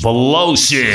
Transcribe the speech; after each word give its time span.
Explosive. 0.00 0.88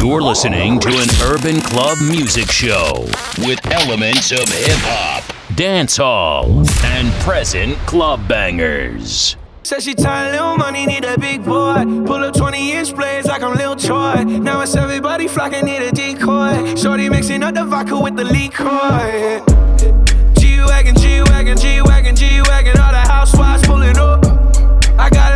You're 0.00 0.22
listening 0.22 0.80
to 0.80 0.88
an 0.88 1.08
urban 1.24 1.60
club 1.60 1.98
music 2.08 2.50
show 2.50 3.04
with 3.40 3.60
elements 3.70 4.32
of 4.32 4.48
hip 4.48 4.78
hop, 4.80 5.22
dance 5.54 5.98
hall, 5.98 6.64
and 6.82 7.12
present 7.20 7.76
club 7.80 8.26
bangers. 8.26 9.36
Said 9.64 9.82
she 9.82 9.94
tired, 9.94 10.32
little 10.32 10.56
money, 10.56 10.86
need 10.86 11.04
a 11.04 11.18
big 11.18 11.44
boy. 11.44 11.84
Pull 12.06 12.24
up 12.24 12.34
20 12.34 12.72
inch 12.72 12.96
blades 12.96 13.26
like 13.26 13.42
I'm 13.42 13.54
Lil 13.54 13.76
Troy. 13.76 14.24
Now 14.24 14.62
it's 14.62 14.74
everybody 14.76 15.28
flocking, 15.28 15.66
need 15.66 15.82
a 15.82 15.92
decoy. 15.92 16.74
Shorty 16.74 17.10
mixing 17.10 17.42
up 17.42 17.54
the 17.54 17.66
vodka 17.66 18.00
with 18.00 18.16
the 18.16 18.24
liquor. 18.24 19.44
G 20.40 20.60
Wagon, 20.60 20.96
G 20.96 21.20
Wagon, 21.20 21.58
G 21.58 21.82
Wagon, 21.82 22.16
G 22.16 22.40
Wagon. 22.40 22.80
All 22.80 22.92
the 22.92 23.00
housewives 23.00 23.66
pulling 23.66 23.98
up. 23.98 24.24
I 24.98 25.10
got 25.10 25.35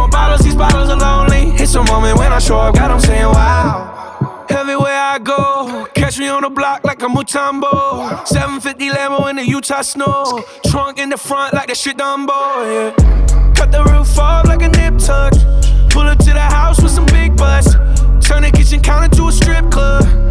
More 0.00 0.08
bottles, 0.08 0.40
these 0.40 0.54
bottles 0.54 0.88
are 0.88 0.96
lonely. 0.96 1.52
It's 1.62 1.74
a 1.74 1.84
moment 1.84 2.16
when 2.16 2.32
I 2.32 2.38
show 2.38 2.56
up, 2.56 2.74
God, 2.74 2.90
I'm 2.90 3.00
saying 3.00 3.22
wow. 3.22 4.46
Everywhere 4.48 4.98
I 4.98 5.18
go, 5.18 5.86
catch 5.92 6.18
me 6.18 6.26
on 6.26 6.40
the 6.40 6.48
block 6.48 6.84
like 6.84 7.02
a 7.02 7.06
Mutombo. 7.06 8.26
750 8.26 8.88
Lambo 8.88 9.28
in 9.28 9.36
the 9.36 9.46
Utah 9.46 9.82
snow. 9.82 10.42
Trunk 10.64 10.98
in 10.98 11.10
the 11.10 11.18
front 11.18 11.52
like 11.52 11.68
the 11.68 11.74
shit 11.74 11.98
Dumbo, 11.98 12.32
yeah. 12.64 13.52
Cut 13.52 13.72
the 13.72 13.84
roof 13.92 14.18
off 14.18 14.46
like 14.46 14.62
a 14.62 14.68
nip 14.68 14.96
tuck. 14.96 15.34
Pull 15.90 16.08
up 16.08 16.16
to 16.20 16.32
the 16.32 16.40
house 16.40 16.80
with 16.80 16.92
some 16.92 17.04
big 17.04 17.36
butts. 17.36 17.74
Turn 18.26 18.42
the 18.44 18.50
kitchen 18.50 18.80
counter 18.80 19.14
to 19.16 19.28
a 19.28 19.32
strip 19.32 19.70
club. 19.70 20.30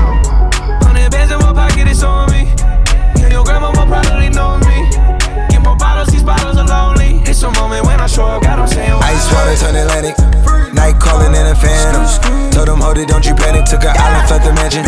Hundred 1.21 1.37
bands 1.37 1.37
in 1.37 1.39
my 1.45 1.53
pocket, 1.53 1.85
it's 1.85 2.01
on 2.01 2.25
me. 2.33 2.49
Yeah, 3.21 3.29
your 3.29 3.45
grandma 3.45 3.69
will 3.69 3.85
probably 3.85 4.33
know 4.33 4.57
me. 4.65 4.89
Get 5.53 5.61
more 5.61 5.77
bottles, 5.77 6.09
these 6.09 6.25
bottles 6.25 6.57
are 6.57 6.65
lonely. 6.65 7.21
It's 7.29 7.43
a 7.45 7.51
moment 7.61 7.85
when 7.85 8.01
I 8.01 8.07
show 8.09 8.25
up, 8.25 8.41
God, 8.41 8.57
I'm 8.57 8.67
saying 8.67 8.89
wow. 8.89 9.05
Ice 9.05 9.29
water 9.29 9.53
turn 9.53 9.77
Atlantic. 9.77 10.17
Night 10.73 10.97
calling 10.97 11.37
in 11.37 11.45
a 11.45 11.53
phantom. 11.53 12.09
Told 12.49 12.73
them, 12.73 12.81
hold 12.81 12.97
it, 12.97 13.07
don't 13.07 13.21
you 13.21 13.37
panic. 13.37 13.69
Took 13.69 13.85
an 13.85 13.93
island, 13.93 14.33
left 14.33 14.45
the 14.45 14.53
mansion. 14.57 14.81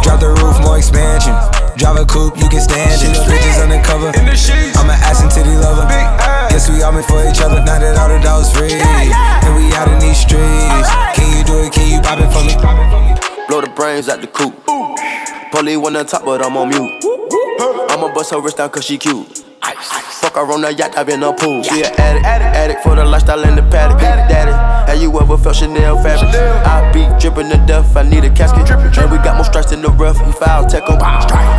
Drop 0.00 0.24
the 0.24 0.32
roof, 0.40 0.56
more 0.64 0.80
expansion. 0.80 1.36
Drive 1.76 2.00
a 2.00 2.06
coupe, 2.08 2.40
you 2.40 2.48
can 2.48 2.64
stand 2.64 3.04
it. 3.04 3.20
Bridges 3.28 3.60
undercover. 3.60 4.08
I'm 4.80 4.88
an 4.88 4.96
ass 5.04 5.20
and 5.20 5.28
titty 5.28 5.52
lover. 5.52 5.84
Guess 6.48 6.72
we 6.72 6.80
all 6.80 6.96
meant 6.96 7.04
for 7.04 7.20
each 7.28 7.44
other. 7.44 7.60
Now 7.60 7.76
that 7.76 8.00
all 8.00 8.08
the 8.08 8.24
dogs 8.24 8.48
free. 8.48 8.72
And 8.72 9.52
we 9.52 9.68
out 9.76 9.92
in 9.92 10.00
these 10.00 10.16
streets. 10.16 10.88
Can 11.12 11.28
you 11.36 11.44
do 11.44 11.60
it? 11.60 11.76
Can 11.76 11.92
you 11.92 12.00
pop 12.00 12.16
it 12.24 12.32
for 12.32 12.40
me? 12.40 12.56
Blow 13.52 13.60
the 13.60 13.68
brains 13.68 14.08
out 14.08 14.22
the 14.22 14.28
coop. 14.32 14.56
Polly 15.54 15.76
on 15.76 16.04
top, 16.04 16.24
but 16.24 16.44
I'm 16.44 16.56
on 16.56 16.68
mute. 16.68 16.90
I'ma 17.88 18.12
bust 18.12 18.32
her 18.32 18.40
wrist 18.40 18.56
down 18.56 18.70
cause 18.70 18.84
she 18.84 18.98
cute. 18.98 19.44
Fuck 20.24 20.36
her 20.36 20.52
on 20.52 20.62
the 20.62 20.72
yacht, 20.72 20.96
I've 20.96 21.04
been 21.04 21.22
a 21.22 21.34
pool. 21.34 21.62
She 21.64 21.84
an 21.84 21.92
addict, 22.00 22.24
addict 22.24 22.82
for 22.82 22.96
the 22.96 23.04
lifestyle 23.04 23.44
in 23.44 23.56
the 23.56 23.62
paddock. 23.68 23.98
Big 24.00 24.08
daddy, 24.32 24.52
have 24.88 24.96
you 24.96 25.12
ever 25.20 25.36
felt 25.36 25.56
Chanel 25.56 26.02
fabric? 26.02 26.32
I 26.64 26.90
be 26.96 27.04
dripping 27.20 27.50
to 27.50 27.58
death, 27.68 27.94
I 27.94 28.08
need 28.08 28.24
a 28.24 28.30
casket. 28.30 28.64
And 28.70 29.12
we 29.12 29.18
got 29.18 29.36
more 29.36 29.44
strikes 29.44 29.72
in 29.72 29.82
the 29.82 29.90
rough, 29.90 30.16
we 30.24 30.32
foul 30.32 30.64
tech 30.64 30.88
'em. 30.88 30.96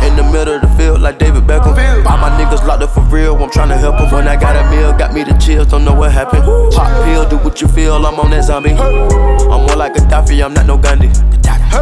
In 0.02 0.16
the 0.16 0.24
middle 0.34 0.56
of 0.56 0.62
the 0.62 0.68
field, 0.74 1.00
like 1.00 1.20
David 1.20 1.46
Beckham. 1.46 1.78
All 2.10 2.18
my 2.18 2.28
niggas 2.42 2.66
locked 2.66 2.82
up 2.82 2.90
for 2.90 3.02
real, 3.02 3.36
I'm 3.36 3.50
tryna 3.50 3.78
help 3.78 4.00
'em. 4.00 4.10
When 4.10 4.26
I 4.26 4.34
got 4.34 4.56
a 4.56 4.68
meal, 4.68 4.92
got 4.92 5.12
me 5.14 5.22
the 5.22 5.34
chills, 5.34 5.68
don't 5.68 5.84
know 5.84 5.94
what 5.94 6.10
happened. 6.10 6.42
Pop 6.74 6.90
pill, 7.04 7.24
do 7.24 7.36
what 7.36 7.60
you 7.60 7.68
feel, 7.68 8.04
I'm 8.04 8.18
on 8.18 8.30
that 8.30 8.46
zombie. 8.46 8.72
I'm 8.72 9.62
more 9.62 9.76
like 9.76 9.96
a 9.96 10.00
Gaddafi, 10.00 10.44
I'm 10.44 10.52
not 10.54 10.66
no 10.66 10.76
Gandhi. 10.76 11.08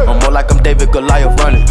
I'm 0.07 0.19
more 0.19 0.29
like 0.29 0.51
I'm 0.51 0.61
David 0.61 0.91
Goliath 0.91 1.39
running. 1.41 1.65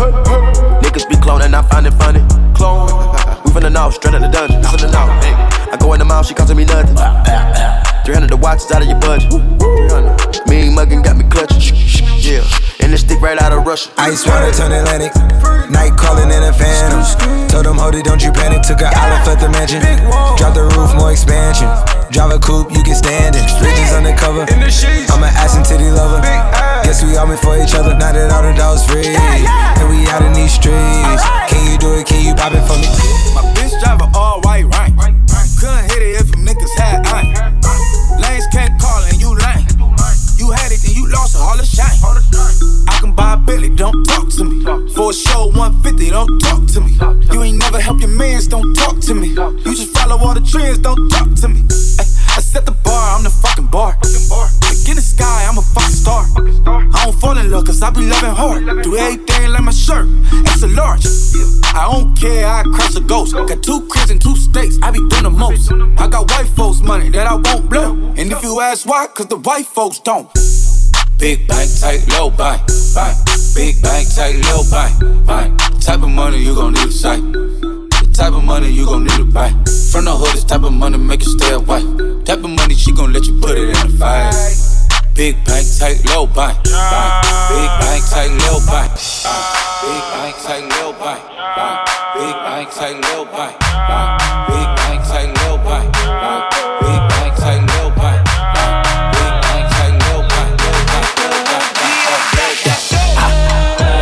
Niggas 0.83 1.09
be 1.09 1.15
cloning, 1.15 1.55
I 1.55 1.63
find 1.63 1.87
it 1.87 1.95
funny. 2.03 2.21
Clone. 2.55 2.91
We 3.45 3.51
finna 3.61 3.71
know, 3.71 3.91
straight 3.91 4.15
out 4.15 4.23
the 4.23 4.29
dungeon. 4.29 4.63
Finna 5.05 5.21
know. 5.21 5.21
Hey. 5.21 5.71
I 5.73 5.77
go 5.79 5.93
in 5.93 5.99
the 5.99 6.05
mouth, 6.05 6.27
she 6.27 6.35
costing 6.35 6.57
me 6.57 6.65
nothing. 6.65 6.97
Ah, 6.99 7.23
ah, 7.27 7.53
ah. 7.57 8.03
300 8.05 8.29
the 8.29 8.37
watch 8.37 8.59
is 8.59 8.71
out 8.73 8.83
of 8.83 8.89
your 8.89 9.01
budget. 9.01 9.31
300. 9.33 10.47
Mean 10.49 10.77
muggin' 10.77 11.03
got 11.03 11.17
me 11.17 11.25
clutching. 11.29 11.77
Yeah. 12.21 12.45
And 12.81 12.93
this 12.93 13.01
stick 13.01 13.21
right 13.21 13.41
out 13.41 13.53
of 13.53 13.65
Russia. 13.65 13.91
Ice 13.97 14.27
water 14.27 14.53
turn 14.53 14.73
Atlantic. 14.73 15.13
Night 15.73 15.97
calling 15.97 16.29
in 16.29 16.43
a 16.45 16.53
phantom. 16.53 17.01
Told 17.49 17.65
them, 17.65 17.79
hold 17.79 17.95
it, 17.95 18.05
don't 18.05 18.23
you 18.23 18.33
panic. 18.33 18.61
Took 18.63 18.81
an 18.85 18.93
island, 18.93 19.25
left 19.25 19.41
the 19.41 19.49
mansion. 19.49 19.81
Drop 20.37 20.53
the 20.53 20.69
roof, 20.77 20.93
more 20.97 21.13
expansion. 21.13 21.69
Drive 22.13 22.37
a 22.37 22.39
coupe, 22.39 22.71
you 22.73 22.85
can 22.85 22.95
stand 22.95 23.37
it. 23.37 23.45
Bridges 23.61 23.93
undercover. 23.97 24.45
I'm 24.45 25.25
an 25.25 25.33
ass 25.41 25.57
and 25.57 25.65
titty 25.65 25.89
lover. 25.89 26.21
Guess 26.85 27.03
we 27.03 27.17
all 27.17 27.27
meant 27.27 27.41
for 27.41 27.57
each 27.57 27.75
other. 27.75 27.97
Now 27.97 28.13
that 28.13 28.31
all 28.31 28.45
the 28.45 28.53
dogs 28.53 28.85
free. 28.85 29.17
And 29.17 29.89
we 29.89 30.05
out 30.13 30.21
in 30.21 30.33
these 30.37 30.53
streets. 30.53 31.25
Can 31.49 31.73
you 31.73 31.79
do 31.79 31.97
it? 31.97 32.07
Can 32.07 32.21
you 32.21 32.35
pop 32.37 32.53
it 32.53 32.61
for 32.69 32.77
me? 32.77 33.54
Drive 33.85 34.01
a 34.01 34.09
all 34.17 34.41
white 34.41 34.65
rank. 34.73 34.97
Couldn't 35.61 35.93
hit 35.93 36.01
it 36.01 36.17
if 36.17 36.31
them 36.33 36.47
niggas 36.47 36.73
had 36.81 37.05
iron. 37.05 37.61
Lanes 38.19 38.47
can't 38.49 38.81
call 38.81 39.05
and 39.05 39.21
you 39.21 39.37
lame. 39.37 39.69
You 40.41 40.51
had 40.53 40.73
it 40.73 40.83
and 40.89 40.97
you 40.97 41.07
lost 41.13 41.37
all 41.37 41.55
the 41.59 41.67
shine. 41.69 41.93
I 42.89 42.99
can 43.01 43.13
buy 43.13 43.35
a 43.35 43.37
Billy, 43.37 43.69
don't 43.77 44.03
talk 44.05 44.31
to 44.41 44.45
me. 44.45 44.65
For 44.95 45.11
a 45.11 45.13
show 45.13 45.49
150, 45.53 46.09
don't 46.09 46.39
talk 46.41 46.67
to 46.73 46.81
me. 46.81 46.97
You 47.31 47.43
ain't 47.43 47.59
never 47.59 47.79
help 47.79 48.01
your 48.01 48.09
mans, 48.09 48.49
don't 48.49 48.73
talk 48.73 49.01
to 49.01 49.15
me. 49.15 49.29
You 49.29 49.75
just 49.77 49.93
follow 49.93 50.17
all 50.17 50.33
the 50.33 50.41
trends, 50.41 50.79
don't 50.79 51.11
talk 51.11 51.35
to 51.45 51.49
me. 51.49 51.61
I 51.69 52.41
set 52.41 52.65
the 52.65 52.73
bar, 52.73 53.17
I'm 53.19 53.23
the 53.23 53.31
fucking 53.31 53.67
bar. 53.67 53.99
Like 54.01 54.89
in 54.89 54.97
the 54.97 55.05
sky, 55.05 55.45
I'm 55.45 55.59
a 55.59 55.63
fucking 55.63 55.93
star. 55.93 56.25
I 57.85 57.91
be 57.91 58.01
loving 58.01 58.31
hard. 58.31 58.83
Do 58.83 58.97
everything 58.97 59.51
like 59.51 59.63
my 59.63 59.71
shirt, 59.71 60.09
it's 60.33 60.63
a 60.63 60.69
large. 60.69 61.05
I 61.77 61.87
don't 61.93 62.19
care, 62.19 62.49
I 62.49 62.63
crash 62.63 62.97
a 62.97 63.01
ghost. 63.01 63.35
Got 63.35 63.63
two 63.63 63.87
cribs 63.89 64.11
and 64.11 64.19
two 64.19 64.35
states, 64.37 64.79
I 64.83 64.91
be 64.91 65.01
doing 65.11 65.25
the 65.25 65.31
most. 65.31 65.71
I 65.99 66.09
got 66.09 66.31
white 66.31 66.49
folks' 66.57 66.81
money 66.81 67.11
that 67.11 67.27
I 67.27 67.35
won't 67.35 67.69
blow. 67.69 67.93
And 68.17 68.33
if 68.33 68.43
you 68.43 68.59
ask 68.63 68.87
why, 68.87 69.07
cause 69.09 69.27
the 69.27 69.37
white 69.37 69.67
folks 69.67 69.99
don't. 69.99 70.33
Big 71.19 71.47
bank, 71.47 71.71
tight, 71.79 72.09
low 72.09 72.31
bank, 72.31 72.63
bank. 72.95 73.19
Big 73.55 73.83
bank, 73.83 74.09
tight, 74.15 74.41
low 74.49 74.63
bank, 74.71 75.27
bank. 75.27 75.83
Type 75.83 76.03
of 76.03 76.09
money 76.09 76.39
you 76.39 76.55
gon' 76.55 76.73
need 76.73 76.89
a 76.89 76.91
sight. 76.91 77.21
The 77.21 78.11
type 78.15 78.33
of 78.33 78.45
money 78.45 78.71
you 78.71 78.87
gon' 78.87 79.05
need 79.05 79.17
to 79.17 79.27
buy. 79.27 79.51
From 79.93 80.07
the 80.07 80.17
hood, 80.17 80.33
this 80.33 80.45
type 80.45 80.63
of 80.63 80.73
money 80.73 80.97
make 80.97 81.23
you 81.23 81.39
stay 81.39 81.53
away. 81.53 81.83
Type 82.25 82.43
of 82.45 82.49
money 82.49 82.75
she 82.77 82.93
gon' 82.93 83.13
let 83.13 83.27
you 83.27 83.39
put 83.41 83.59
it 83.59 83.77
in 83.77 83.93
the 83.93 83.97
fight. 83.99 84.64
Big 85.15 85.37
bank, 85.45 85.65
tight, 85.79 86.05
low 86.07 86.27
bank. 86.27 86.59
Big 86.65 86.73
bank, 86.75 88.03
tight, 88.11 88.35
low 88.43 88.59
bank. 88.67 88.91
Big 89.81 90.03
bank, 90.11 90.35
tight, 90.43 90.67
low 90.75 90.93
bank. 90.93 91.23
Big 92.19 92.35
bank, 92.43 92.69
tight, 92.75 92.99
low 93.15 93.25
bank. 93.25 93.55
Big 94.51 94.69
bank, 94.75 95.01
tight, 95.07 95.31
low 95.47 95.57
bank. 95.63 95.87
Big 96.83 97.03
bank, 97.15 97.33
tight, 97.39 97.63
low 97.79 97.91
bank. 97.95 98.27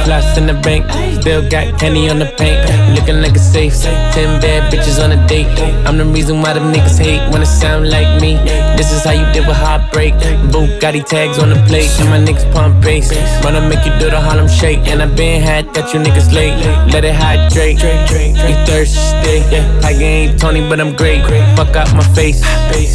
Floss 0.04 0.38
in 0.38 0.46
the 0.46 0.54
bank, 0.64 0.90
still 1.20 1.42
got 1.50 1.78
candy 1.78 2.08
on 2.08 2.18
the 2.20 2.26
paint. 2.38 2.81
Like 3.08 3.34
a 3.34 3.38
safe. 3.38 3.74
Ten 3.82 4.40
bad 4.40 4.72
bitches 4.72 5.02
on 5.02 5.12
a 5.12 5.26
date. 5.26 5.46
I'm 5.86 5.98
the 5.98 6.04
reason 6.04 6.40
why 6.40 6.52
them 6.52 6.72
niggas 6.72 6.98
hate 6.98 7.22
when 7.32 7.42
it 7.42 7.46
sound 7.46 7.88
like 7.90 8.20
me. 8.20 8.36
This 8.76 8.92
is 8.92 9.04
how 9.04 9.12
you 9.12 9.26
deal 9.32 9.46
with 9.46 9.56
heartbreak. 9.56 10.14
Bugatti 10.52 11.04
tags 11.04 11.38
on 11.38 11.50
the 11.50 11.56
plate, 11.66 11.90
and 11.98 12.08
my 12.10 12.18
niggas 12.18 12.50
pump 12.52 12.82
bass. 12.82 13.10
Wanna 13.44 13.60
make 13.68 13.84
you 13.84 13.92
do 13.98 14.10
the 14.10 14.20
Harlem 14.20 14.48
shake, 14.48 14.86
and 14.86 15.02
I 15.02 15.06
been 15.06 15.42
had 15.42 15.72
that 15.74 15.92
you 15.92 16.00
niggas 16.00 16.32
late. 16.32 16.54
Let 16.92 17.04
it 17.04 17.14
hydrate. 17.14 17.82
You 17.82 18.56
thirsty? 18.66 19.42
I 19.84 19.92
ain't 19.92 20.40
Tony, 20.40 20.60
but 20.68 20.80
I'm 20.80 20.94
great. 20.94 21.22
Fuck 21.56 21.74
out 21.76 21.92
my 21.94 22.04
face. 22.14 22.42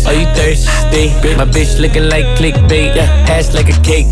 Are 0.07 0.13
you 0.13 0.25
thirsty? 0.35 1.09
My 1.35 1.45
bitch 1.45 1.79
looking 1.79 2.07
like 2.09 2.25
clickbait. 2.37 2.95
Ass 3.27 3.53
like 3.53 3.69
a 3.69 3.77
cake. 3.81 4.07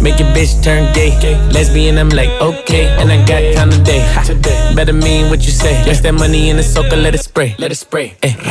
Make 0.00 0.18
your 0.18 0.28
bitch 0.28 0.62
turn 0.62 0.92
gay. 0.94 1.12
Lesbian, 1.50 1.98
I'm 1.98 2.10
like, 2.10 2.30
okay. 2.40 2.88
And 3.00 3.10
I 3.10 3.18
got 3.26 3.42
time 3.54 3.70
today. 3.70 4.02
Better 4.74 4.92
mean 4.92 5.30
what 5.32 5.46
you 5.46 5.50
say. 5.50 5.72
Yes, 5.86 6.00
that 6.02 6.12
money 6.12 6.50
in 6.50 6.58
the 6.58 6.62
soaker, 6.62 6.94
let 6.94 7.14
it 7.14 7.24
spray. 7.24 7.56
Let 7.58 7.72
it 7.72 7.76
spray. 7.76 8.14
Eh, 8.22 8.36
Ay. 8.36 8.44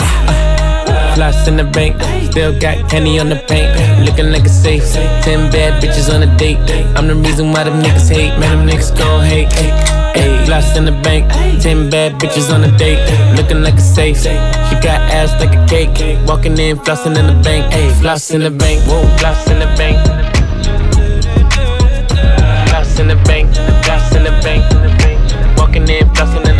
Uh, 0.89 1.13
floss 1.13 1.47
in 1.47 1.55
the 1.55 1.63
bank, 1.63 1.93
still 2.31 2.59
got 2.59 2.89
candy 2.89 3.19
on 3.19 3.29
the 3.29 3.35
paint. 3.35 3.69
Looking 4.03 4.31
like 4.31 4.45
a 4.45 4.49
safe. 4.49 4.81
Ten 5.21 5.51
bad 5.51 5.77
bitches 5.77 6.09
on 6.11 6.23
a 6.23 6.37
date. 6.37 6.57
I'm 6.97 7.05
the 7.05 7.13
reason 7.13 7.51
why 7.51 7.65
them 7.65 7.83
niggas 7.83 8.09
hate. 8.09 8.33
Man, 8.39 8.49
them 8.57 8.67
niggas 8.67 8.97
gon' 8.97 9.23
hate. 9.23 9.53
Eh, 9.61 9.69
Ay, 10.17 10.45
floss 10.45 10.75
in 10.75 10.85
the 10.85 10.97
bank, 11.05 11.29
ten 11.61 11.87
bad 11.91 12.19
bitches 12.19 12.51
on 12.51 12.63
a 12.63 12.71
date. 12.79 12.97
Looking 13.37 13.61
like 13.61 13.75
a 13.75 13.81
safe. 13.81 14.17
She 14.17 14.75
got 14.81 14.99
ass 15.13 15.29
like 15.39 15.53
a 15.53 15.61
cake. 15.69 15.93
Walking 16.27 16.57
in, 16.57 16.77
flossing 16.77 17.15
in 17.15 17.27
the 17.27 17.37
bank. 17.43 17.71
Ay, 17.75 17.93
floss 18.01 18.31
in 18.31 18.41
the 18.41 18.49
bank. 18.49 18.81
Whoa, 18.89 19.05
floss 19.19 19.47
in 19.51 19.59
the 19.59 19.69
bank. 19.77 20.01
Floss 22.69 22.97
in 22.99 23.07
the 23.07 23.17
bank. 23.29 23.53
Floss 23.85 24.15
in 24.15 24.23
the 24.23 24.33
bank. 24.41 24.65
Walking 25.59 25.87
in, 25.87 26.09
flossing 26.15 26.37
in 26.37 26.41
the 26.41 26.43
bank. 26.45 26.50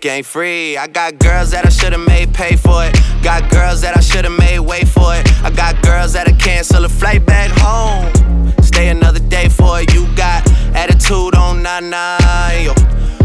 Dick 0.00 0.10
ain't 0.10 0.26
free. 0.26 0.76
I 0.76 0.86
got 0.86 1.18
girls 1.18 1.50
that 1.50 1.66
I 1.66 1.68
should've 1.68 2.06
made 2.06 2.32
pay 2.34 2.56
for 2.56 2.84
it. 2.84 2.94
Got 3.22 3.50
girls 3.50 3.80
that 3.80 3.96
I 3.96 4.00
should've 4.00 4.36
made 4.38 4.60
wait 4.60 4.86
for 4.86 5.14
it. 5.14 5.26
I 5.42 5.50
got 5.50 5.80
girls 5.82 6.12
that 6.12 6.28
I 6.28 6.32
cancel 6.32 6.84
a 6.84 6.88
flight 6.88 7.24
back 7.26 7.50
home. 7.50 8.06
Stay 8.62 8.88
another 8.88 9.20
day 9.20 9.48
for 9.48 9.80
it. 9.80 9.92
You 9.92 10.06
got 10.14 10.48
attitude 10.74 11.34
on 11.34 11.62
nana, 11.62 12.18
yo. 12.62 12.74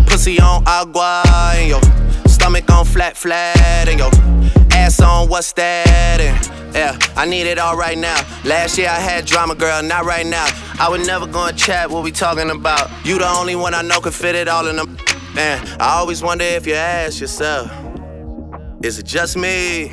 Pussy 0.06 0.40
on 0.40 0.64
agua, 0.66 1.24
yo. 1.66 1.80
Stomach 2.28 2.70
on 2.72 2.86
flat, 2.86 3.18
flat, 3.18 3.88
and 3.88 4.00
yo. 4.00 4.10
Ass 4.72 5.00
on 5.02 5.30
what's 5.30 5.54
that? 5.54 6.20
And 6.20 6.76
yeah, 6.76 6.98
I 7.16 7.26
need 7.26 7.46
it 7.48 7.60
all 7.60 7.78
right 7.78 7.98
now. 7.98 8.20
Last 8.46 8.78
year 8.78 8.90
I 8.90 9.00
had 9.00 9.26
drama, 9.26 9.56
girl, 9.56 9.84
not 9.84 10.06
right 10.06 10.26
now. 10.26 10.48
I 10.80 10.90
would 10.90 11.06
never 11.06 11.28
go 11.28 11.46
and 11.46 11.58
chat 11.58 11.90
what 11.90 12.04
we 12.04 12.12
talking 12.12 12.50
about. 12.50 12.90
You 13.06 13.20
the 13.20 13.28
only 13.28 13.56
one 13.56 13.74
I 13.74 13.82
know 13.82 14.00
could 14.00 14.14
fit 14.14 14.36
it 14.36 14.48
all 14.48 14.68
in 14.68 14.78
them. 14.78 14.98
Man, 15.36 15.66
I 15.80 15.96
always 15.98 16.22
wonder 16.22 16.46
if 16.46 16.68
you 16.68 16.76
ask 16.76 17.20
yourself, 17.20 17.72
is 18.84 19.00
it 19.00 19.06
just 19.08 19.36
me? 19.36 19.92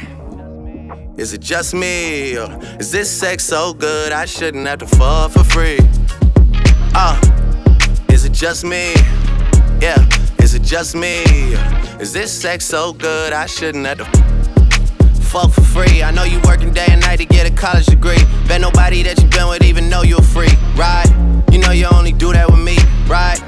Is 1.17 1.33
it 1.33 1.41
just 1.41 1.73
me? 1.73 2.37
Or 2.37 2.59
is 2.79 2.93
this 2.93 3.11
sex 3.11 3.45
so 3.45 3.73
good 3.73 4.13
I 4.13 4.27
shouldn't 4.27 4.67
have 4.67 4.81
to 4.81 4.87
fuck 4.87 5.31
for 5.31 5.45
free? 5.45 5.79
Uh, 6.95 7.19
is 8.11 8.27
it 8.27 8.33
just 8.33 8.65
me? 8.65 8.93
Yeah, 9.81 10.07
is 10.43 10.55
it 10.55 10.63
just 10.63 10.95
me? 10.95 11.23
Is 11.99 12.13
this 12.13 12.31
sex 12.31 12.67
so 12.67 12.93
good 12.93 13.33
I 13.33 13.47
shouldn't 13.47 13.87
have 13.87 13.99
to 13.99 14.05
fuck 15.23 15.53
for 15.53 15.63
free? 15.63 16.03
I 16.03 16.11
know 16.11 16.25
you 16.25 16.39
working 16.45 16.71
day 16.71 16.87
and 16.91 17.01
night 17.01 17.17
to 17.17 17.25
get 17.25 17.51
a 17.51 17.55
college 17.55 17.87
degree. 17.87 18.23
Bet 18.47 18.61
nobody 18.61 19.03
that 19.05 19.19
you 19.23 19.29
been 19.29 19.49
with 19.49 19.65
even 19.65 19.89
know 19.89 20.03
you're 20.03 20.21
free, 20.21 20.53
right? 20.77 21.09
You 21.51 21.61
know 21.61 21.71
you 21.71 21.87
only 21.87 22.13
do 22.13 22.31
that 22.35 22.51
with 22.51 22.61
me, 22.61 22.77
right? 23.09 23.41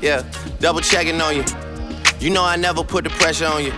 Yeah, 0.00 0.24
double 0.62 0.80
checking 0.80 1.20
on 1.20 1.34
you. 1.34 1.44
You 2.20 2.30
know 2.30 2.44
I 2.44 2.54
never 2.54 2.84
put 2.84 3.02
the 3.02 3.10
pressure 3.10 3.46
on 3.46 3.64
you. 3.64 3.72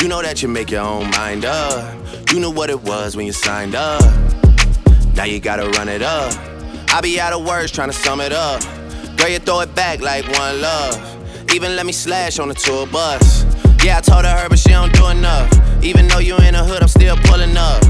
You 0.00 0.08
know 0.08 0.22
that 0.22 0.40
you 0.42 0.48
make 0.48 0.70
your 0.70 0.80
own 0.80 1.10
mind 1.10 1.44
up. 1.44 1.94
You 2.32 2.40
knew 2.40 2.50
what 2.50 2.70
it 2.70 2.82
was 2.82 3.14
when 3.14 3.26
you 3.26 3.32
signed 3.32 3.74
up. 3.74 4.00
Now 5.14 5.24
you 5.24 5.38
gotta 5.38 5.68
run 5.68 5.90
it 5.90 6.00
up. 6.00 6.32
I 6.88 7.02
be 7.02 7.20
out 7.20 7.34
of 7.34 7.46
words 7.46 7.70
trying 7.70 7.90
to 7.90 7.94
sum 7.94 8.22
it 8.22 8.32
up. 8.32 8.62
Girl, 9.18 9.28
you 9.28 9.38
throw 9.38 9.60
it 9.60 9.74
back 9.74 10.00
like 10.00 10.24
one 10.38 10.62
love. 10.62 10.96
Even 11.54 11.76
let 11.76 11.84
me 11.84 11.92
slash 11.92 12.38
on 12.38 12.48
the 12.48 12.54
tour 12.54 12.86
bus. 12.86 13.44
Yeah, 13.84 13.98
I 13.98 14.00
told 14.00 14.24
her, 14.24 14.48
but 14.48 14.58
she 14.58 14.70
don't 14.70 14.94
do 14.94 15.08
enough. 15.08 15.52
Even 15.84 16.08
though 16.08 16.20
you 16.20 16.38
in 16.38 16.54
the 16.54 16.64
hood, 16.64 16.80
I'm 16.80 16.88
still 16.88 17.16
pulling 17.24 17.54
up. 17.54 17.82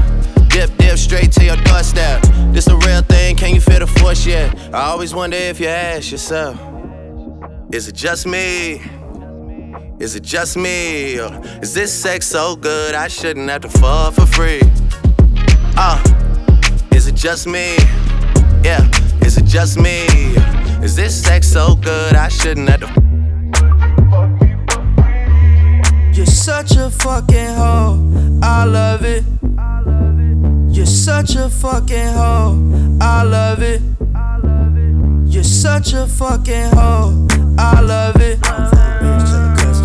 Dip, 0.49 0.75
dip, 0.77 0.97
straight 0.97 1.31
to 1.33 1.45
your 1.45 1.55
doorstep. 1.63 2.21
This 2.51 2.67
a 2.67 2.75
real 2.75 3.01
thing, 3.01 3.37
can 3.37 3.55
you 3.55 3.61
feel 3.61 3.79
the 3.79 3.87
force 3.87 4.25
yet? 4.25 4.53
I 4.73 4.87
always 4.87 5.15
wonder 5.15 5.37
if 5.37 5.61
you 5.61 5.67
ask 5.67 6.11
yourself, 6.11 6.59
is 7.75 7.89
it 7.89 7.95
just 7.95 8.25
me? 8.25 8.81
Is 9.99 10.15
it 10.15 10.23
just 10.23 10.55
me? 10.55 11.15
Is 11.61 11.73
this 11.73 11.91
sex 11.93 12.25
so 12.25 12.55
good 12.55 12.95
I 12.95 13.09
shouldn't 13.09 13.49
have 13.49 13.63
to 13.63 13.69
fuck 13.69 14.13
for 14.13 14.25
free? 14.25 14.61
Uh, 15.75 16.01
is 16.93 17.07
it 17.07 17.15
just 17.15 17.47
me? 17.47 17.75
Yeah, 18.63 18.81
is 19.25 19.37
it 19.37 19.43
just 19.43 19.77
me? 19.77 20.05
Is 20.85 20.95
this 20.95 21.21
sex 21.21 21.47
so 21.49 21.75
good 21.75 22.15
I 22.15 22.29
shouldn't 22.29 22.69
have 22.69 22.79
to 22.79 22.87
You're 26.13 26.25
such 26.25 26.77
a 26.77 26.89
fucking 26.89 27.55
hoe, 27.55 28.39
I 28.41 28.63
love 28.63 29.03
it. 29.03 29.25
You're 30.73 30.85
such 30.85 31.35
a 31.35 31.49
fucking 31.49 32.07
hoe, 32.07 32.97
I 33.01 33.23
love 33.23 33.61
it. 33.61 33.81
You're 35.27 35.43
such 35.43 35.91
a 35.91 36.07
fucking 36.07 36.69
hoe, 36.71 37.24
I 37.57 37.81
love 37.81 38.15
it. 38.19 38.39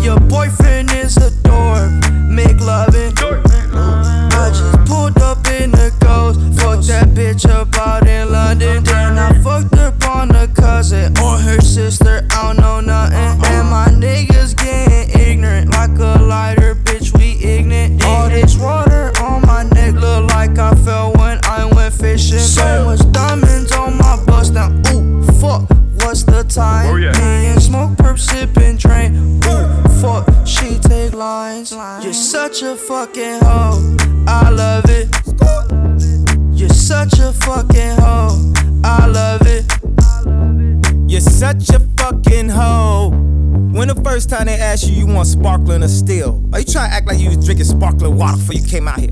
Your 0.03 0.19
boyfriend 0.19 0.91
is 0.91 1.17
a 1.17 1.31
dork, 1.43 1.91
make 2.27 2.59
loving. 2.59 3.13
I 3.17 4.49
just 4.49 4.89
pulled 4.89 5.17
up 5.19 5.45
in 5.47 5.71
the 5.71 5.93
ghost, 5.99 6.39
fucked 6.59 6.87
that 6.87 7.09
bitch 7.09 7.49
up 7.49 7.75
out 7.75 8.07
in 8.07 8.31
London. 8.31 8.83
Then 8.83 9.17
I 9.17 9.31
fucked 9.41 9.75
up 9.75 10.03
on 10.07 10.35
a 10.35 10.47
cousin 10.47 11.17
or 11.19 11.37
her 11.37 11.61
sister, 11.61 12.27
I 12.31 12.53
don't 12.53 12.57
know 12.59 12.79
nothing. 12.81 13.45
And 13.45 13.69
my 13.69 13.87
niggas 13.87 14.55
getting 14.57 15.21
ignorant 15.21 15.71
like 15.71 15.97
a 15.99 16.21
lighter, 16.21 16.75
bitch, 16.75 17.17
we 17.17 17.37
ignorant. 17.43 18.03
All 18.03 18.29
this 18.29 18.57
water 18.57 19.11
on 19.21 19.43
my 19.43 19.63
neck 19.63 19.93
look 19.93 20.29
like 20.31 20.57
I 20.57 20.73
fell 20.75 21.13
when 21.13 21.39
I 21.43 21.65
went 21.65 21.93
fishing. 21.93 22.39
So 22.39 22.85
much 22.85 23.11
diamonds 23.11 23.71
on 23.71 23.97
my 23.97 24.17
bust 24.25 24.53
now, 24.53 24.71
ooh, 24.91 25.23
fuck. 25.39 25.69
What's 26.03 26.23
the 26.23 26.43
time? 26.43 26.87
Oh, 26.87 26.95
yeah. 26.95 27.40
And 28.11 28.19
sipping, 28.19 28.75
drain. 28.75 29.39
Ooh, 29.45 29.83
fuck, 30.01 30.27
she 30.45 30.77
take 30.79 31.13
lines. 31.13 31.71
You're 31.71 32.11
such 32.11 32.61
a 32.61 32.75
fucking 32.75 33.39
hoe. 33.41 33.95
I 34.27 34.49
love 34.49 34.83
it. 34.89 35.07
You're 36.51 36.67
such 36.67 37.19
a 37.19 37.31
fucking 37.31 37.95
hoe. 38.01 38.51
I 38.83 39.05
love 39.05 39.43
it. 39.45 39.63
You're 41.09 41.21
such 41.21 41.69
a 41.69 41.79
fucking 41.97 42.49
hoe. 42.49 43.11
When 43.71 43.87
the 43.87 44.01
first 44.03 44.29
time 44.29 44.47
they 44.47 44.59
asked 44.59 44.89
you, 44.89 44.93
you 44.93 45.07
want 45.07 45.29
sparkling 45.29 45.81
or 45.81 45.87
still? 45.87 46.43
Are 46.51 46.59
you 46.59 46.65
trying 46.65 46.89
to 46.89 46.95
act 46.97 47.07
like 47.07 47.17
you 47.17 47.29
was 47.29 47.45
drinking 47.45 47.63
sparkling 47.63 48.17
water 48.17 48.35
before 48.35 48.55
you 48.55 48.67
came 48.67 48.89
out 48.89 48.99
here? 48.99 49.11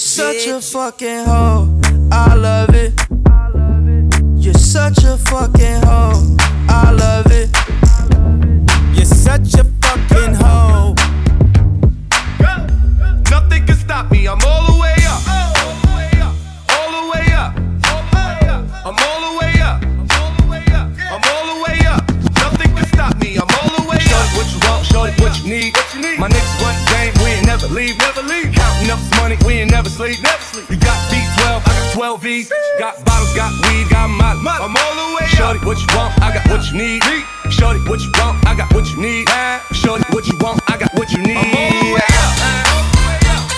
such 0.01 0.47
a 0.47 0.59
fucking 0.59 1.25
hoe. 1.25 1.79
I 2.11 2.33
love 2.33 2.73
it. 2.73 2.93
You're 4.35 4.55
such 4.55 5.03
a 5.03 5.15
fucking 5.15 5.81
hoe. 5.83 6.37
I 6.67 6.91
love 6.91 7.27
it. 7.27 7.49
You're 8.95 9.05
such 9.05 9.53
a 9.53 9.63
fucking 9.63 10.33
hoe. 10.33 10.95
Nothing 13.29 13.65
can 13.67 13.75
stop 13.75 14.11
me. 14.11 14.27
I'm 14.27 14.39
all 14.43 14.73
the 14.73 14.79
way 14.81 14.95
up. 15.05 15.21
All 15.29 15.77
the 15.77 15.95
way 15.95 16.09
up. 16.19 16.33
All 16.73 16.91
the 16.91 17.03
way 17.13 17.35
up. 17.37 17.53
I'm 18.83 18.97
all 18.97 19.21
the 19.21 19.37
way 19.39 19.61
up. 19.61 19.83
I'm 21.13 21.21
all 21.29 21.45
the 21.53 21.63
way 21.63 21.79
up. 21.85 22.09
Nothing 22.41 22.75
can 22.75 22.87
stop 22.87 23.15
me. 23.19 23.37
I'm 23.37 23.49
all 23.61 23.69
the 23.77 23.87
way 23.87 23.97
up. 23.97 24.01
Shorty, 24.09 24.35
what 24.35 24.47
you 24.51 24.59
want? 24.67 24.85
Shorty, 24.85 25.21
what 25.21 25.43
you 25.43 25.49
need? 25.49 25.73
My 26.19 26.27
niggas 26.27 26.61
run 26.63 26.75
game. 26.89 27.13
We 27.23 27.37
ain't 27.37 27.45
never 27.45 27.67
leave. 27.67 27.97
Never 27.99 28.23
leave 28.23 28.50
enough 28.91 29.21
money, 29.21 29.37
we 29.45 29.53
ain't 29.63 29.71
never 29.71 29.89
sleep. 29.89 30.21
Never 30.21 30.43
sleep. 30.43 30.69
You 30.69 30.77
got 30.77 30.97
B12, 31.09 31.63
I 31.63 31.71
got 31.71 31.93
12 31.93 32.21
V's. 32.23 32.51
Got 32.77 33.03
bottles, 33.05 33.33
got 33.35 33.51
weed, 33.67 33.87
got 33.89 34.09
my 34.09 34.33
money. 34.33 34.63
I'm 34.63 34.75
all 34.75 34.95
the 34.99 35.15
way 35.15 35.27
Shorty, 35.27 35.59
up. 35.59 35.65
what 35.65 35.79
you 35.79 35.87
want, 35.95 36.11
I 36.21 36.33
got 36.33 36.45
what 36.49 36.61
you 36.67 36.77
need. 36.77 37.03
Shorty, 37.49 37.79
what 37.87 38.01
you 38.01 38.11
want, 38.19 38.45
I 38.45 38.55
got 38.55 38.73
what 38.73 38.91
you 38.91 39.01
need. 39.01 39.29
Shorty, 39.71 40.03
what 40.11 40.27
you 40.27 40.37
want, 40.39 40.59
I 40.67 40.77
got 40.77 40.93
what 40.93 41.11
you 41.11 41.19
need. 41.23 41.37
I'm 41.37 41.55
all 41.55 41.71
the 41.71 41.93
way 41.95 42.07
up. 42.19 42.31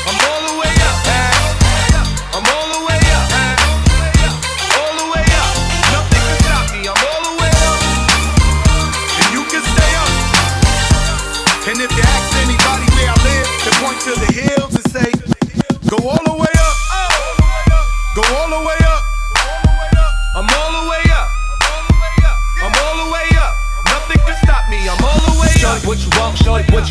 I'm 0.05 0.19
all 0.29 0.41
the 0.49 0.55
way 0.61 0.62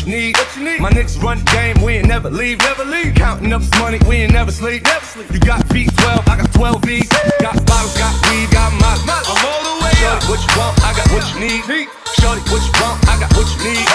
you 0.05 0.11
need. 0.11 0.37
What 0.37 0.57
you 0.57 0.63
need? 0.63 0.79
My 0.79 0.89
niggas 0.89 1.21
run 1.21 1.43
game, 1.45 1.81
we 1.83 1.93
ain't 1.93 2.07
never 2.07 2.29
leave, 2.29 2.59
never 2.59 2.85
leave. 2.85 3.15
Counting 3.15 3.51
up 3.53 3.61
this 3.61 3.79
money, 3.79 3.99
we 4.07 4.17
ain't 4.17 4.33
never 4.33 4.51
sleep, 4.51 4.83
never 4.83 5.05
sleep. 5.05 5.31
You 5.31 5.39
got 5.39 5.65
V12, 5.67 6.27
I 6.27 6.37
got 6.37 6.53
12 6.53 6.81
beats. 6.81 7.09
Got 7.41 7.55
bottles, 7.65 7.97
got 7.97 8.13
weed, 8.29 8.49
got 8.51 8.71
my, 8.79 8.95
my. 9.05 9.21
I'm 9.25 9.45
all 9.45 9.63
the 9.63 9.83
way 9.83 9.91
Shorty, 9.95 10.17
up. 10.17 10.29
what 10.29 10.39
you 10.41 10.51
want? 10.59 10.73
I 10.83 10.91
got 10.95 11.07
what 11.11 11.23
you 11.33 11.39
need. 11.39 11.87
Shorty, 12.19 12.41
what 12.51 12.61
you 12.63 12.73
want? 12.81 12.97
I 13.07 13.19
got 13.19 13.31
what 13.35 13.47
you 13.51 13.59
need. 13.63 13.85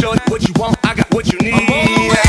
Shorty, 0.00 0.22
what 0.30 0.42
you 0.46 0.54
want? 0.56 0.76
I 0.84 0.94
got 0.94 1.12
what 1.14 1.26
you 1.32 1.38
need. 1.38 2.27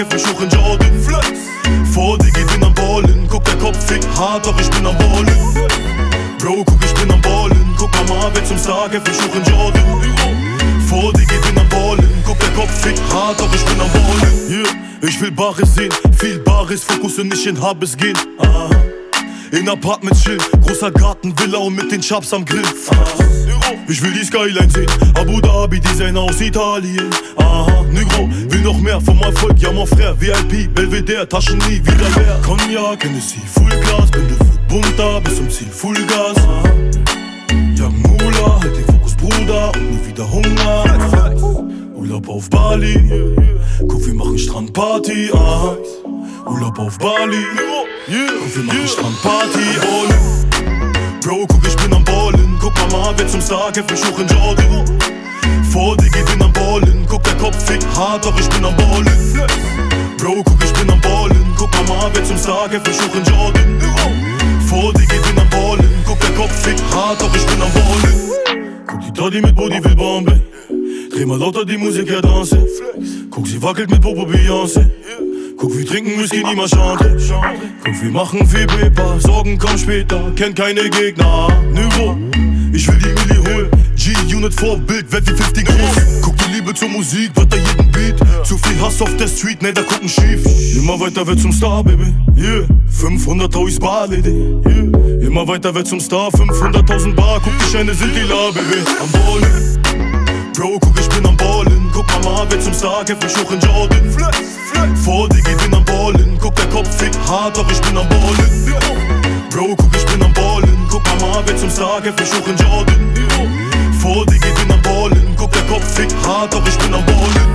Hoch 0.00 0.40
in 0.40 0.48
Jordan. 0.48 0.90
Vor 1.92 2.18
dir, 2.18 2.28
ich 2.28 2.46
bin 2.46 2.64
am 2.64 2.74
Ballen. 2.74 3.26
Guck, 3.28 3.44
der 3.44 3.56
Kopf 3.56 3.78
fickt 3.86 4.08
hart, 4.16 4.46
doch 4.46 4.58
ich 4.58 4.70
bin 4.70 4.86
am 4.86 4.96
Ballen. 4.96 5.26
Bro, 6.38 6.64
guck, 6.64 6.84
ich 6.84 6.94
bin 6.94 7.10
am 7.10 7.20
Ballen. 7.20 7.74
Guck 7.76 7.92
mal, 8.08 8.30
wer 8.32 8.44
zum 8.44 8.56
hoch 8.56 9.34
in 9.34 9.44
Jordan. 9.44 9.84
Vor 10.88 11.12
dir, 11.12 11.22
ich 11.22 11.40
bin 11.40 11.58
am 11.58 11.68
Ballen. 11.68 12.22
Guck, 12.24 12.38
der 12.38 12.50
Kopf 12.50 12.70
fickt 12.80 13.02
hart, 13.12 13.38
doch 13.38 13.54
ich 13.54 13.64
bin 13.64 13.80
am 13.80 13.90
Ballen. 13.92 14.50
Yeah. 14.50 14.82
Ich 15.02 15.20
will 15.20 15.32
Bares 15.32 15.74
sehen, 15.74 15.92
viel 16.16 16.38
Bares, 16.38 16.84
Fokus 16.84 17.18
und 17.18 17.28
nicht 17.28 17.44
in 17.46 17.60
Habes 17.60 17.96
gehen. 17.96 18.16
Aha. 18.38 18.70
In 19.50 19.68
Apartments 19.68 20.22
chillen, 20.22 20.40
großer 20.64 20.90
Garten, 20.92 21.38
Villa 21.38 21.58
und 21.58 21.74
mit 21.74 21.90
den 21.90 22.00
Chaps 22.00 22.32
am 22.32 22.44
Grill. 22.44 22.62
Aha. 22.90 23.41
Ich 23.88 24.02
will 24.02 24.12
die 24.12 24.24
Skyline 24.24 24.70
sehen, 24.70 24.86
Abu 25.14 25.40
Dhabi, 25.40 25.80
Designer 25.80 26.20
aus 26.20 26.40
Italien. 26.40 27.10
Aha, 27.36 27.84
Negro, 27.90 28.28
will 28.48 28.60
noch 28.60 28.78
mehr 28.78 29.00
vom 29.00 29.20
Erfolg, 29.22 29.58
ja 29.58 29.70
mon 29.72 29.86
frère, 29.86 30.14
VIP, 30.18 30.72
Belvedere, 30.74 31.28
Taschen 31.28 31.58
nie 31.58 31.80
wieder 31.84 32.08
leer. 32.16 32.40
Cognac, 32.42 33.04
Hennessy, 33.04 33.40
Full 33.54 33.70
Gas, 33.80 34.10
bin 34.10 34.28
wird 34.28 34.68
bunter, 34.68 35.20
bis 35.20 35.36
zum 35.36 35.50
Ziel, 35.50 35.68
Full 35.68 35.94
Gas. 36.06 36.36
Aha. 36.38 36.62
Young 37.76 38.00
Mula, 38.02 38.60
halt 38.60 38.76
den 38.76 38.84
Fokus, 38.86 39.14
Bruder, 39.16 39.72
und 39.74 39.90
nie 39.90 40.08
wieder 40.08 40.30
Hunger. 40.30 40.84
Urlaub 41.94 42.28
auf 42.28 42.48
Bali, 42.48 43.34
guck, 43.80 44.06
wir 44.06 44.14
machen 44.14 44.38
Strandparty, 44.38 45.30
aha. 45.34 45.76
Urlaub 46.46 46.78
auf 46.78 46.98
Bali, 46.98 47.44
guck, 48.06 48.56
wir 48.56 48.64
machen 48.64 48.88
Strandparty, 48.88 49.58
oh. 49.82 50.06
Bro, 51.22 51.46
guck, 51.46 51.66
ich 51.66 51.76
mal, 52.90 53.14
wer 53.16 53.28
zum 53.28 53.40
Star 53.40 53.70
kämpft, 53.72 53.92
ich 53.92 54.04
hoch 54.04 54.18
in 54.18 54.26
Jordan. 54.28 54.84
Vor 55.70 55.96
dir, 55.96 56.06
ich 56.06 56.24
bin 56.24 56.42
am 56.42 56.52
Ballen. 56.52 57.06
Guck, 57.08 57.22
der 57.24 57.36
Kopf 57.36 57.64
fickt 57.64 57.86
hart, 57.96 58.24
doch 58.24 58.38
ich 58.38 58.48
bin 58.48 58.64
am 58.64 58.76
Ballen. 58.76 59.06
Bro, 60.18 60.42
guck, 60.44 60.64
ich 60.64 60.72
bin 60.72 60.90
am 60.90 61.00
Ballen. 61.00 61.46
Guck 61.56 61.70
mal, 61.88 62.10
wer 62.12 62.24
zum 62.24 62.36
Star 62.36 62.68
kämpft, 62.68 62.88
ich 62.88 62.98
hoch 62.98 63.14
in 63.14 63.24
Jordan. 63.24 63.78
Vor 64.66 64.92
dir, 64.94 65.02
ich 65.02 65.22
bin 65.22 65.38
am 65.38 65.48
Ballen. 65.50 65.90
Guck, 66.06 66.20
der 66.20 66.30
Kopf 66.30 66.52
fickt 66.62 66.82
hart, 66.94 67.20
doch 67.20 67.34
ich 67.34 67.46
bin 67.46 67.60
am 67.62 67.72
Ballen. 67.72 68.32
Guck, 68.86 69.00
die 69.00 69.12
Toddy 69.12 69.40
mit 69.40 69.54
Body 69.54 69.82
will 69.84 69.96
Bombe. 69.96 70.40
Dreh 71.12 71.26
mal 71.26 71.38
lauter 71.38 71.64
die 71.64 71.76
Musik, 71.76 72.10
ja 72.10 72.20
danse. 72.20 72.66
Guck, 73.30 73.46
sie 73.46 73.62
wackelt 73.62 73.90
mit 73.90 74.00
Popo 74.00 74.22
Beyoncé. 74.22 74.90
Guck, 75.56 75.76
wir 75.76 75.86
trinken 75.86 76.20
Whisky, 76.20 76.42
niemand 76.42 76.70
chante. 76.70 77.16
Guck, 77.84 78.02
wir 78.02 78.10
machen 78.10 78.46
viel 78.46 78.66
Paper, 78.66 79.20
Sorgen 79.20 79.58
kommen 79.58 79.78
später, 79.78 80.32
kennt 80.36 80.56
keine 80.56 80.88
Gegner. 80.90 81.48
Niveau, 81.70 82.16
ich 82.72 82.88
will 82.88 82.98
die 82.98 83.34
Milli 83.34 83.52
holen. 83.52 83.70
G-Unit 83.96 84.54
Vorbild, 84.54 85.12
werd 85.12 85.30
wie 85.30 85.34
50 85.34 85.64
groß. 85.64 86.22
Guck, 86.22 86.36
die 86.38 86.52
Liebe 86.52 86.74
zur 86.74 86.88
Musik, 86.88 87.30
wird 87.36 87.52
da 87.52 87.56
jeden 87.56 87.90
Beat. 87.92 88.16
Zu 88.46 88.58
viel 88.58 88.80
Hass 88.80 89.00
auf 89.00 89.14
der 89.16 89.28
Street, 89.28 89.62
ne, 89.62 89.72
da 89.72 89.82
gucken 89.82 90.08
schief. 90.08 90.44
Immer 90.76 90.98
weiter 90.98 91.26
wird 91.26 91.40
zum 91.40 91.52
Star, 91.52 91.84
Baby. 91.84 92.12
Yeah, 92.36 92.66
500 92.88 93.54
ist 93.68 93.80
Bar, 93.80 94.08
Lady. 94.08 94.30
Yeah, 94.66 95.26
immer 95.26 95.46
weiter 95.46 95.74
wird 95.74 95.86
zum 95.86 96.00
Star, 96.00 96.28
500.000 96.30 97.14
Bar. 97.14 97.40
Guck, 97.44 97.52
die 97.58 97.72
Scheine 97.72 97.94
sind 97.94 98.14
die 98.14 98.22
La, 98.22 98.50
Baby. 98.50 98.82
Am 99.00 99.10
Ballen. 99.12 100.52
Bro, 100.56 100.78
guck, 100.80 100.98
ich 100.98 101.08
bin 101.08 101.26
am 101.26 101.36
Ballen. 101.36 101.90
Guck 101.92 102.06
mal, 102.08 102.22
mal, 102.24 102.46
wer 102.48 102.60
zum 102.60 102.74
Star 102.74 103.04
kämpft, 103.04 103.24
ich 103.24 103.36
hoch 103.36 103.52
in 103.52 103.60
Jordan. 103.60 104.96
Vor 105.04 105.28
dir, 105.28 105.38
ich 105.38 105.56
bin 105.56 105.74
am 105.74 105.84
Ballen. 105.84 106.38
Guck, 106.40 106.56
der 106.56 106.66
Kopf 106.66 106.88
fickt 106.96 107.18
hart, 107.28 107.56
doch 107.56 107.70
ich 107.70 107.80
bin 107.80 107.96
am 107.96 108.08
Ballen. 108.08 108.72
Bro, 109.50 109.76
guck, 109.76 109.96
ich 109.96 110.06
bin 110.06 110.22
am 110.22 110.32
Ballen. 110.32 110.81
Wer 111.44 111.56
zum 111.56 111.70
hoch 111.70 112.48
in 112.48 112.56
Jordan. 112.56 113.14
Vor 114.00 114.26
dir, 114.26 114.36
ich 114.36 114.54
bin 114.54 114.70
am 114.70 114.82
Ballen. 114.82 115.34
Guck, 115.36 115.52
der 115.52 115.62
Kopf 115.62 115.84
fickt 115.94 116.14
hart, 116.26 116.52
doch 116.52 116.66
ich 116.66 116.78
bin 116.78 116.94
am 116.94 117.04
Ballen. 117.06 117.52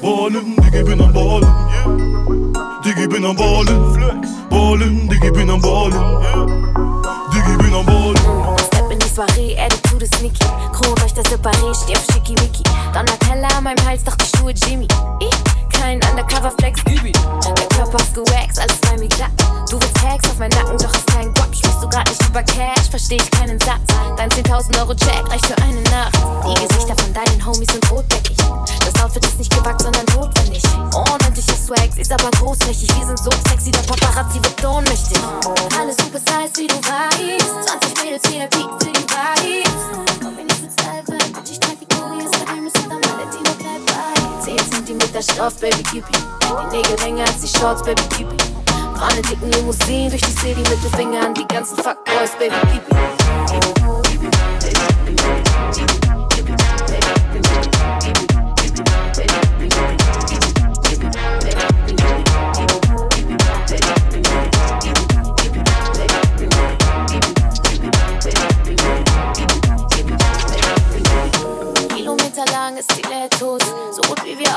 Ballen, 0.00 0.56
Digga, 0.56 0.78
ich 0.78 0.84
bin 0.84 1.00
am 1.00 1.12
Ballen. 1.12 1.48
Digga, 2.84 3.02
ich 3.02 3.08
bin 3.08 3.24
am 3.24 3.36
Ballen. 3.36 4.28
Ballen, 4.50 5.08
Digga, 5.08 5.26
ich 5.26 5.32
bin 5.32 5.50
am 5.50 5.60
Ballen. 5.60 5.92
Digga, 7.32 7.52
ich 7.52 7.58
bin 7.58 7.74
am 7.74 7.86
Ballen. 7.86 8.54
Soiree, 9.14 9.56
Attitude 9.56 10.04
ist 10.06 10.20
Niki. 10.20 10.44
Kronleuchter 10.72 11.22
separé, 11.22 11.72
steh 11.72 11.96
auf 11.96 12.04
Schickimicki. 12.12 12.64
Donatella 12.92 13.46
an 13.56 13.62
meinem 13.62 13.86
Hals, 13.86 14.02
doch 14.02 14.16
die 14.16 14.26
Schuhe 14.36 14.52
Jimmy. 14.52 14.88
Ich, 15.20 15.73
kein 15.84 16.00
Undercover-Flex, 16.10 16.80
Übi. 16.88 17.12
Der 17.12 17.68
Körper 17.76 17.98
ist 17.98 18.14
gewaxt, 18.14 18.58
alles 18.58 18.78
bei 18.88 18.96
mir 18.96 19.08
glatt. 19.08 19.30
Du 19.68 19.78
willst 19.78 20.02
Hacks 20.02 20.30
auf 20.30 20.38
meinen 20.38 20.56
Nacken, 20.56 20.78
doch 20.78 20.94
ist 20.94 21.06
kein 21.08 21.32
Guap. 21.34 21.54
Sprichst 21.54 21.82
du 21.82 21.88
grad 21.88 22.08
nicht 22.08 22.26
über 22.26 22.42
Cash, 22.42 22.88
versteh 22.88 23.16
ich 23.16 23.30
keinen 23.32 23.60
Satz. 23.60 23.84
Dein 24.16 24.30
10.000 24.30 24.80
Euro 24.80 24.94
Check 24.94 25.30
reicht 25.30 25.44
für 25.44 25.58
eine 25.58 25.82
Nacht. 25.82 26.16
Die 26.46 26.54
Gesichter 26.66 26.96
von 26.96 27.12
deinen 27.12 27.44
Homies 27.44 27.68
sind 27.68 27.90
rotbäckig. 27.90 28.36
Das 28.80 29.04
Outfit 29.04 29.26
ist 29.26 29.38
nicht 29.38 29.54
gewagt, 29.54 29.82
sondern 29.82 30.06
notwendig. 30.16 30.62
Unendliche 30.94 31.52
Swags, 31.52 31.98
ist 31.98 32.12
aber 32.12 32.30
großflächig. 32.30 32.88
Wir 32.96 33.06
sind 33.06 33.18
so 33.18 33.30
sexy, 33.50 33.70
der 33.70 33.80
Paparazzi 33.80 34.38
wird 34.42 34.64
ohnmächtig. 34.64 35.18
Alles 35.78 35.96
super 35.98 36.18
size, 36.18 36.62
wie 36.62 36.66
du 36.66 36.76
weißt. 36.76 37.68
20 37.68 38.04
Mädels, 38.04 38.24
VIP 38.24 38.54
für 38.80 38.90
die 38.90 39.04
Vibes. 39.04 39.84
Kombiniert 40.22 40.62
mit 40.62 40.72
Style, 40.72 41.02
ich 41.44 41.60
trage 41.60 41.76
die 41.78 41.86
daheim 41.88 42.66
ist 42.66 42.78
unter 42.78 42.96
Valentino, 43.04 43.52
bleib 43.58 43.84
bei. 43.84 44.44
10 44.44 44.56
Zentimeter 44.72 45.22
Stoff, 45.22 45.56
Baby 45.60 45.73
Cupid. 45.82 46.04
Die 46.70 46.76
Nägel 46.76 46.96
länger 47.00 47.24
als 47.26 47.40
die 47.40 47.58
Shorts, 47.58 47.82
Baby 47.82 48.02
Cupid. 48.10 48.42
In 49.16 49.22
dicken 49.22 49.50
Limousinen 49.50 50.10
durch 50.10 50.22
die 50.22 50.30
City 50.30 50.60
mit 50.60 50.82
den 50.82 50.90
Fingern, 50.96 51.34
die 51.34 51.46
ganzen 51.46 51.76
Fuckboys, 51.76 52.32
Baby 52.38 52.54
Cupid. 52.60 52.94
Kilometer 55.74 56.03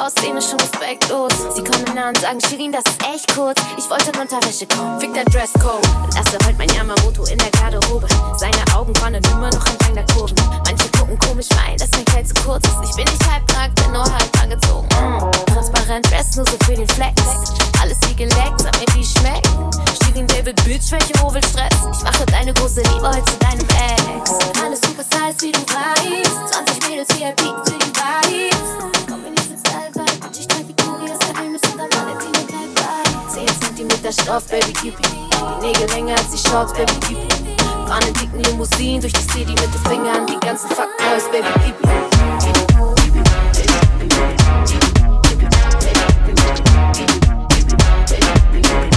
aussehen, 0.08 0.38
ist 0.38 0.50
schon 0.50 0.60
respektlos. 0.60 1.34
Sie 1.56 1.64
kommen 1.64 1.87
und 2.08 2.18
sagen, 2.20 2.40
Shirin, 2.40 2.72
das 2.72 2.84
ist 2.86 3.02
echt 3.04 3.36
kurz. 3.36 3.60
Ich 3.78 3.90
wollte 3.90 4.12
in 4.12 4.20
Unterwäsche 4.20 4.66
kommen. 4.68 5.00
Fick 5.00 5.14
der 5.14 5.26
Dresscode. 5.26 5.84
Lasse 6.16 6.38
heute 6.46 6.56
mein 6.58 6.70
Yamamoto 6.70 7.26
in 7.26 7.38
der 7.38 7.50
Garderobe. 7.52 8.08
Seine 8.38 8.64
Augen 8.76 8.94
wandern 9.02 9.24
immer 9.32 9.50
noch 9.50 9.66
entlang 9.66 9.96
der 9.96 10.06
Kurven. 10.14 10.36
Manche 10.66 10.88
gucken 10.98 11.18
komisch, 11.20 11.48
meinen, 11.56 11.78
dass 11.78 11.90
mein 11.92 12.06
Kleid 12.06 12.28
zu 12.28 12.34
kurz 12.46 12.66
ist. 12.68 12.90
Ich 12.90 12.96
bin 12.96 13.06
nicht 13.06 13.32
halb 13.32 13.44
nackt, 13.52 13.76
bin 13.76 13.92
nur 13.92 14.04
halb 14.04 14.42
angezogen. 14.42 14.88
Mm. 14.88 15.52
Transparent 15.52 16.10
Dress, 16.10 16.36
nur 16.36 16.46
so 16.46 16.56
für 16.66 16.76
den 16.76 16.88
Flex. 16.88 17.22
Alles 17.82 17.98
wie 18.08 18.16
geleckt, 18.16 18.62
sag 18.62 18.78
mir, 18.80 18.88
wie 18.96 19.06
schmeckt. 19.06 19.50
Shirin 20.04 20.28
David, 20.28 20.56
Bitch, 20.64 20.92
welche 20.92 21.14
Hobel 21.22 21.44
Stress. 21.44 21.76
Ich 21.92 22.04
mache 22.04 22.26
deine 22.28 22.54
große 22.54 22.82
Liebe 22.82 23.08
heute 23.08 23.26
zu 23.26 23.38
deinem 23.40 23.68
Ex. 24.20 24.32
Alles 24.64 24.82
super 24.82 25.04
size, 25.04 25.42
wie 25.42 25.52
du 25.52 25.60
weißt. 25.60 26.54
20 26.54 26.90
Mädels, 26.90 27.10
VIP 27.10 27.42
für 27.66 27.78
die 27.78 27.92
Vibes. 27.92 29.08
Kombiniert 29.10 29.50
mit 29.50 29.60
Style, 29.60 29.92
Vibe. 29.94 30.38
Ich 30.40 30.48
trage 30.48 30.87
Stoff, 34.28 34.50
Baby 34.50 34.74
Cupid. 34.74 35.06
Die 35.06 35.68
Nägel 35.68 35.88
länger 35.92 36.16
als 36.18 36.32
die 36.32 36.50
Shorts, 36.50 36.74
Baby 36.74 36.92
Cupid. 37.00 37.62
Fahren 37.88 38.08
in 38.08 38.14
dicken 38.14 38.44
Limousinen 38.44 39.00
durch 39.00 39.14
die 39.14 39.22
City 39.22 39.52
mit 39.52 39.60
den 39.60 39.82
Fingern, 39.88 40.28
die 40.28 40.38
ganzen 40.46 40.70
Fuckboys, 40.70 41.30
Baby 41.32 41.48
Cupid. 41.54 41.76
Baby, 41.82 42.66
baby, 42.98 43.22
baby, 43.22 43.24
baby, 43.24 43.72
baby, 43.98 44.10
baby, 44.10 44.32
baby, 45.28 45.48
baby, 45.48 45.88
baby, 45.88 46.44
baby, 46.50 47.20
baby, 47.38 47.76
baby, 48.10 48.62
baby, 48.62 48.97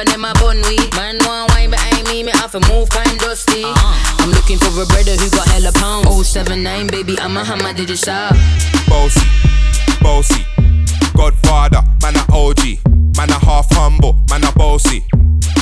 And 0.00 0.08
them 0.08 0.24
a 0.24 0.32
bun 0.34 0.56
weed. 0.62 0.88
Man 0.96 1.18
want 1.26 1.52
wine 1.52 1.70
behind 1.70 2.08
me, 2.08 2.22
me 2.22 2.32
have 2.32 2.52
to 2.52 2.60
move 2.72 2.88
kind 2.88 3.18
dusty. 3.18 3.64
Uh-huh. 3.64 4.24
I'm 4.24 4.30
looking 4.30 4.58
for 4.58 4.72
a 4.80 4.86
brother 4.86 5.14
who 5.20 5.28
got 5.30 5.46
hella 5.48 5.72
pounds. 5.72 6.28
079, 6.28 6.86
baby, 6.88 7.18
I'm 7.20 7.36
a 7.36 7.44
hammer, 7.44 7.72
did 7.74 7.90
you 7.90 7.96
shop? 7.96 8.34
Bossy, 8.88 9.26
bossy. 10.00 10.44
Godfather, 11.14 11.82
man 12.02 12.16
a 12.16 12.24
OG. 12.32 12.80
Man 13.16 13.28
a 13.28 13.38
half 13.44 13.68
humble, 13.72 14.18
man 14.30 14.44
a 14.44 14.52
bossy. 14.52 15.04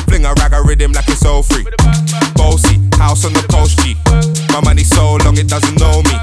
Fling 0.06 0.24
a 0.24 0.32
rag 0.34 0.52
a 0.52 0.62
rhythm 0.62 0.92
like 0.92 1.08
it's 1.08 1.24
all 1.24 1.42
free. 1.42 1.66
Bossy, 2.34 2.78
house 2.96 3.24
on 3.24 3.32
the 3.32 3.44
coast 3.50 3.78
G. 3.80 3.96
My 4.52 4.60
money 4.62 4.84
so 4.84 5.16
long 5.24 5.36
it 5.36 5.48
doesn't 5.48 5.78
know 5.78 6.02
me. 6.02 6.14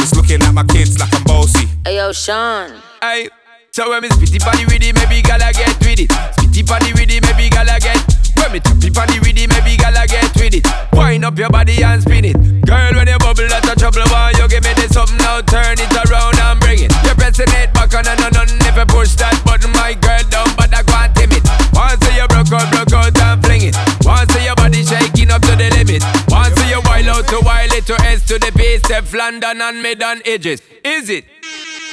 It's 0.00 0.14
looking 0.14 0.42
at 0.42 0.54
my 0.54 0.64
kids 0.64 0.98
like 0.98 1.14
I'm 1.14 1.24
bossy. 1.24 1.68
Hey 1.84 1.96
yo, 1.96 2.12
Sean. 2.12 2.72
Hey. 3.02 3.28
So 3.72 3.88
when 3.88 4.02
me 4.02 4.08
spitty 4.10 4.42
body 4.42 4.66
with 4.66 4.82
it, 4.82 4.98
maybe 4.98 5.22
gala 5.22 5.54
get 5.54 5.78
with 5.86 6.02
it. 6.02 6.10
Spitty 6.10 6.66
body 6.66 6.90
with 6.90 7.06
it, 7.06 7.22
maybe 7.22 7.46
gala 7.46 7.78
get. 7.78 8.02
When 8.34 8.50
me 8.50 8.58
tappy 8.58 8.90
body 8.90 9.22
with 9.22 9.38
it, 9.38 9.46
maybe 9.46 9.78
gala 9.78 10.10
get 10.10 10.26
with 10.34 10.58
it. 10.58 10.66
Wind 10.90 11.24
up 11.24 11.38
your 11.38 11.50
body 11.54 11.78
and 11.78 12.02
spin 12.02 12.26
it. 12.26 12.34
Girl, 12.66 12.90
when 12.98 13.06
you 13.06 13.18
bubble, 13.22 13.46
that's 13.46 13.70
a 13.70 13.78
trouble. 13.78 14.02
Why 14.10 14.34
you 14.34 14.50
give 14.50 14.66
me 14.66 14.74
this 14.74 14.90
something 14.90 15.16
now? 15.22 15.38
Turn 15.46 15.78
it 15.78 15.86
around 16.02 16.34
and 16.42 16.58
bring 16.58 16.82
it. 16.82 16.90
You're 17.06 17.14
pressing 17.14 17.46
it 17.62 17.70
back 17.70 17.94
on 17.94 18.10
and 18.10 18.18
on 18.18 18.42
and 18.42 18.50
you 18.58 18.86
push 18.90 19.14
that 19.22 19.38
button, 19.46 19.70
my 19.78 19.94
girl 19.94 20.18
down, 20.26 20.50
but 20.58 20.74
I 20.74 20.82
can't 20.82 21.14
timid. 21.14 21.46
Once 21.70 22.02
you 22.10 22.26
broke 22.26 22.50
out, 22.50 22.66
broke 22.74 22.90
out 22.90 23.14
and 23.22 23.38
fling 23.38 23.70
it. 23.70 23.78
Once 24.02 24.34
your 24.34 24.58
body 24.58 24.82
shaking 24.82 25.30
up 25.30 25.46
to 25.46 25.54
the 25.54 25.70
limit. 25.78 26.02
Once 26.26 26.58
you 26.66 26.82
wild 26.90 27.06
out 27.06 27.24
to 27.30 27.38
wild 27.46 27.70
it 27.70 27.86
to 27.86 27.94
S 28.02 28.26
to 28.26 28.34
the 28.34 28.50
base, 28.50 28.82
London 29.14 29.62
and 29.62 29.78
mid 29.78 30.02
on 30.02 30.18
edges. 30.26 30.58
Is 30.82 31.06
it? 31.06 31.24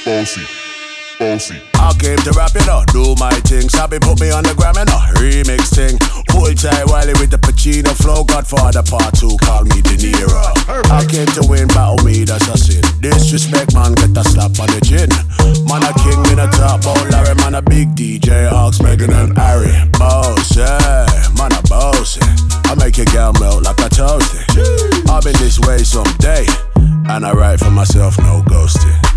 Bossy 0.01 0.66
bossy. 1.19 1.61
I 1.75 1.93
came 1.99 2.17
to 2.25 2.31
rap, 2.31 2.53
you 2.53 2.65
know, 2.65 2.83
do 2.93 3.15
my 3.19 3.33
thing. 3.45 3.69
Sabi 3.69 3.99
put 3.99 4.19
me 4.19 4.31
on 4.31 4.43
the 4.43 4.53
gram, 4.53 4.75
you 4.77 4.85
know, 4.85 5.01
remix 5.17 5.73
thing. 5.73 5.97
Hold 6.31 6.57
tight 6.57 6.85
Wiley 6.87 7.13
with 7.19 7.31
the 7.31 7.37
Pacino 7.37 7.93
flow. 7.97 8.23
Godfather 8.23 8.83
part 8.83 9.13
two, 9.17 9.35
call 9.41 9.63
me 9.65 9.81
De 9.81 9.97
Niro. 9.97 10.45
I 10.91 11.05
came 11.05 11.27
to 11.37 11.43
win, 11.49 11.67
battle 11.69 12.03
me, 12.05 12.23
that's 12.23 12.47
a 12.47 12.57
sin. 12.57 12.83
Disrespect, 13.01 13.73
man, 13.73 13.93
get 13.93 14.15
a 14.17 14.23
slap 14.23 14.57
on 14.59 14.69
the 14.73 14.81
chin. 14.85 15.09
Man, 15.65 15.83
a 15.83 15.91
king 16.01 16.21
in 16.31 16.39
a 16.39 16.47
top, 16.51 16.81
oh 16.85 16.97
Larry, 17.11 17.35
man, 17.35 17.55
a 17.55 17.61
big 17.61 17.95
DJ, 17.95 18.51
Ox, 18.51 18.81
Megan 18.81 19.11
and 19.11 19.37
Harry. 19.37 19.73
Boss, 19.97 20.55
yeah, 20.55 21.07
man, 21.37 21.53
a 21.53 21.61
boss. 21.67 22.17
I 22.67 22.75
make 22.75 22.97
your 22.97 23.07
girl 23.07 23.33
melt 23.39 23.63
like 23.63 23.79
a 23.79 23.89
toasty. 23.89 24.43
I've 25.09 25.23
been 25.23 25.37
this 25.37 25.59
way 25.59 25.79
someday. 25.83 26.45
And 27.09 27.25
I 27.25 27.31
write 27.31 27.59
for 27.59 27.71
myself, 27.71 28.17
no 28.19 28.43
ghosting. 28.43 29.16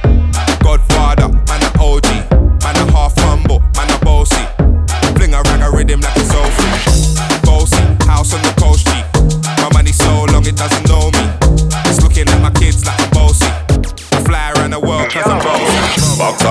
Godfather, 0.63 1.27
man 1.27 1.63
a 1.63 1.71
OG 1.81 2.05
Man 2.63 2.75
a 2.75 2.91
half 2.91 3.17
humble, 3.19 3.59
man 3.75 3.89
a 3.91 3.97
bossy. 4.05 4.45
Fling 5.15 5.33
a 5.33 5.41
rag 5.41 5.61
a 5.61 5.75
rhythm 5.75 6.01
like 6.01 6.17
all 6.35 6.49
free 6.51 7.41
Bossy, 7.43 7.83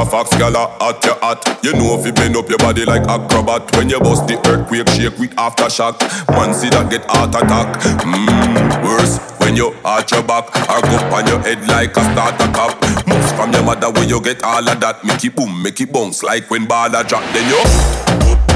a 0.00 0.06
fox, 0.06 0.30
gal 0.36 0.54
a 0.54 0.66
hot 0.80 1.04
your 1.04 1.14
hot. 1.20 1.44
You 1.62 1.72
know 1.74 1.98
if 1.98 2.06
you 2.06 2.12
bend 2.12 2.36
up 2.36 2.48
your 2.48 2.58
body 2.58 2.84
like 2.84 3.02
acrobat. 3.02 3.74
When 3.76 3.88
you 3.88 4.00
bust 4.00 4.26
the 4.26 4.40
earthquake, 4.48 4.88
shake 4.88 5.18
with 5.18 5.34
aftershock. 5.36 6.00
Man 6.30 6.54
see 6.54 6.70
that 6.70 6.90
get 6.90 7.04
heart 7.06 7.34
attack. 7.34 7.68
Mmm, 8.00 8.84
worse 8.84 9.20
when 9.40 9.56
you 9.56 9.74
arch 9.84 10.12
your 10.12 10.22
back 10.22 10.48
or 10.68 10.80
go 10.80 10.96
on 11.14 11.26
your 11.26 11.40
head 11.40 11.60
like 11.68 11.96
a 11.96 12.02
starter 12.12 12.50
cap. 12.52 12.80
Moves 13.06 13.32
from 13.32 13.52
your 13.52 13.62
mother 13.62 13.90
where 13.90 14.04
you 14.04 14.20
get 14.22 14.42
all 14.42 14.66
of 14.66 14.80
that. 14.80 15.04
Make 15.04 15.24
it 15.24 15.36
boom, 15.36 15.62
make 15.62 15.80
it 15.80 15.92
bounce 15.92 16.22
like 16.22 16.50
when 16.50 16.66
baller 16.66 17.06
drop. 17.06 17.24
Then 17.34 17.48
you. 17.48 18.49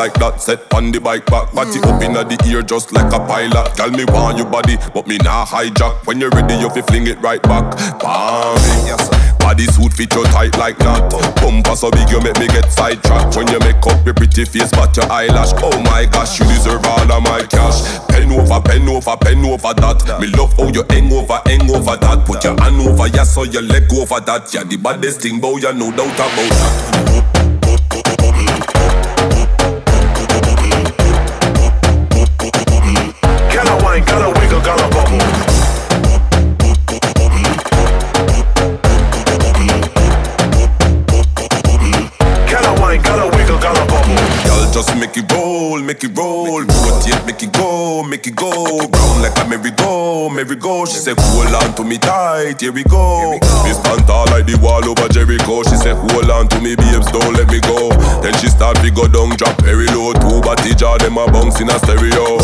Like 0.00 0.14
that, 0.14 0.40
set 0.40 0.72
on 0.72 0.90
the 0.92 0.98
bike 0.98 1.26
back. 1.26 1.52
Body 1.52 1.76
up 1.84 2.00
inna 2.00 2.24
the 2.24 2.40
ear 2.48 2.62
just 2.62 2.90
like 2.90 3.12
a 3.12 3.20
pilot. 3.20 3.68
Tell 3.76 3.90
me 3.92 4.08
want 4.08 4.38
your 4.38 4.48
body, 4.48 4.80
but 4.94 5.06
me 5.06 5.18
nah 5.20 5.44
hijack. 5.44 6.06
When 6.06 6.18
you're 6.18 6.32
ready, 6.32 6.56
you 6.56 6.70
fi 6.70 6.80
fling 6.80 7.06
it 7.06 7.20
right 7.20 7.42
back. 7.42 7.76
Bam, 8.00 8.56
yes. 8.88 9.12
Body 9.36 9.68
suit 9.68 9.92
fit 9.92 10.08
you 10.16 10.24
tight 10.32 10.56
like 10.56 10.78
that. 10.78 11.12
Bumper 11.36 11.76
so 11.76 11.90
big 11.92 12.08
you 12.08 12.16
make 12.24 12.38
me 12.40 12.48
get 12.48 12.72
sidetracked. 12.72 13.36
When 13.36 13.44
you 13.52 13.60
make 13.60 13.84
up 13.84 14.00
your 14.08 14.16
pretty 14.16 14.48
face, 14.48 14.72
but 14.72 14.96
your 14.96 15.04
eyelash. 15.12 15.52
Oh 15.60 15.76
my 15.84 16.08
gosh, 16.08 16.40
you 16.40 16.48
deserve 16.48 16.80
all 16.80 17.12
of 17.12 17.20
my 17.20 17.44
cash. 17.44 17.84
Pen 18.08 18.32
over, 18.32 18.56
pen 18.64 18.88
over, 18.88 19.16
pen 19.20 19.44
over 19.44 19.74
that. 19.84 20.00
Me 20.16 20.32
love 20.32 20.56
how 20.56 20.72
you 20.72 20.80
hang 20.88 21.12
over, 21.12 21.44
hang 21.44 21.68
over 21.68 22.00
that. 22.00 22.24
Put 22.24 22.40
your 22.40 22.56
hand 22.56 22.80
over, 22.80 23.04
yeah, 23.12 23.28
so 23.28 23.44
your 23.44 23.68
leg 23.68 23.84
over 23.92 24.16
that. 24.24 24.48
Yeah, 24.48 24.64
the 24.64 24.80
baddest 24.80 25.20
thing, 25.20 25.44
boy, 25.44 25.60
you 25.60 25.72
no 25.76 25.92
doubt 25.92 26.16
about 26.16 26.48
that. 26.56 27.10
Wine, 33.90 34.04
gotta 34.04 34.30
wiggle, 34.38 34.60
gotta. 34.60 34.90
Y'all 44.46 44.70
just 44.72 44.94
make 44.96 45.16
it 45.16 45.26
roll, 45.80 45.86
make 45.86 46.04
it 46.04 46.16
roll. 46.16 46.60
Rotate, 46.60 47.26
make 47.26 47.42
it 47.42 47.52
go, 47.52 48.02
make 48.02 48.26
it 48.26 48.36
go. 48.36 48.50
Round 48.50 49.22
like 49.22 49.36
a 49.38 49.48
merry-go, 49.48 50.28
merry-go. 50.30 50.84
She 50.84 50.96
said, 50.96 51.16
hold 51.18 51.54
on 51.54 51.74
to 51.76 51.84
me 51.84 51.98
tight, 51.98 52.60
here 52.60 52.72
we 52.72 52.84
go. 52.84 53.32
Me 53.32 53.72
stand 53.72 54.06
tall 54.06 54.26
like 54.26 54.46
the 54.46 54.58
wall 54.62 54.84
over 54.84 55.08
Jericho. 55.08 55.62
She 55.64 55.76
said, 55.76 55.96
hold 55.96 56.30
on 56.30 56.48
to 56.48 56.60
me, 56.60 56.76
babes, 56.76 57.10
don't 57.10 57.34
let 57.34 57.48
me 57.48 57.60
go. 57.60 57.90
Then 58.22 58.34
she 58.38 58.48
start 58.48 58.76
to 58.78 58.90
go 58.90 59.08
down, 59.08 59.36
drop 59.36 59.60
very 59.62 59.86
low. 59.88 60.12
Two 60.14 60.40
body 60.40 60.74
jar, 60.74 60.98
them 60.98 61.18
a 61.18 61.26
bounce 61.26 61.60
in 61.60 61.70
a 61.70 61.78
stereo. 61.78 62.38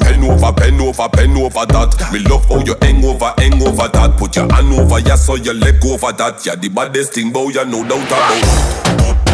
Pen 0.00 0.22
over, 0.24 0.52
pen 0.52 0.80
over, 0.80 1.08
pen 1.08 1.36
over 1.36 1.66
that. 1.66 1.90
Me 2.12 2.20
love 2.20 2.44
how 2.46 2.62
you 2.64 2.76
hang 2.82 3.04
over, 3.04 3.32
hang 3.38 3.60
over 3.62 3.88
that. 3.88 4.16
Put 4.18 4.36
your 4.36 4.50
hand 4.52 4.72
over, 4.72 5.00
yeah, 5.00 5.16
so 5.16 5.34
your 5.34 5.54
leg 5.54 5.84
over 5.84 6.12
that. 6.12 6.44
Yeah, 6.44 6.54
the 6.54 6.68
baddest 6.68 7.14
thing, 7.14 7.32
boy, 7.32 7.50
you 7.50 7.64
no 7.64 7.82
doubt 7.86 8.06
about. 8.06 9.25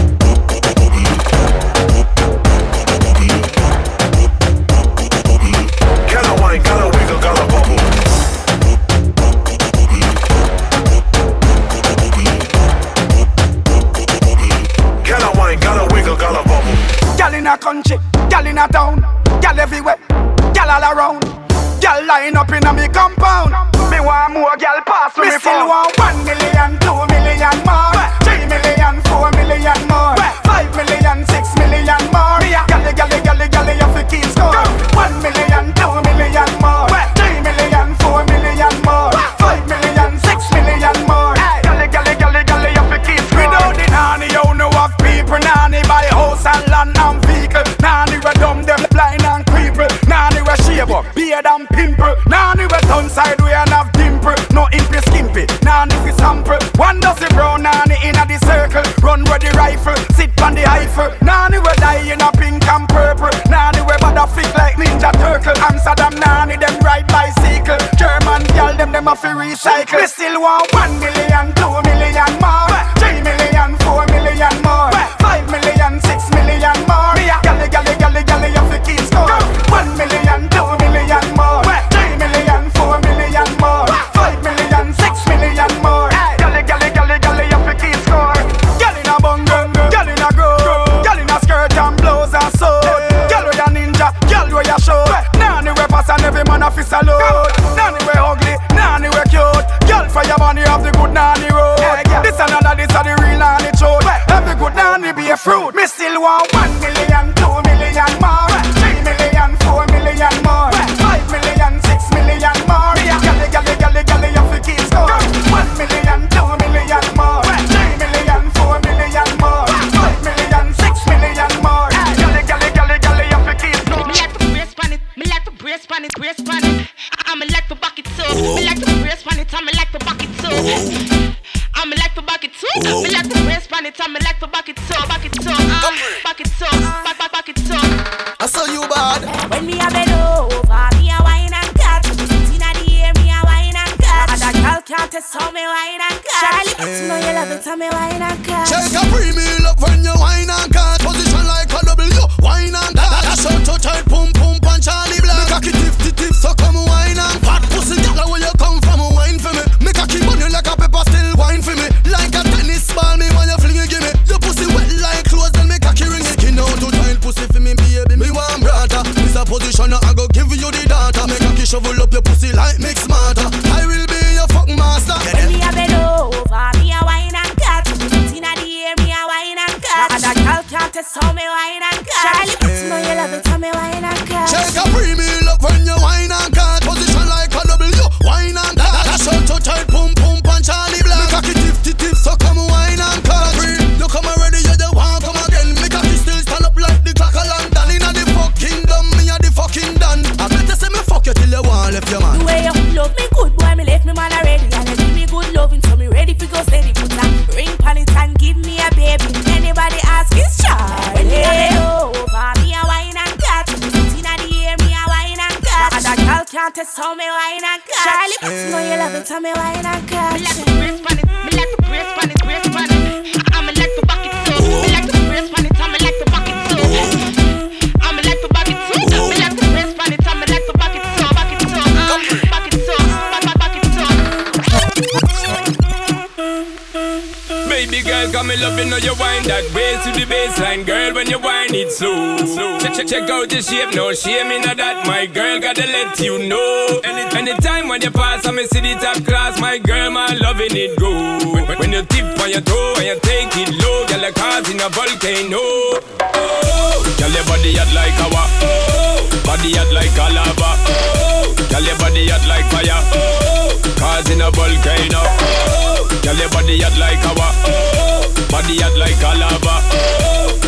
wine 239.42 239.48
that 239.48 239.74
bass 239.74 240.04
to 240.04 240.10
the 240.12 240.26
baseline, 240.26 240.86
girl. 240.86 241.14
When 241.14 241.28
you 241.28 241.38
wine 241.38 241.74
it 241.74 241.90
slow, 241.92 242.36
slow. 242.38 242.78
Check, 242.78 242.94
check, 242.94 243.06
check 243.06 243.30
out 243.30 243.48
the 243.48 243.62
shape, 243.62 243.94
no 243.94 244.12
shame 244.12 244.50
in 244.50 244.62
that. 244.62 245.06
My 245.06 245.26
girl 245.26 245.60
gotta 245.60 245.86
let 245.86 246.18
you 246.20 246.38
know. 246.38 247.00
Any 247.04 247.22
Anytime 247.32 247.88
when 247.88 248.00
you 248.02 248.10
pass, 248.10 248.46
I'ma 248.46 248.62
see 248.70 248.80
the 248.80 248.94
top 249.00 249.24
class. 249.24 249.58
My 249.58 249.78
girl, 249.78 250.10
my 250.10 250.34
loving 250.36 250.76
it 250.76 250.98
go. 250.98 251.10
When, 251.52 251.66
when 251.78 251.92
you 251.92 252.04
tip 252.06 252.38
on 252.38 252.50
your 252.50 252.60
toe 252.60 252.94
and 252.98 253.06
you 253.06 253.18
take 253.22 253.56
it 253.56 253.70
low, 253.82 254.06
girl, 254.06 254.20
like 254.20 254.34
cars 254.34 254.68
in 254.70 254.80
a 254.80 254.88
volcano. 254.88 255.58
Oh, 255.58 257.02
girl, 257.18 257.32
your 257.32 257.44
body 257.48 257.74
hot 257.74 257.90
like 257.94 258.14
lava. 258.20 258.42
Oh, 258.62 259.26
body 259.44 259.74
hot 259.74 259.90
like 259.90 260.14
a 260.14 260.26
lava. 260.30 260.70
Oh, 260.86 261.50
girl, 261.70 261.82
your 261.82 261.98
body 261.98 262.28
hot 262.30 262.46
like 262.46 262.68
fire. 262.70 263.00
Oh, 263.10 263.74
cars 263.98 264.28
in 264.30 264.40
a 264.40 264.50
volcano. 264.52 265.22
Oh, 265.42 266.06
girl, 266.22 266.36
your 266.36 266.50
body 266.50 266.78
hot 266.78 266.96
like 266.98 267.22
lava. 267.24 267.48
Oh. 267.66 268.11
Body 268.50 268.78
hot 268.80 268.96
like 268.98 269.22
a 269.22 269.32
lava. 269.38 269.74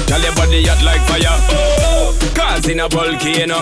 Tell 0.07 0.21
your 0.21 0.35
body 0.35 0.65
hot 0.67 0.83
like 0.85 1.03
fire. 1.09 1.39
Cause 2.35 2.69
in 2.69 2.81
a 2.81 2.89
volcano. 2.89 3.61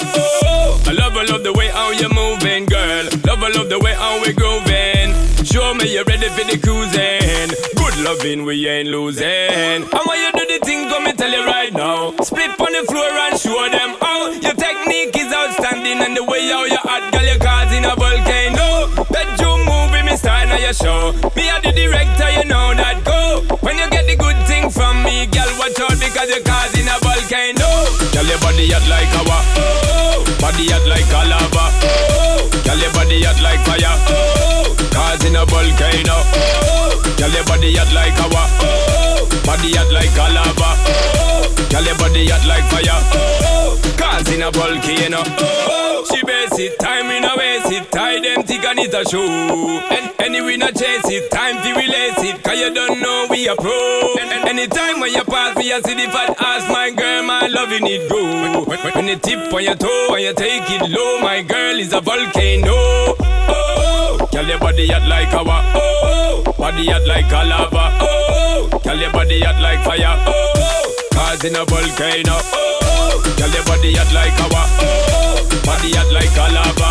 I 0.84 0.92
love, 0.92 1.16
I 1.16 1.24
love 1.24 1.42
the 1.44 1.52
way 1.52 1.68
how 1.68 1.90
you're 1.90 2.12
moving, 2.12 2.66
girl. 2.66 3.04
Love, 3.24 3.42
I 3.42 3.48
love 3.48 3.68
the 3.68 3.78
way 3.78 3.94
how 3.94 4.20
we're 4.20 4.32
grooving. 4.34 5.14
Show 5.44 5.74
me 5.74 5.92
you're 5.94 6.04
ready 6.04 6.28
for 6.28 6.44
the 6.44 6.58
cruising. 6.58 7.50
Good 7.76 7.96
loving, 8.04 8.44
we 8.44 8.68
ain't 8.68 8.88
losing. 8.88 9.26
And 9.26 9.84
when 10.06 10.18
you 10.20 10.30
do 10.32 10.44
the 10.46 10.58
thing, 10.64 10.88
come 10.88 11.06
and 11.06 11.18
tell 11.18 11.30
you 11.30 11.44
right 11.46 11.72
now. 11.72 12.14
Split 12.22 12.58
on 12.58 12.72
the 12.72 12.84
floor 12.88 13.10
and 13.10 13.38
show 13.38 13.68
them 13.70 13.96
how. 14.00 14.30
Your 14.42 14.54
technique 14.54 15.16
is 15.16 15.32
outstanding 15.32 16.00
and 16.02 16.16
the 16.16 16.24
way 16.24 16.46
how 16.50 16.64
you 16.64 16.78
hot, 16.82 17.12
girl, 17.12 17.22
you're 17.22 17.38
causing 17.38 17.84
a 17.84 17.94
volcano. 17.94 18.86
Bedroom 19.10 19.60
movie, 19.66 20.02
me 20.02 20.16
star, 20.16 20.46
now 20.46 20.56
your 20.58 20.72
show. 20.74 21.12
Me, 21.36 21.50
a 21.50 21.60
the 21.60 21.72
director, 21.72 22.30
you 22.38 22.44
know 22.46 22.74
that 22.74 23.02
go. 23.04 23.42
When 23.60 23.78
you 23.78 23.88
get 23.90 24.01
on 24.92 25.02
me, 25.04 25.26
girl, 25.26 25.48
watch 25.58 25.80
out 25.80 25.96
because 25.96 26.28
you're 26.28 26.44
causing 26.44 26.88
a 26.88 26.96
volcano. 27.00 27.68
Girl, 28.12 28.28
your 28.28 28.38
body 28.40 28.68
hot 28.68 28.84
like 28.88 29.12
lava. 29.16 29.38
Oh, 29.56 30.24
body 30.40 30.68
hot 30.68 30.84
like 30.86 31.08
a 31.08 31.20
lava. 31.32 31.64
Oh, 31.82 32.50
girl, 32.64 32.78
your 32.78 32.92
body 32.92 33.24
hot 33.24 33.40
like 33.40 33.62
fire. 33.64 33.96
Causing 34.92 35.36
a 35.36 35.44
volcano. 35.46 36.16
Oh, 36.36 37.00
girl, 37.16 37.32
your 37.32 37.44
body 37.44 37.74
hot 37.76 37.92
like 37.92 38.16
lava. 38.20 38.42
Oh, 38.60 39.28
body 39.44 39.72
hot 39.72 39.90
like 39.92 40.16
a 40.16 40.26
lava. 40.36 40.70
Oh. 40.86 41.41
Girl, 41.72 41.80
your 41.88 41.96
body 41.96 42.28
hot 42.28 42.44
like 42.44 42.68
fire. 42.68 43.00
Oh, 43.16 43.80
oh. 43.80 43.96
Cause 43.96 44.28
in 44.28 44.42
a 44.42 44.50
volcano. 44.52 45.24
Oh, 45.24 46.04
oh. 46.04 46.04
She 46.12 46.20
base 46.20 46.58
it, 46.60 46.78
time 46.78 47.08
in 47.08 47.24
a 47.24 47.32
waste 47.32 47.72
it. 47.72 47.90
Tie 47.90 48.20
them 48.20 48.42
thick 48.44 48.62
and 48.62 48.78
it 48.78 48.92
a 48.92 49.00
show. 49.08 49.24
And 49.24 50.12
anyway, 50.20 50.58
not 50.58 50.76
chase 50.76 51.08
it. 51.08 51.30
Time 51.30 51.56
to 51.64 51.72
release 51.72 52.20
it. 52.28 52.44
Cause 52.44 52.60
you 52.60 52.74
don't 52.74 53.00
know 53.00 53.26
we 53.30 53.48
a 53.48 53.56
pro. 53.56 53.72
And, 54.20 54.52
anytime 54.52 55.00
when 55.00 55.14
you 55.14 55.24
pass 55.24 55.56
me, 55.56 55.72
you 55.72 55.80
see 55.80 55.94
the 55.94 56.12
fat 56.12 56.36
ass. 56.44 56.68
My 56.68 56.90
girl, 56.90 57.22
my 57.22 57.46
loving 57.46 57.86
it 57.88 58.04
go. 58.10 58.68
When, 58.68 59.08
you 59.08 59.16
tip 59.16 59.50
on 59.50 59.64
your 59.64 59.74
toe 59.74 60.08
when 60.10 60.20
you 60.20 60.34
take 60.34 60.68
it 60.68 60.90
low, 60.90 61.20
my 61.20 61.40
girl 61.40 61.78
is 61.78 61.94
a 61.94 62.02
volcano. 62.02 62.68
Oh, 62.68 63.16
oh. 63.48 64.28
Girl, 64.30 64.44
your 64.46 64.58
body 64.58 64.88
hot 64.88 65.08
like 65.08 65.32
our. 65.32 65.46
Oh, 65.48 66.44
oh. 66.44 66.52
Body 66.52 66.84
hot 66.90 67.06
like 67.08 67.32
a 67.32 67.48
lava. 67.48 67.96
Oh, 68.04 68.68
oh. 68.74 68.78
Girl, 68.84 68.98
your 68.98 69.10
body 69.10 69.40
hot 69.40 69.56
like 69.62 69.82
fire. 69.82 70.20
Oh, 70.28 70.52
oh 70.56 71.01
cause 71.32 71.44
in 71.44 71.56
a 71.56 71.64
volcano. 71.64 72.36
Oh, 72.52 73.22
girl, 73.38 73.48
your 73.48 73.64
body 73.64 73.94
hot 73.96 74.12
like 74.12 74.36
our 74.36 74.68
oh, 74.84 75.40
body 75.64 75.92
hot 75.96 76.12
like 76.12 76.36
a 76.36 76.46
lava. 76.52 76.90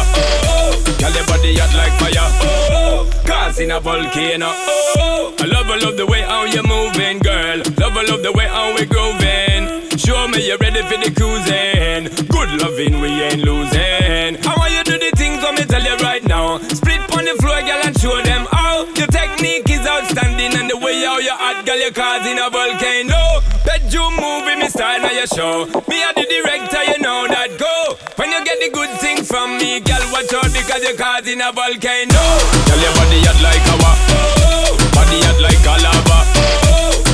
Oh, 0.50 0.74
girl, 0.98 1.14
your 1.14 1.26
body 1.30 1.58
hot 1.58 1.74
like 1.78 1.94
fire. 2.02 2.26
Oh, 2.42 3.10
cause 3.26 3.60
in 3.60 3.72
a 3.72 3.80
volcano. 3.80 4.50
Oh, 4.98 5.36
I 5.40 5.46
love, 5.46 5.68
I 5.70 5.78
love 5.78 5.98
the 5.98 6.06
way 6.08 6.22
how 6.22 6.46
you 6.46 6.64
moving, 6.64 7.20
girl. 7.20 7.62
Love, 7.78 7.98
I 7.98 8.04
love 8.10 8.24
the 8.24 8.32
way 8.34 8.48
how 8.48 8.74
we 8.74 8.86
grooving. 8.86 9.88
Show 9.98 10.28
me 10.28 10.48
you're 10.48 10.58
ready 10.58 10.82
for 10.90 10.98
the 10.98 11.14
cruising. 11.14 12.10
Good 12.26 12.50
loving, 12.62 13.00
we 13.00 13.10
ain't 13.22 13.46
losing. 13.46 14.42
How 14.42 14.58
want 14.58 14.74
you 14.74 14.84
do 14.84 14.98
the 14.98 15.12
things, 15.18 15.38
let 15.44 15.54
me 15.54 15.66
tell 15.66 15.84
you 15.84 15.98
right 16.02 16.24
now. 16.26 16.58
Split 16.74 17.02
on 17.14 17.26
the 17.30 17.38
floor, 17.38 17.62
girl, 17.62 17.82
and 17.86 17.94
show 18.00 18.18
them 18.24 18.48
how. 18.50 18.90
Your 18.98 19.08
technique 19.08 19.70
is 19.70 19.86
outstanding, 19.86 20.58
and 20.58 20.70
the 20.70 20.78
way 20.78 20.98
how 21.06 21.20
you 21.20 21.30
hot, 21.30 21.62
girl, 21.66 21.78
you're 21.78 21.94
causing 21.94 22.42
a 22.42 22.50
volcano. 22.50 23.51
Bedroom 23.92 24.16
movie, 24.24 24.56
me 24.56 24.72
style 24.72 25.04
now 25.04 25.12
your 25.12 25.28
show. 25.28 25.68
Me 25.92 26.00
are 26.00 26.16
the 26.16 26.24
director, 26.24 26.80
you 26.88 27.04
know 27.04 27.28
that 27.28 27.60
go. 27.60 28.00
When 28.16 28.32
you 28.32 28.40
get 28.48 28.56
the 28.64 28.72
good 28.72 28.88
things 29.04 29.28
from 29.28 29.60
me, 29.60 29.84
girl, 29.84 30.00
watch 30.16 30.32
out 30.32 30.48
because 30.48 30.80
you're 30.80 30.96
causing 30.96 31.44
a 31.44 31.52
volcano. 31.52 32.24
Girl, 32.72 32.80
your 32.80 32.96
body 32.96 33.20
hot 33.28 33.36
like 33.44 33.60
our 33.68 33.84
oh, 33.84 34.80
body 34.96 35.20
hot 35.28 35.44
like 35.44 35.60
a 35.68 35.76
lava. 35.84 36.24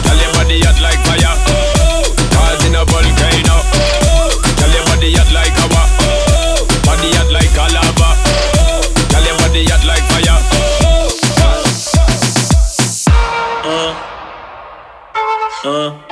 Girl, 0.05 0.21
your 0.21 0.29
body 0.37 0.61
hot 0.61 0.77
like 0.77 1.01
fire. 1.01 1.33
Oh, 1.49 2.13
causing 2.29 2.77
a 2.77 2.85
volcano. 2.85 3.57
Girl, 4.61 4.69
your 4.69 4.85
body 4.85 5.17
hot 5.17 5.33
like 5.33 5.57
our 5.57 5.81
oh, 5.81 6.61
body 6.85 7.09
hot 7.17 7.33
like 7.33 7.57
a 7.57 7.73
lava. 7.73 8.21
Girl, 9.09 9.25
your 9.25 9.33
body 9.41 9.65
hot 9.65 9.81
like 9.81 10.05
fire. 10.13 10.37
Y 15.67 16.06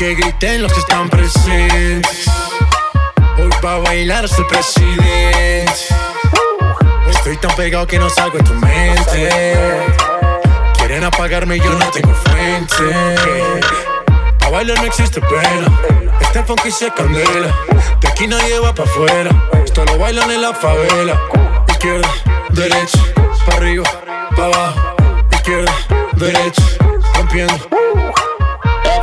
que 0.00 0.14
griten 0.14 0.62
los 0.62 0.72
que 0.72 0.80
están 0.80 1.10
presentes. 1.10 2.26
Hoy 3.36 3.50
va 3.62 3.74
a 3.74 3.78
bailar 3.80 4.24
hasta 4.24 4.38
el 4.38 4.46
presidente. 4.46 5.74
Estoy 7.10 7.36
tan 7.36 7.54
pegado 7.54 7.86
que 7.86 7.98
no 7.98 8.08
salgo 8.08 8.38
de 8.38 8.44
tu 8.44 8.54
mente. 8.54 9.58
Quieren 10.78 11.04
apagarme 11.04 11.56
y 11.56 11.60
yo 11.60 11.70
no 11.74 11.90
tengo 11.90 12.14
frente. 12.14 13.60
Pa' 14.38 14.48
bailar 14.48 14.78
no 14.78 14.86
existe 14.86 15.20
pena. 15.20 15.68
Este 16.18 16.44
funky 16.44 16.70
se 16.70 16.90
candela. 16.94 17.54
De 18.00 18.08
aquí 18.08 18.26
nadie 18.26 18.58
va 18.58 18.74
pa' 18.74 18.84
afuera. 18.84 19.30
Esto 19.62 19.84
lo 19.84 19.98
bailan 19.98 20.30
en 20.30 20.40
la 20.40 20.54
favela. 20.54 21.20
Izquierda, 21.68 22.08
derecha, 22.48 23.00
pa' 23.44 23.56
arriba, 23.56 23.84
pa' 24.34 24.46
abajo. 24.46 24.96
Izquierda, 25.30 25.74
derecha, 26.16 26.62
rompiendo. 27.16 27.68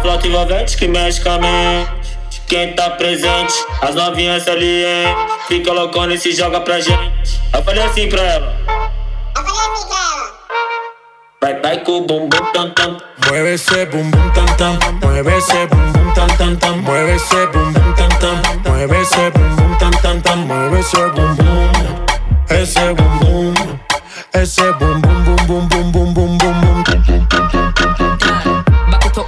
É 0.08 0.10
a 0.10 0.14
flauta 0.14 0.28
envolvente 0.28 0.78
que 0.78 0.88
mexe 0.88 1.20
com 1.20 1.32
a 1.32 1.38
mente. 1.38 2.42
Quem 2.48 2.74
tá 2.74 2.92
presente, 2.92 3.54
as 3.82 3.94
novinhas 3.94 4.44
salientes. 4.44 5.34
Fica 5.50 5.74
loucona 5.74 6.14
e 6.14 6.18
se 6.18 6.32
joga 6.32 6.62
pra 6.62 6.80
gente. 6.80 7.42
Eu 7.54 7.62
falei 7.62 7.84
assim 7.84 8.08
pra 8.08 8.22
ela. 8.22 8.58
Vai, 11.42 11.60
vai 11.60 11.84
com 11.84 11.98
o 11.98 12.02
bumbum 12.02 12.30
tam 12.54 12.70
tam. 12.70 12.98
Mueve 13.28 13.56
ese 13.56 13.86
bum 13.88 14.10
bum 14.10 14.30
tam 14.30 14.46
tam, 14.56 14.80
mueve 15.04 15.38
ese 15.38 15.68
bum 15.68 15.92
bum 15.92 16.14
tam 16.14 16.28
tam 16.38 16.56
tam, 16.56 16.78
mueve 16.78 17.16
ese 17.16 17.48
bum 17.48 17.74
bum 17.74 17.94
tam 17.94 18.10
tam, 18.20 18.72
mueve 18.72 19.02
ese 19.02 19.30
bum 19.32 19.56
bum 19.58 19.78
tam 19.78 19.92
tam 19.92 20.22
tam, 20.22 20.38
mueve 20.40 20.80
ese 20.80 21.10
bum 21.10 21.36
bum, 21.36 22.56
ese 22.56 22.94
bum 22.94 23.20
bum, 23.20 23.80
ese 24.34 24.72
bum 24.74 25.02
bum 25.02 25.24
bum 25.26 25.68
bum 25.68 25.92
bum 25.92 25.92
bum 25.92 26.38
bum 26.38 26.38
bum 26.38 27.77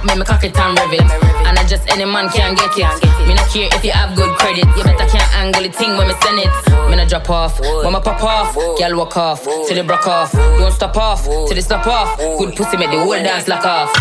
up, 0.00 0.04
me, 0.04 0.14
me 0.16 0.24
cock 0.24 0.44
it 0.44 0.56
and 0.56 0.78
rev 0.78 0.92
it. 0.92 1.00
And 1.46 1.58
I 1.58 1.64
just 1.66 1.88
any 1.90 2.04
man 2.04 2.28
can 2.30 2.54
get 2.54 2.76
it. 2.76 3.26
Me 3.26 3.34
not 3.34 3.48
care 3.48 3.68
if 3.72 3.84
you 3.84 3.92
have 3.92 4.16
good 4.16 4.36
credit. 4.38 4.66
You 4.76 4.84
better 4.84 5.06
can't 5.08 5.34
angle 5.34 5.62
the 5.62 5.70
thing 5.70 5.96
when 5.96 6.08
me 6.08 6.14
send 6.22 6.38
it. 6.38 6.50
Me 6.88 6.96
not 6.96 7.08
drop 7.08 7.28
off, 7.30 7.60
when 7.60 7.92
me 7.92 8.00
pop 8.00 8.22
off. 8.22 8.54
Girl 8.78 8.96
walk 8.96 9.16
off, 9.16 9.44
till 9.44 9.76
it 9.76 9.86
broke 9.86 10.06
off. 10.06 10.32
Don't 10.32 10.72
stop 10.72 10.96
off, 10.96 11.24
till 11.24 11.56
it 11.56 11.62
stop 11.62 11.86
off. 11.86 12.18
Good 12.38 12.56
pussy 12.56 12.76
make 12.76 12.90
the 12.90 12.98
whole 12.98 13.10
dance 13.10 13.48
lock 13.48 13.64
off. 13.64 13.92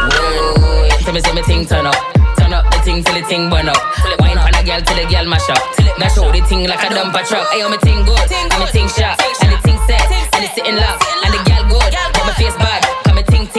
Whoa, 0.00 0.88
tell 1.00 1.14
me 1.14 1.20
say 1.20 1.32
me 1.32 1.42
thing 1.42 1.66
turn 1.66 1.86
up. 1.86 1.96
Turn 2.36 2.52
up 2.52 2.64
the 2.70 2.78
thing 2.82 3.04
till 3.04 3.14
the 3.14 3.22
thing 3.26 3.50
burn 3.50 3.68
up. 3.68 3.76
Wine 4.20 4.36
pan 4.36 4.54
a 4.54 4.62
girl 4.64 4.80
till 4.80 4.96
the 4.96 5.04
girl 5.10 5.26
mash 5.26 5.48
up. 5.50 5.60
Now 5.98 6.08
show 6.08 6.30
the 6.32 6.40
thing 6.46 6.66
like 6.66 6.80
a 6.80 6.88
dumper 6.94 7.26
truck. 7.26 7.46
Ayo, 7.52 7.70
me 7.70 7.76
thing 7.78 8.04
good, 8.04 8.32
and 8.32 8.60
me 8.60 8.66
thing 8.72 8.88
sharp, 8.88 9.20
and 9.42 9.52
the 9.52 9.58
thing 9.60 9.78
set, 9.86 10.00
and 10.08 10.44
it's 10.44 10.54
sitting 10.54 10.76
locked, 10.76 11.04
and 11.24 11.34
the 11.34 11.40
girl 11.44 11.64
good, 11.68 11.92
but 12.14 12.24
my 12.24 12.32
face 12.32 12.56
bad, 12.56 12.80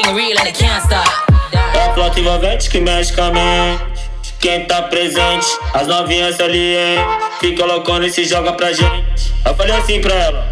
thing 0.01 0.15
real 0.15 0.37
and 0.37 0.47
it 0.47 0.57
can't 0.57 0.83
stop. 0.83 1.07
É 1.73 1.89
a 1.89 1.93
flauta 1.93 2.19
envolvente 2.19 2.69
que 2.69 2.79
mexe 2.79 3.13
com 3.13 3.23
a 3.23 3.31
mente. 3.31 4.09
Quem 4.39 4.65
tá 4.65 4.81
presente, 4.83 5.47
as 5.73 5.87
novinhas 5.87 6.35
salientes. 6.35 7.05
Fica 7.39 7.65
loucona 7.65 8.07
e 8.07 8.11
se 8.11 8.23
joga 8.25 8.53
pra 8.53 8.71
gente. 8.71 9.33
Eu 9.45 9.55
falei 9.55 9.75
assim 9.75 10.01
pra 10.01 10.13
ela. 10.13 10.47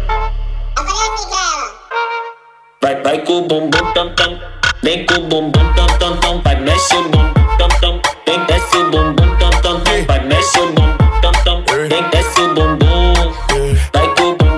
Vai, 2.82 3.02
vai 3.02 3.18
com 3.22 3.38
o 3.38 3.42
bumbum 3.42 3.92
tam 3.92 4.14
tam. 4.14 4.38
Vem 4.82 5.04
com 5.06 5.14
o 5.14 5.20
bumbum 5.22 5.72
tam 5.74 5.86
tam 5.98 6.16
tam. 6.18 6.40
Vai, 6.42 6.56
mexe 6.60 6.94
o 6.94 7.02
bumbum 7.08 7.32
tam 7.58 7.68
tam. 7.80 8.00
Vem, 8.26 8.44
desce 8.46 8.76
o 8.76 8.90
bumbum 8.90 9.36
tam 9.38 9.50
tam 9.62 9.80
tam. 9.80 10.04
Vai, 10.06 10.20
mexe 10.24 10.58
o 10.58 10.72
bumbum 10.72 11.20
tam 11.20 11.32
tam. 11.44 11.64
Vem, 11.88 12.02
desce 12.10 12.40
o 12.40 12.54
bumbum. 12.54 13.34
Vai 13.92 14.14
com 14.14 14.22
o 14.22 14.36
bumbum. 14.36 14.50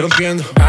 Rompiendo. 0.00 0.61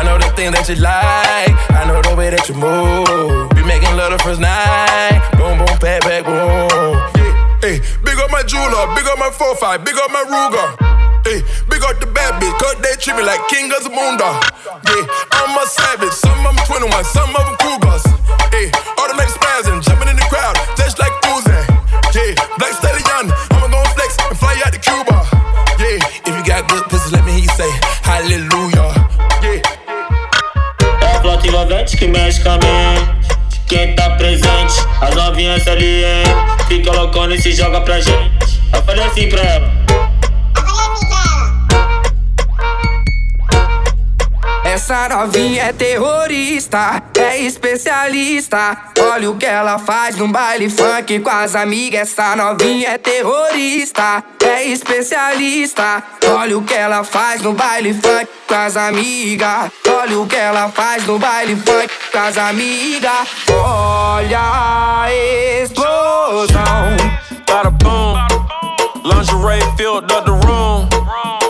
I 0.44 0.52
thing 0.52 0.60
that 0.60 0.68
you 0.68 0.76
like. 0.84 1.56
I 1.72 1.88
know 1.88 2.04
the 2.04 2.16
way 2.20 2.28
that 2.28 2.44
you 2.52 2.56
move. 2.60 3.48
Be 3.56 3.64
making 3.64 3.96
love 3.96 4.12
the 4.12 4.20
first 4.20 4.44
night. 4.44 5.24
Boom, 5.40 5.56
boom, 5.56 5.72
pat, 5.80 6.04
back, 6.04 6.28
boom. 6.28 7.00
Hey, 7.64 7.80
big 8.04 8.20
up 8.20 8.28
my 8.28 8.44
jeweler, 8.44 8.92
big 8.92 9.08
up 9.08 9.16
my 9.16 9.32
4-5, 9.32 9.88
big 9.88 9.96
up 9.96 10.12
my 10.12 10.28
Ruger. 10.28 10.68
Hey, 11.24 11.40
big 11.72 11.80
up 11.88 11.96
the 12.04 12.12
bad 12.12 12.44
bitch, 12.44 12.52
cause 12.60 12.76
they 12.84 12.92
treat 13.00 13.16
me 13.16 13.24
like 13.24 13.40
king 13.48 13.72
of 13.72 13.88
moondog. 13.88 14.44
Yeah, 14.84 15.08
I'm 15.32 15.56
a 15.56 15.64
savage, 15.64 16.12
some 16.12 16.36
of 16.44 16.60
them 16.60 16.92
21, 16.92 16.92
some 17.08 17.32
of 17.32 17.44
them 17.48 17.56
Cougars. 17.64 18.04
Hey, 18.52 18.68
automatic 19.00 19.32
spazzing, 19.32 19.80
jumping 19.80 20.12
in 20.12 20.20
the 20.20 20.28
crowd, 20.28 20.60
just 20.76 21.00
like 21.00 21.16
Uzi. 21.32 21.56
Yeah, 22.12 22.36
Black 22.60 22.76
Stallion, 22.76 23.32
I'ma 23.56 23.72
gon' 23.72 23.88
flex 23.96 24.20
and 24.28 24.36
fly 24.36 24.60
out 24.68 24.76
to 24.76 24.82
Cuba. 24.84 25.24
Yeah, 25.80 26.04
if 26.28 26.36
you 26.36 26.44
got 26.44 26.68
good 26.68 26.84
pussy, 26.92 27.16
let 27.16 27.24
me 27.24 27.32
hear 27.40 27.48
you 27.48 27.54
say 27.56 27.72
hallelujah. 28.04 28.63
Envolvente 31.74 31.98
que 31.98 32.08
mexe 32.08 32.42
com 32.42 32.50
a 32.50 32.54
mente. 32.54 33.38
Quem 33.68 33.96
tá 33.96 34.12
presente, 34.12 34.74
as 35.02 35.16
novinhas 35.16 35.64
salientes. 35.64 36.32
Fica 36.68 36.92
loucona 36.92 37.36
e 37.36 37.42
se 37.42 37.52
joga 37.52 37.82
pra 37.82 38.00
gente. 38.00 38.62
Eu 38.72 38.84
falei 38.84 39.04
assim 39.04 39.28
pra 39.28 39.42
ela. 39.42 39.83
Essa 44.84 45.08
novinha 45.08 45.64
é 45.64 45.72
terrorista, 45.72 47.02
é 47.18 47.38
especialista. 47.38 48.78
Olha 49.00 49.32
o 49.32 49.38
que 49.38 49.46
ela 49.46 49.80
faz 49.80 50.18
no 50.18 50.28
baile 50.28 50.70
funk 50.70 51.22
com 51.22 51.30
as 51.30 51.56
amigas. 51.56 52.02
Essa 52.12 52.36
novinha 52.36 52.90
é 52.90 52.98
terrorista, 52.98 54.22
é 54.46 54.66
especialista. 54.66 56.04
Olha 56.28 56.58
o 56.58 56.64
que 56.64 56.74
ela 56.74 57.02
faz 57.06 57.42
no 57.42 57.54
baile 57.54 57.94
funk 57.94 58.28
com 58.46 58.56
as 58.56 58.76
amigas. 58.76 59.72
Olha 59.88 60.20
o 60.20 60.28
que 60.28 60.36
ela 60.36 60.68
faz 60.68 61.08
no 61.08 61.18
baile 61.18 61.56
funk 61.56 61.90
com 62.12 62.20
as 62.20 62.38
amigas. 62.38 63.30
Olha 63.54 64.42
a 64.42 65.06
explosão. 65.64 66.98
Bada 67.48 67.72
boom. 67.72 68.18
Lingerie 69.06 69.64
filled 69.78 70.12
up 70.12 70.26
the 70.26 70.46
room. 70.46 70.90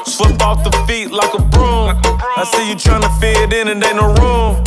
Slip 0.06 0.40
off 0.44 0.64
the 0.64 0.70
feet 0.86 1.10
like 1.10 1.34
a 1.34 1.42
broom. 1.42 2.03
I 2.36 2.44
see 2.46 2.70
you 2.70 2.76
tryna 2.76 3.10
fit 3.20 3.54
in 3.54 3.68
and 3.68 3.84
ain't 3.84 3.96
no 3.96 4.08
room. 4.22 4.58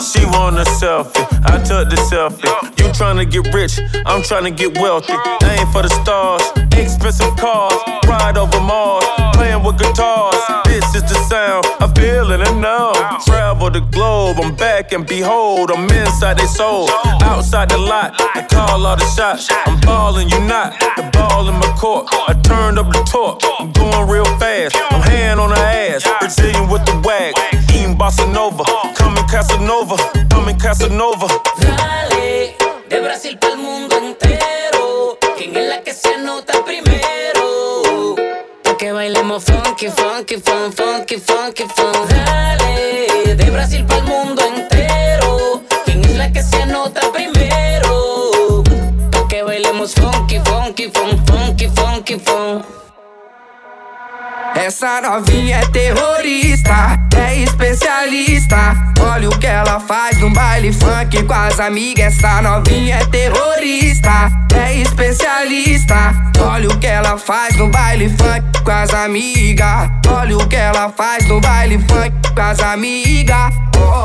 She 0.00 0.24
want 0.26 0.56
a 0.58 0.64
selfie, 0.78 1.26
I 1.44 1.58
took 1.58 1.90
the 1.90 1.96
selfie. 2.10 2.46
You 2.78 2.86
tryna 2.92 3.30
get 3.30 3.52
rich, 3.52 3.78
I'm 4.06 4.22
tryna 4.22 4.56
get 4.56 4.78
wealthy. 4.78 5.12
Aim 5.12 5.66
for 5.72 5.82
the 5.82 5.90
stars, 6.02 6.42
expensive 6.76 7.36
cars, 7.36 7.80
ride 8.06 8.36
over 8.36 8.60
Mars, 8.60 9.04
playing 9.34 9.62
with 9.62 9.78
guitars. 9.78 10.36
This 10.64 10.84
is 10.94 11.02
the 11.02 11.18
sound, 11.28 11.66
I 11.80 11.92
feel 11.94 12.30
it 12.32 12.40
and 12.40 12.60
know. 12.60 12.92
Travel 13.26 13.70
the 13.70 13.80
globe, 13.80 14.38
I'm 14.40 14.54
back 14.54 14.92
and 14.92 15.06
behold, 15.06 15.70
I'm 15.70 15.88
inside 15.90 16.38
they 16.38 16.46
soul. 16.46 16.88
Outside 17.22 17.70
the 17.70 17.78
lot, 17.78 18.14
I 18.18 18.46
call 18.48 18.86
all 18.86 18.96
the 18.96 19.06
shots. 19.16 19.48
I'm 19.66 19.80
ballin', 19.80 20.28
you 20.28 20.40
not. 20.40 20.78
The 20.96 21.08
ball 21.12 21.48
in 21.48 21.54
my 21.54 21.72
court. 21.78 22.06
I 22.28 22.34
turned 22.42 22.78
up 22.78 22.86
the 22.92 23.02
torque. 23.10 23.40
I'm 23.58 23.72
going 23.72 24.08
real 24.08 24.24
fast. 24.38 24.76
I'm 24.90 25.00
hand 25.02 25.40
on 25.40 25.50
her 25.50 25.56
ass. 25.56 26.06
Brazilian 26.20 26.68
with 26.68 26.84
the 26.84 26.94
wag. 27.04 27.34
Eating 27.74 27.96
bossa 27.96 28.26
nova. 28.32 28.64
Coming 28.94 29.26
Casanova. 29.28 29.96
Coming 30.30 30.58
Casanova. 30.58 31.26
Dale, 31.60 32.54
de 32.88 33.00
Brasil 33.00 33.38
para 33.38 33.52
el 33.52 33.58
mundo 33.58 33.96
entero. 33.96 34.41
Funky, 39.40 39.88
funky, 39.88 40.36
fun, 40.36 40.72
funky, 40.72 41.16
funky, 41.16 41.64
fun. 41.64 42.08
Dale, 42.08 43.34
de 43.36 43.50
Brasil 43.50 43.84
para 43.86 44.00
el 44.00 44.04
mundo 44.04 44.42
entero. 44.44 45.62
¿Quién 45.84 46.04
es 46.04 46.16
la 46.16 46.32
que 46.32 46.42
se 46.42 46.62
anota 46.62 47.00
primero? 47.12 48.62
Pa' 49.10 49.28
que 49.28 49.42
bailemos 49.42 49.94
funky, 49.94 50.38
funky, 50.40 50.90
fun, 50.90 51.24
funky, 51.26 51.68
funky, 51.68 52.18
fun. 52.18 52.81
Essa 54.54 55.00
novinha 55.00 55.58
é 55.58 55.66
terrorista, 55.66 56.98
é 57.16 57.36
especialista. 57.38 58.56
Olha 59.00 59.28
o 59.28 59.38
que 59.38 59.46
ela 59.46 59.80
faz 59.80 60.18
no 60.18 60.30
baile 60.30 60.72
funk 60.72 61.22
com 61.24 61.32
as 61.32 61.58
amigas. 61.58 62.16
Essa 62.16 62.42
novinha 62.42 62.96
é 62.96 63.04
terrorista, 63.06 64.30
é 64.54 64.74
especialista. 64.76 66.14
Olha 66.38 66.68
o 66.68 66.78
que 66.78 66.86
ela 66.86 67.16
faz 67.18 67.56
no 67.56 67.68
baile 67.70 68.08
funk 68.10 68.62
com 68.62 68.70
as 68.70 68.92
amigas. 68.92 69.90
Olha 70.08 70.36
o 70.36 70.46
que 70.46 70.56
ela 70.56 70.90
faz 70.90 71.26
no 71.26 71.40
baile 71.40 71.78
funk 71.78 72.12
com 72.34 72.42
as 72.42 72.60
amigas. 72.60 73.52
Olha 73.76 74.01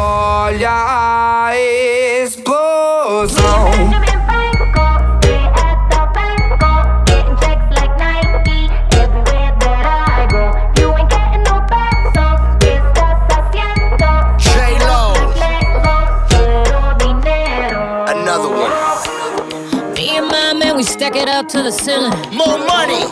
up 21.48 21.52
to 21.52 21.64
the 21.64 21.72
ceiling. 21.72 22.12
More 22.36 22.58
money. 22.58 23.04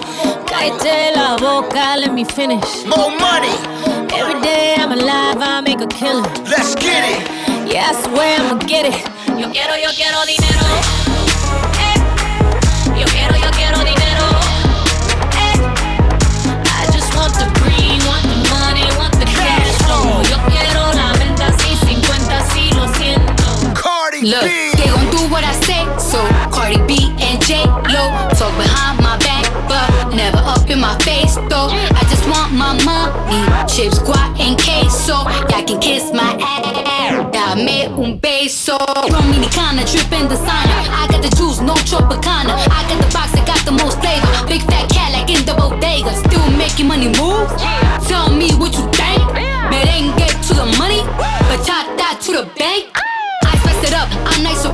Cállate 0.46 1.16
la 1.16 1.38
boca, 1.38 1.96
let 1.98 2.14
me 2.14 2.24
finish. 2.24 2.86
More 2.86 3.12
money. 3.20 3.56
Every 4.14 4.42
day 4.42 4.76
I'm 4.78 4.92
alive, 4.92 5.38
I 5.40 5.62
make 5.62 5.82
a 5.82 5.88
killing. 5.88 6.24
Let's 6.44 6.76
get 6.76 7.04
it. 7.14 7.22
Yeah, 7.72 7.92
I 7.92 7.94
swear 8.04 8.40
I'ma 8.40 8.60
get 8.60 8.86
it. 8.86 8.98
Yo 9.40 9.50
quiero, 9.52 9.76
yo 9.76 9.90
quiero 9.96 10.20
dinero. 10.26 10.68
Eh. 11.88 11.98
Yo 13.00 13.06
quiero, 13.16 13.36
yo 13.38 13.50
quiero 13.52 13.80
dinero. 13.92 14.26
Eh. 15.44 15.56
I 16.80 16.82
just 16.92 17.10
want 17.16 17.34
the 17.36 17.48
green, 17.60 18.00
want 18.08 18.24
the 18.24 18.40
money, 18.56 18.86
want 18.98 19.16
the 19.20 19.26
cash 19.26 19.72
flow. 19.84 20.22
Yo 20.32 20.38
quiero 20.52 20.82
la 20.94 21.14
venta 21.20 21.48
así, 21.48 21.76
50 21.88 22.50
sí, 22.52 22.72
lo 22.74 22.88
siento. 22.96 23.44
Cardi 23.74 24.22
Look, 24.22 24.42
they 24.78 24.90
gon' 24.90 25.10
do 25.12 25.22
what 25.32 25.44
I 25.44 25.54
say. 25.68 25.84
So 26.00 26.20
Cardi 26.52 26.80
B 26.88 27.14
and 27.20 27.42
J 27.42 27.66
Lo 27.92 28.25
talk 28.38 28.52
behind 28.58 29.00
my 29.00 29.18
back, 29.24 29.48
but 29.68 30.14
never 30.14 30.40
up 30.44 30.70
in 30.70 30.80
my 30.80 30.98
face 31.00 31.36
though. 31.48 31.72
I 31.72 32.02
just 32.12 32.28
want 32.28 32.52
my 32.52 32.76
money, 32.84 33.42
chips, 33.72 34.00
guac 34.00 34.36
and 34.40 34.60
queso. 34.60 35.24
Y'all 35.50 35.64
can 35.64 35.80
kiss 35.80 36.12
my 36.12 36.36
ass. 36.40 37.32
Dame 37.32 37.88
un 37.96 38.20
beso. 38.20 38.78
Dominicana 39.08 39.84
dripping 39.88 40.28
designer. 40.28 40.82
I 41.00 41.08
got 41.10 41.22
the 41.24 41.32
juice, 41.38 41.62
no 41.62 41.76
Tropicana. 41.88 42.56
I 42.78 42.84
got 42.90 43.00
the 43.00 43.10
box 43.16 43.32
that 43.32 43.48
got 43.48 43.64
the 43.66 43.72
most 43.72 44.00
flavor. 44.00 44.28
Big 44.48 44.62
fat 44.68 44.90
cat 44.90 45.12
like 45.16 45.30
in 45.30 45.46
the 45.46 45.54
bodega. 45.54 46.12
Still 46.28 46.48
making 46.58 46.88
money 46.88 47.08
move. 47.16 47.50
Tell 48.08 48.30
me 48.30 48.52
what 48.60 48.74
you 48.76 48.86
think. 49.00 49.24
Merengue 49.72 50.28
to 50.48 50.54
the 50.54 50.66
money, 50.78 51.02
bachata 51.48 52.20
to 52.26 52.32
the 52.38 52.46
bank. 52.60 53.15
I 53.86 53.88
it 53.88 53.94
up, 53.94 54.10
I'm 54.34 54.42
nice. 54.42 54.66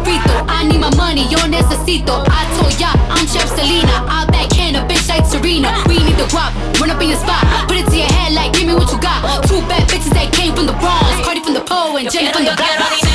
I 0.47 0.63
need 0.63 0.79
my 0.79 0.93
money, 0.95 1.27
yo 1.27 1.37
necesito. 1.39 2.23
I 2.31 2.47
told 2.55 2.79
ya, 2.79 2.93
I'm 3.11 3.27
Chef 3.27 3.47
Selena. 3.49 4.07
I 4.07 4.25
backhand 4.31 4.77
a 4.77 4.87
bitch 4.87 5.09
like 5.09 5.25
Serena. 5.25 5.83
We 5.87 5.97
need 5.99 6.15
the 6.15 6.23
guap, 6.31 6.53
run 6.79 6.91
up 6.91 7.01
in 7.01 7.09
your 7.09 7.17
spot. 7.17 7.43
Put 7.67 7.77
it 7.77 7.87
to 7.89 7.97
your 7.97 8.07
head 8.07 8.31
like, 8.33 8.53
give 8.53 8.67
me 8.67 8.73
what 8.73 8.89
you 8.89 8.99
got. 9.01 9.43
Two 9.47 9.59
bad 9.67 9.89
bitches 9.89 10.13
that 10.13 10.31
came 10.31 10.55
from 10.55 10.65
the 10.65 10.73
Bronx. 10.79 11.25
Cardi 11.25 11.43
from 11.43 11.55
the 11.55 11.61
Po 11.61 11.97
and 11.97 12.09
Jenny 12.09 12.31
from 12.31 12.45
the 12.45 12.55
yo 12.55 13.10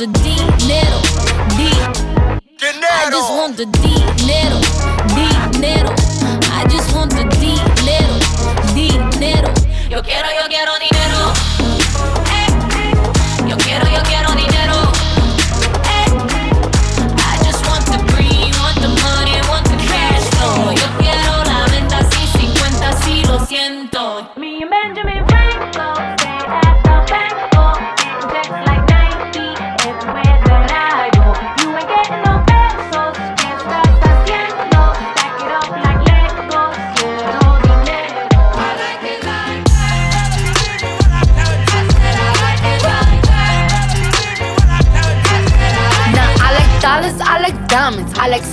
I 0.00 0.06
just 0.06 0.16
want 0.16 0.16
the 0.16 0.16
dinero, 0.24 1.00
di. 1.60 1.68
I 2.88 3.10
just 3.10 3.30
want 3.36 3.56
the 3.58 3.66
dinero, 3.66 4.60
dinero. 5.12 5.92
I 6.56 6.64
just 6.70 6.94
want 6.96 7.10
the 7.12 7.28
dinero, 7.36 8.16
dinero. 8.72 9.52
Yo 9.90 10.00
quiero, 10.02 10.28
yo 10.32 10.48
quiero 10.48 10.69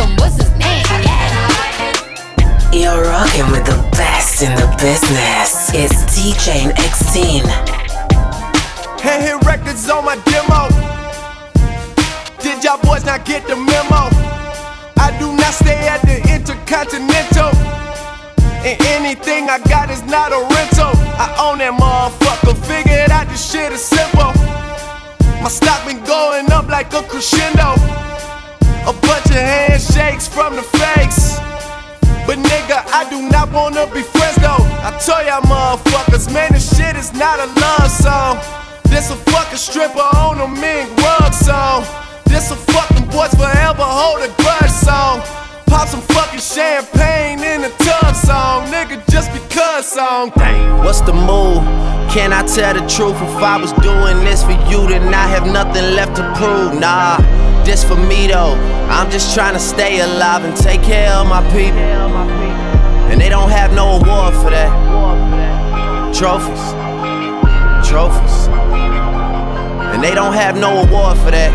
Handsome, 0.00 0.16
what's 0.16 0.36
his 0.36 0.50
name? 0.58 0.84
Yeah. 1.04 1.92
You're 2.72 3.02
rocking 3.04 3.50
with 3.50 3.64
the 3.66 3.76
best 3.92 4.42
in 4.42 4.54
the 4.54 4.66
business. 4.80 5.70
It's 5.74 5.94
DJ 6.14 6.64
and 6.64 6.78
X-Teen. 6.78 7.44
Hand 9.00 9.22
hit 9.22 9.42
records 9.44 9.88
on 9.88 10.04
my 10.04 10.16
demo. 10.26 10.68
Did 12.40 12.64
y'all 12.64 12.80
boys 12.82 13.04
not 13.04 13.24
get 13.24 13.46
the 13.46 13.56
memo? 13.56 14.08
I 14.96 15.16
do 15.18 15.32
not 15.32 15.54
stay 15.54 15.88
at 15.88 16.02
the 16.02 16.20
Intercontinental. 16.32 17.52
And 18.62 18.80
anything 18.92 19.48
I 19.48 19.58
got 19.68 19.90
is 19.90 20.02
not 20.04 20.32
a 20.32 20.40
rental. 20.54 20.92
I 21.16 21.34
own 21.40 21.58
that 21.58 21.72
motherfucker. 21.72 22.56
Figured 22.66 23.10
out 23.10 23.28
this 23.28 23.50
shit 23.50 23.72
is 23.72 23.82
simple. 23.82 24.32
My 25.42 25.48
stock 25.48 25.86
been 25.86 26.04
going 26.04 26.52
up 26.52 26.68
like 26.68 26.92
a 26.92 27.02
crescendo. 27.02 27.74
A 28.86 28.92
bunch 28.92 29.26
of 29.26 29.42
handshakes 29.42 30.26
from 30.28 30.56
the 30.56 30.62
fakes. 30.62 31.38
But 32.26 32.38
nigga, 32.38 32.84
I 32.92 33.08
do 33.10 33.28
not 33.28 33.50
wanna 33.52 33.86
be 33.92 34.02
friends 34.02 34.36
though. 34.36 34.64
I 34.86 34.96
tell 35.04 35.24
y'all 35.26 35.42
motherfuckers, 35.42 36.32
man, 36.32 36.52
this 36.52 36.76
shit 36.76 36.96
is 36.96 37.12
not 37.12 37.38
a 37.40 37.46
love 37.60 37.90
song. 37.90 38.38
This 38.84 39.10
a 39.10 39.16
fucking 39.16 39.58
stripper 39.58 39.98
on 39.98 40.40
a 40.40 40.48
mink 40.48 40.90
rug 41.02 41.32
song. 41.32 41.84
This 42.24 42.50
a 42.50 42.56
fucking 42.56 43.06
boys 43.10 43.34
forever 43.34 43.82
hold 43.82 44.22
a 44.22 44.32
grudge 44.42 44.70
song. 44.70 45.22
Pop 45.66 45.86
some 45.86 46.00
fucking 46.00 46.40
champagne 46.40 47.38
in 47.38 47.62
a 47.62 47.70
tub 47.78 48.16
song, 48.16 48.66
nigga, 48.66 48.98
just 49.10 49.32
because 49.32 49.86
song. 49.86 50.32
Dang, 50.36 50.78
what's 50.78 51.00
the 51.00 51.12
move? 51.12 51.62
Can 52.10 52.32
I 52.32 52.42
tell 52.42 52.74
the 52.74 52.80
truth? 52.88 53.14
If 53.14 53.42
I 53.42 53.56
was 53.56 53.72
doing 53.74 54.24
this 54.24 54.42
for 54.42 54.58
you, 54.70 54.88
then 54.88 55.14
I 55.14 55.26
have 55.28 55.46
nothing 55.46 55.94
left 55.94 56.16
to 56.16 56.24
prove. 56.34 56.80
Nah, 56.80 57.18
this 57.70 57.84
for 57.84 57.94
me 57.94 58.26
though. 58.26 58.54
I'm 58.90 59.08
just 59.12 59.32
trying 59.32 59.54
to 59.54 59.60
stay 59.60 60.00
alive 60.00 60.44
and 60.44 60.56
take 60.56 60.82
care 60.82 61.12
of 61.12 61.28
my 61.28 61.40
people. 61.54 61.78
And 63.10 63.20
they 63.20 63.28
don't 63.28 63.48
have 63.50 63.72
no 63.72 64.00
award 64.00 64.34
for 64.42 64.50
that. 64.50 64.70
Trophies, 66.12 66.64
trophies. 67.88 68.48
And 69.94 70.02
they 70.02 70.14
don't 70.16 70.32
have 70.32 70.56
no 70.58 70.82
award 70.82 71.16
for 71.18 71.30
that. 71.30 71.52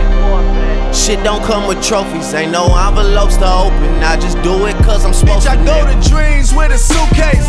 Shit 0.95 1.21
don't 1.21 1.43
come 1.43 1.67
with 1.67 1.83
trophies, 1.83 2.33
ain't 2.33 2.53
no 2.53 2.63
envelopes 2.87 3.35
to 3.37 3.51
open. 3.51 3.89
I 4.01 4.15
just 4.15 4.41
do 4.41 4.67
it 4.67 4.75
cause 4.87 5.03
I'm 5.03 5.13
supposed 5.13 5.45
Bitch, 5.45 5.51
I 5.51 5.57
to. 5.57 5.65
go 5.67 5.77
to 5.83 6.09
dreams 6.09 6.53
with 6.53 6.71
a 6.71 6.77
suitcase. 6.77 7.47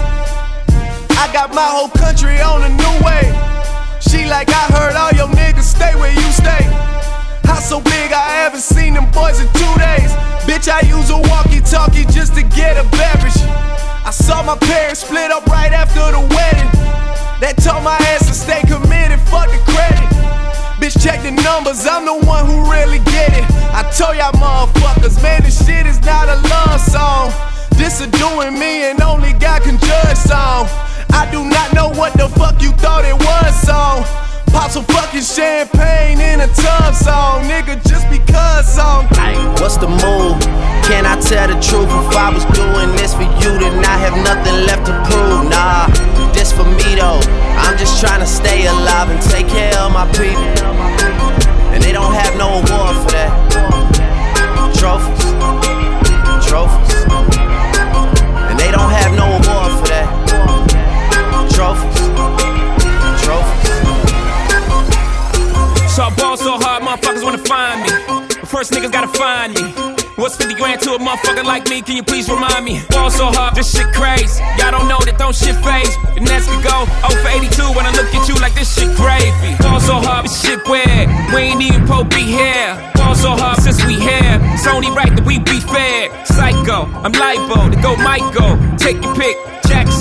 I 1.23 1.31
got 1.33 1.55
my 1.55 1.69
whole 1.71 1.89
country 1.91 2.41
on 2.41 2.65
a 2.65 2.71
new 2.83 2.95
way. 3.07 3.31
She 4.01 4.27
like, 4.27 4.49
I 4.51 4.67
heard 4.75 4.97
all 4.97 5.13
your 5.13 5.29
niggas 5.37 5.63
stay 5.63 5.95
where 5.95 6.13
you 6.13 6.33
stay. 6.33 6.96
House 7.47 7.69
so 7.69 7.81
big, 7.81 8.13
I 8.13 8.43
haven't 8.43 8.61
seen 8.61 8.95
them 8.95 9.11
boys 9.11 9.41
in 9.41 9.47
two 9.55 9.75
days. 9.79 10.11
Bitch, 10.47 10.69
I 10.69 10.83
use 10.83 11.11
a 11.11 11.19
walkie 11.31 11.63
talkie 11.63 12.05
just 12.11 12.35
to 12.35 12.43
get 12.43 12.77
a 12.77 12.85
beverage. 12.91 13.39
I 14.07 14.11
saw 14.11 14.43
my 14.43 14.57
parents 14.59 15.01
split 15.01 15.31
up 15.31 15.47
right 15.47 15.73
after 15.73 16.03
the 16.11 16.21
wedding. 16.21 16.71
That 17.39 17.59
told 17.63 17.83
my 17.83 17.97
ass 18.15 18.27
to 18.29 18.35
stay 18.35 18.63
committed, 18.67 19.21
fuck 19.31 19.51
the 19.51 19.59
credit. 19.71 20.07
Bitch, 20.83 20.99
check 21.03 21.23
the 21.23 21.31
numbers, 21.43 21.87
I'm 21.87 22.05
the 22.05 22.19
one 22.27 22.47
who 22.47 22.71
really 22.71 22.99
get 23.15 23.31
it. 23.33 23.47
I 23.75 23.83
told 23.95 24.17
y'all 24.17 24.35
motherfuckers, 24.35 25.23
man, 25.23 25.43
this 25.43 25.65
shit 25.65 25.87
is 25.87 26.01
not 26.03 26.29
a 26.29 26.37
love 26.49 26.81
song. 26.81 27.33
This 27.79 28.01
a 28.01 28.07
doing 28.07 28.59
me 28.59 28.91
and 28.91 29.01
only 29.03 29.35
God 29.35 29.63
can 29.63 29.79
judge 29.79 30.19
song. 30.19 30.67
I 31.13 31.29
do 31.31 31.45
not 31.45 31.75
know 31.75 31.91
what 31.91 32.13
the 32.15 32.29
fuck 32.29 32.61
you 32.63 32.73
thought 32.83 33.05
it 33.05 33.15
was 33.15 33.53
song. 33.63 34.26
Pop 34.53 34.71
some 34.71 34.85
fucking 34.85 35.23
champagne 35.23 36.21
in 36.21 36.41
a 36.41 36.49
tub 36.49 36.95
song, 36.95 37.43
nigga, 37.45 37.77
just 37.89 38.09
because 38.11 38.67
song. 38.75 39.07
What's 39.61 39.77
the 39.79 39.89
move? 39.89 40.39
Can 40.87 41.07
I 41.07 41.19
tell 41.19 41.49
the 41.49 41.59
truth? 41.59 41.91
If 41.91 42.15
I 42.15 42.31
was 42.31 42.45
doing 42.55 42.95
this 42.95 43.15
for 43.15 43.27
you, 43.43 43.59
then 43.59 43.85
I 43.85 43.97
have 43.99 44.15
nothing 44.23 44.67
left 44.67 44.87
to 44.87 44.95
prove. 45.11 45.51
Nah, 45.51 45.89
this 46.33 46.53
for 46.53 46.65
me 46.65 46.95
though. 46.95 47.21
I'm 47.59 47.77
just 47.77 47.99
trying 48.01 48.21
to 48.21 48.27
stay 48.27 48.67
alive 48.67 49.11
and 49.11 49.21
take 49.23 49.49
care 49.49 49.75
of 49.79 49.91
my 49.93 50.07
people. 50.13 50.47
And 51.75 51.83
they 51.83 51.93
don't 51.93 52.15
have 52.15 52.37
no 52.39 52.63
award 52.63 52.95
for 53.03 53.11
that. 53.17 53.33
Trophies, 54.79 55.25
trophies. 56.47 56.95
And 58.47 58.57
they 58.61 58.71
don't 58.71 58.93
have 58.93 59.13
no 59.19 59.26
So 66.47 66.55
hard, 66.63 66.85
motherfuckers 66.85 67.25
wanna 67.25 67.43
find 67.43 67.83
me. 67.83 67.91
But 68.39 68.47
first 68.47 68.71
niggas 68.71 68.93
gotta 68.93 69.11
find 69.19 69.53
me. 69.53 69.67
What's 70.15 70.37
50 70.37 70.55
grand 70.55 70.81
to 70.83 70.95
a 70.95 70.99
motherfucker 71.01 71.43
like 71.43 71.69
me? 71.69 71.83
Can 71.83 71.97
you 71.97 72.05
please 72.05 72.31
remind 72.31 72.65
me? 72.65 72.79
Ball 72.89 73.11
so 73.11 73.27
hard, 73.35 73.57
this 73.57 73.75
shit 73.75 73.91
crazy. 73.93 74.41
Y'all 74.57 74.71
don't 74.71 74.87
know 74.87 75.01
that 75.03 75.19
don't 75.19 75.35
shit 75.35 75.57
phase. 75.67 75.91
And 76.15 76.25
next 76.25 76.47
could 76.47 76.63
go 76.63 76.87
0 77.03 77.19
for 77.19 77.31
82 77.35 77.51
when 77.75 77.83
I 77.83 77.91
look 77.99 78.15
at 78.15 78.29
you 78.29 78.37
like 78.39 78.55
this 78.55 78.71
shit 78.71 78.95
gravy. 78.95 79.59
Ball 79.59 79.81
so 79.81 79.99
hard, 79.99 80.27
this 80.27 80.39
shit 80.41 80.63
weird. 80.71 81.11
We 81.35 81.51
ain't 81.51 81.63
even 81.67 81.85
po 81.85 82.05
be 82.05 82.23
here. 82.23 82.79
Ball 82.95 83.17
so 83.17 83.35
hard 83.35 83.59
since 83.59 83.83
we 83.83 83.99
here. 83.99 84.39
It's 84.55 84.69
only 84.69 84.95
right 84.95 85.11
that 85.11 85.27
we 85.27 85.43
be 85.43 85.59
fair. 85.59 86.15
Psycho, 86.31 86.87
I'm 87.03 87.11
libo 87.11 87.75
to 87.75 87.79
go 87.83 87.99
Michael. 87.99 88.55
Take 88.79 89.03
your 89.03 89.19
pick. 89.19 89.35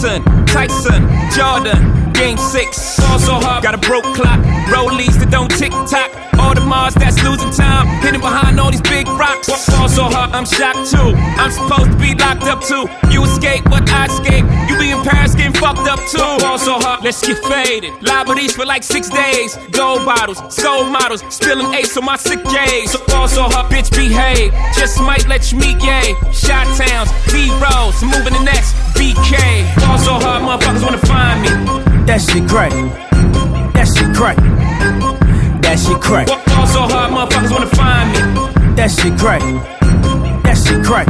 Jackson, 0.05 0.45
Tyson, 0.45 1.01
Jordan, 1.33 2.13
Game 2.13 2.37
6. 2.37 2.99
Ball 2.99 3.17
so 3.17 3.33
hard, 3.41 3.63
got 3.63 3.73
a 3.73 3.77
broke 3.79 4.05
clock. 4.13 4.39
Rollies 4.69 5.17
that 5.17 5.31
don't 5.31 5.49
tick 5.49 5.71
tock. 5.89 6.13
All 6.37 6.53
the 6.53 6.61
Mars 6.61 6.93
that's 6.93 7.17
losing 7.23 7.49
time. 7.49 7.87
Hidden 8.05 8.21
behind 8.21 8.59
all 8.59 8.69
these 8.69 8.85
big 8.85 9.07
rocks. 9.07 9.49
Ball 9.49 9.89
so 9.89 10.03
hard, 10.03 10.29
I'm 10.29 10.45
shocked 10.45 10.91
too. 10.91 11.17
I'm 11.41 11.49
supposed 11.49 11.89
to 11.89 11.97
be 11.97 12.13
locked 12.13 12.43
up 12.45 12.61
too. 12.61 12.85
You 13.09 13.25
escape, 13.25 13.63
but 13.65 13.89
I 13.89 14.05
escape. 14.05 14.45
You 14.69 14.74
Paris 15.05 15.35
getting 15.35 15.53
fucked 15.53 15.85
up 15.87 15.99
too. 16.09 16.17
Ball 16.17 16.57
so 16.57 16.79
hard, 16.81 17.03
let's 17.03 17.21
get 17.21 17.37
faded. 17.45 17.93
Liberties 18.01 18.55
for 18.55 18.65
like 18.65 18.81
six 18.81 19.07
days. 19.07 19.55
Gold 19.69 20.03
bottles, 20.03 20.41
soul 20.49 20.85
models. 20.85 21.21
Spilling 21.29 21.71
ace 21.75 21.95
on 21.95 22.05
my 22.05 22.17
sick 22.17 22.43
days. 22.45 22.91
So 22.91 22.99
ball 23.05 23.27
so 23.27 23.43
hard, 23.43 23.71
bitch, 23.71 23.91
behave. 23.91 24.51
Just 24.73 24.99
might 24.99 25.27
let 25.27 25.51
you 25.51 25.59
meet 25.59 25.77
gay. 25.79 26.15
Shot 26.33 26.65
towns, 26.75 27.13
B 27.31 27.53
rolls, 27.61 28.01
moving 28.01 28.33
the 28.33 28.41
next 28.43 28.73
BK. 28.97 29.37
Ball 29.85 29.97
so 29.99 30.13
hard, 30.17 30.41
motherfuckers 30.41 30.81
wanna 30.81 31.05
find 31.05 31.41
me. 31.43 31.49
That 32.05 32.21
shit 32.21 32.49
crack. 32.49 32.71
That 33.73 33.85
shit 33.85 34.09
crack. 34.15 34.37
That 35.61 35.77
shit 35.77 36.01
crack. 36.01 36.27
Ball 36.27 36.67
so 36.67 36.81
hard, 36.81 37.13
motherfuckers 37.13 37.51
wanna 37.51 37.75
find 37.77 38.09
me. 38.09 38.75
That 38.75 38.89
shit 38.89 39.17
crack. 39.19 39.41
That 40.43 40.57
shit 40.57 40.83
crack. 40.83 41.07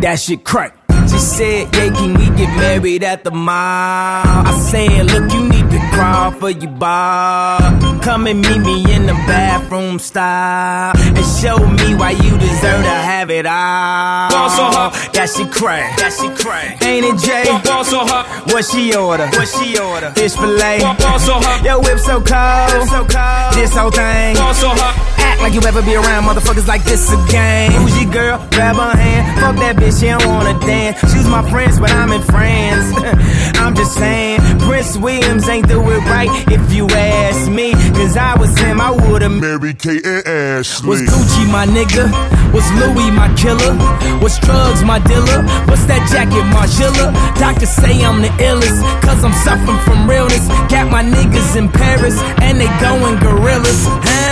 That 0.00 0.20
shit 0.20 0.44
crack. 0.44 0.77
She 1.10 1.18
said, 1.18 1.74
yeah, 1.74 1.90
can 1.94 2.14
we 2.18 2.26
get 2.36 2.54
married 2.56 3.02
at 3.02 3.24
the 3.24 3.30
mall? 3.30 4.46
I 4.50 4.52
said, 4.70 5.06
look, 5.06 5.32
you 5.32 5.48
need 5.48 5.67
crawl 5.98 6.30
for 6.30 6.50
your 6.50 6.70
bar. 6.70 7.58
Come 8.02 8.26
and 8.28 8.40
meet 8.40 8.60
me 8.60 8.94
in 8.94 9.06
the 9.06 9.18
bathroom 9.26 9.98
style. 9.98 10.92
And 10.96 11.26
show 11.40 11.58
me 11.58 11.94
why 11.94 12.12
you 12.12 12.32
deserve 12.38 12.82
to 12.90 12.96
have 13.10 13.30
it 13.30 13.46
all. 13.46 14.30
Ball 14.30 14.50
so 14.50 14.64
hard. 14.76 14.92
That 15.14 15.28
shit 15.34 15.50
crack. 15.50 15.98
That 15.98 16.12
shit 16.14 16.34
crack. 16.38 16.80
Ain't 16.82 17.04
it, 17.04 17.18
Jay? 17.18 17.44
Ball 17.64 17.84
so 17.84 18.00
hard. 18.06 18.26
What 18.52 18.64
she 18.64 18.94
order? 18.94 19.26
What 19.26 19.48
she 19.48 19.78
order? 19.78 20.10
Fish 20.12 20.34
fillet. 20.34 20.80
Ball 20.80 21.18
so 21.18 21.34
hard. 21.34 21.64
Yo, 21.64 21.80
whip 21.80 21.98
so 21.98 22.22
cold. 22.22 22.88
so 22.88 23.02
cold. 23.04 23.54
This 23.54 23.74
whole 23.74 23.90
thing. 23.90 24.36
Ball 24.36 24.54
so 24.54 24.70
hard. 24.70 25.18
Act 25.18 25.40
like 25.42 25.52
you 25.52 25.60
ever 25.68 25.82
be 25.82 25.94
around 25.94 26.24
motherfuckers 26.24 26.66
like 26.66 26.84
this 26.84 27.12
again. 27.12 27.72
Who's 27.72 28.00
your 28.00 28.10
girl? 28.12 28.38
Grab 28.50 28.76
her 28.76 28.96
hand. 28.96 29.40
Fuck 29.40 29.56
that 29.56 29.76
bitch, 29.76 30.00
she 30.00 30.06
don't 30.06 30.26
wanna 30.26 30.58
dance. 30.60 30.98
She's 31.12 31.28
my 31.28 31.48
friends, 31.50 31.78
but 31.78 31.90
I'm 31.90 32.10
in 32.12 32.22
France. 32.22 32.86
I'm 33.62 33.74
just 33.74 33.94
saying, 33.94 34.40
Prince 34.60 34.96
Williams 34.96 35.48
ain't 35.48 35.68
the 35.68 35.80
it 35.90 36.04
right 36.06 36.30
if 36.50 36.72
you 36.72 36.86
ask 36.88 37.50
me. 37.50 37.72
Cause 37.96 38.16
I 38.16 38.38
was 38.38 38.56
him, 38.58 38.80
I 38.80 38.90
would've 38.90 39.32
Mary 39.32 39.74
Kate 39.74 40.04
and 40.04 40.26
Ashley. 40.26 40.88
Was 40.88 41.02
Gucci 41.02 41.50
my 41.50 41.66
nigga? 41.66 42.06
Was 42.52 42.66
Louis 42.80 43.10
my 43.10 43.28
killer? 43.34 43.74
Was 44.22 44.38
drugs 44.40 44.82
my 44.84 44.98
dealer? 45.00 45.42
What's 45.68 45.84
that 45.86 46.02
jacket, 46.12 46.44
Margilla? 46.54 47.12
Doctors 47.38 47.70
say 47.70 48.04
I'm 48.04 48.22
the 48.22 48.28
illest, 48.40 48.80
cause 49.02 49.22
I'm 49.24 49.36
suffering 49.44 49.78
from 49.84 50.08
realness. 50.08 50.46
Got 50.70 50.90
my 50.90 51.02
niggas 51.02 51.56
in 51.56 51.68
Paris, 51.68 52.16
and 52.40 52.60
they 52.60 52.70
going 52.80 53.18
gorillas, 53.20 53.82
huh? 54.04 54.27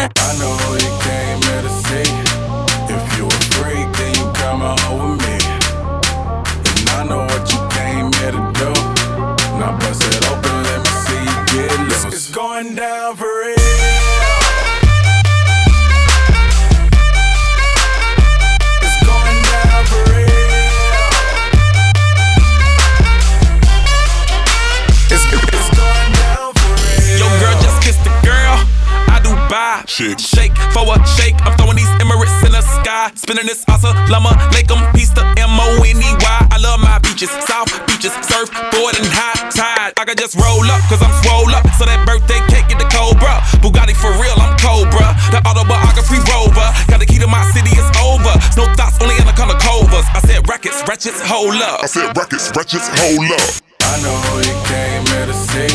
Hold 51.46 51.62
up. 51.62 51.82
I 51.82 51.86
said 51.86 52.16
rackets, 52.16 52.50
wretches, 52.56 52.82
hold 52.90 53.30
up. 53.30 53.50
I 53.80 53.94
know 54.02 54.16
who 54.26 54.34
you 54.42 54.56
came 54.66 55.02
here 55.06 55.26
to 55.26 55.36
see. 55.50 55.72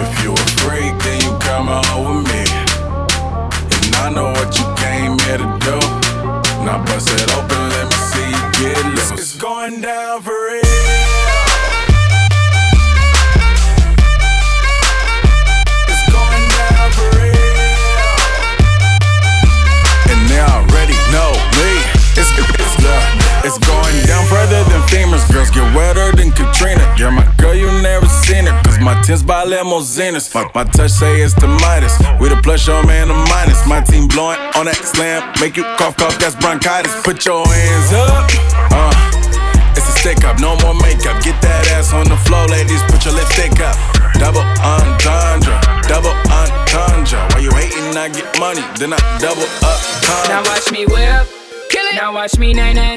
If 0.00 0.08
you 0.22 0.32
a 0.32 0.44
freak, 0.62 0.94
then 1.04 1.18
you 1.24 1.32
come 1.40 1.68
home 1.68 2.24
with 2.24 2.32
me. 2.32 2.44
And 3.84 3.94
I 3.96 4.10
know 4.14 4.30
what 4.32 4.50
you 4.58 4.66
came 4.80 5.18
here 5.26 5.38
to 5.38 5.48
do. 5.66 5.76
Now 6.64 6.82
bust 6.86 7.10
it 7.10 7.28
open, 7.36 7.57
famous 24.88 25.24
girls 25.30 25.50
get 25.50 25.64
wetter 25.74 26.10
than 26.16 26.30
Katrina. 26.32 26.82
You're 26.98 27.10
my 27.10 27.24
girl, 27.36 27.54
you 27.54 27.70
never 27.82 28.06
seen 28.06 28.46
it. 28.46 28.54
Cause 28.64 28.78
my 28.80 29.00
tins 29.02 29.22
by 29.22 29.44
limousines. 29.44 30.32
My, 30.34 30.50
my 30.54 30.64
touch 30.64 30.90
say 30.90 31.20
it's 31.20 31.34
the. 31.34 31.48
We 32.20 32.28
the 32.28 32.40
plus, 32.42 32.66
your 32.66 32.84
man, 32.86 33.08
the 33.08 33.14
minus. 33.14 33.66
My 33.66 33.80
team 33.80 34.08
blowing 34.08 34.38
on 34.56 34.66
that 34.66 34.80
slam. 34.82 35.22
Make 35.40 35.56
you 35.56 35.64
cough, 35.78 35.96
cough, 35.96 36.18
that's 36.18 36.34
bronchitis. 36.34 36.90
Put 37.02 37.24
your 37.24 37.46
hands 37.46 37.92
up. 37.92 38.26
Uh, 38.74 38.92
it's 39.76 39.86
a 39.86 39.94
stick 40.00 40.24
up, 40.24 40.40
no 40.40 40.56
more 40.64 40.74
makeup. 40.82 41.22
Get 41.22 41.38
that 41.42 41.62
ass 41.76 41.92
on 41.92 42.08
the 42.08 42.18
floor, 42.26 42.48
ladies. 42.48 42.82
Put 42.90 43.04
your 43.04 43.14
lipstick 43.14 43.60
up. 43.60 43.76
Double 44.18 44.42
entendre, 44.64 45.54
double 45.86 46.14
entendre. 46.32 47.20
While 47.30 47.44
you 47.44 47.52
hating, 47.54 47.94
I 47.94 48.10
get 48.10 48.26
money, 48.40 48.64
then 48.80 48.92
I 48.92 49.00
double 49.22 49.46
up. 49.62 49.80
Now 50.26 50.42
watch 50.42 50.72
me 50.72 50.84
whip. 50.84 51.28
Kill 51.70 51.86
it. 51.86 51.94
Now 51.94 52.12
watch 52.12 52.38
me 52.38 52.52
nay 52.52 52.72
nay. 52.72 52.96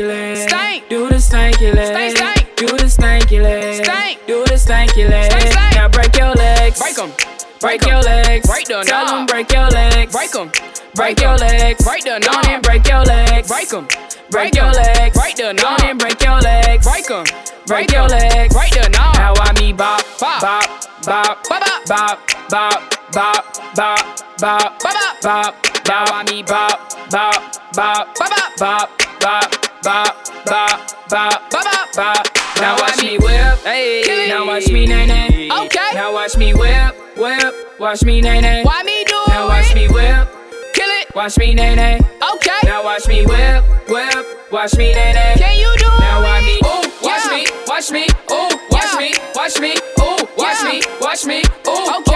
stanky 0.00 0.08
leg. 0.08 0.48
Stank. 0.48 0.88
Do 0.88 1.08
the 1.08 1.14
stanky 1.16 1.74
leg. 1.74 1.86
Stank, 1.86 2.16
stank. 2.16 2.56
Do 2.56 2.66
the 2.66 2.84
stanky 2.84 3.42
leg. 3.42 3.84
Stank. 3.84 4.26
Do 4.26 4.44
the 4.44 4.54
stanky 4.54 5.08
leg. 5.08 5.30
Stank, 5.30 5.52
stank. 5.52 5.74
Now 5.74 5.88
break 5.88 6.16
your 6.16 6.32
legs. 6.34 6.78
Break 6.78 6.98
'em. 6.98 7.12
Break 7.60 7.86
your 7.86 8.00
legs. 8.00 8.46
Break 8.46 8.66
the 8.66 8.82
Tell 8.84 9.06
them 9.06 9.26
break 9.26 9.52
your 9.52 9.68
legs. 9.68 10.12
Break 10.12 10.34
'em. 10.34 10.50
Break 10.94 11.20
your 11.20 11.36
legs. 11.36 11.84
Break 11.84 12.04
the 12.04 12.18
knob. 12.18 12.46
and 12.46 12.62
break 12.62 12.88
your 12.88 13.04
legs. 13.04 13.48
Break 13.48 13.72
'em. 13.72 13.86
Break 14.30 14.54
your 14.54 14.72
legs. 14.72 15.16
Break 15.16 15.36
the 15.36 15.52
knob. 15.52 15.80
and 15.82 15.98
break 15.98 16.22
your 16.22 16.40
legs. 16.40 16.86
Break 16.86 17.10
'em. 17.10 17.24
Break 17.66 17.92
your 17.92 18.08
legs. 18.08 18.54
Break 18.54 18.72
the 18.72 18.88
knob. 18.88 19.14
Now 19.16 19.34
I 19.36 19.52
me 19.60 19.72
bop, 19.72 20.02
bop, 20.18 20.40
bop, 20.40 20.66
bop, 21.04 21.48
bop, 21.48 21.86
bop, 21.86 22.18
bop, 22.48 22.82
bop, 23.12 23.44
bop, 23.74 24.04
bop, 24.38 24.80
bop, 24.80 25.22
bop. 25.22 25.54
Now 25.86 26.04
I 26.04 26.22
me 26.24 26.42
bop, 26.42 26.78
bop, 27.10 27.56
bop, 27.74 28.16
bop, 28.16 28.56
bop, 28.58 28.90
bop, 29.20 29.69
bop, 29.82 30.16
bop, 30.46 31.08
bop, 31.08 31.50
bop, 31.50 31.92
bop. 31.94 32.26
Now 32.60 32.76
watch 32.76 33.02
me 33.02 33.18
whip, 33.18 33.58
hey. 33.64 34.28
Now 34.28 34.46
watch 34.46 34.68
me 34.68 34.86
nay 34.86 35.06
nay. 35.06 35.48
Okay. 35.50 35.90
Now 35.94 36.12
watch 36.12 36.36
me 36.36 36.52
whip, 36.54 36.94
whip. 37.16 37.54
Watch 37.78 38.04
me 38.04 38.20
nay 38.20 38.40
nay. 38.40 38.62
Why 38.64 38.82
me 38.82 39.04
do 39.04 39.18
Now 39.28 39.48
watch 39.48 39.74
me 39.74 39.88
whip. 39.88 40.28
Kill 40.74 40.90
it. 40.90 41.14
Watch 41.14 41.38
me 41.38 41.54
nay 41.54 41.74
nay. 41.74 42.00
Okay. 42.34 42.60
Now 42.64 42.84
watch 42.84 43.08
me 43.08 43.24
whip, 43.24 43.64
whip. 43.88 44.52
Watch 44.52 44.76
me 44.76 44.92
nay 44.92 45.12
nay. 45.12 45.34
Can 45.38 45.56
you 45.56 45.74
do 45.78 45.88
Now 46.00 46.22
watch 46.22 46.44
me. 46.44 46.60
Ooh, 46.64 46.90
watch 47.02 47.26
me, 47.30 47.46
watch 47.66 47.90
me. 47.90 48.06
Ooh, 48.30 48.50
watch 48.70 48.98
me, 48.98 49.14
watch 49.34 49.60
me. 49.60 49.74
Ooh, 50.00 50.28
watch 50.36 50.62
me, 50.64 50.82
watch 51.00 51.24
me. 51.24 51.42
Ooh, 51.66 51.96
okay, 51.96 52.09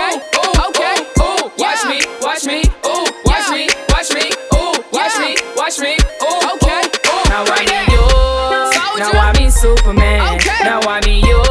Now 10.64 10.80
I 10.88 11.00
me 11.04 11.20
you. 11.20 11.42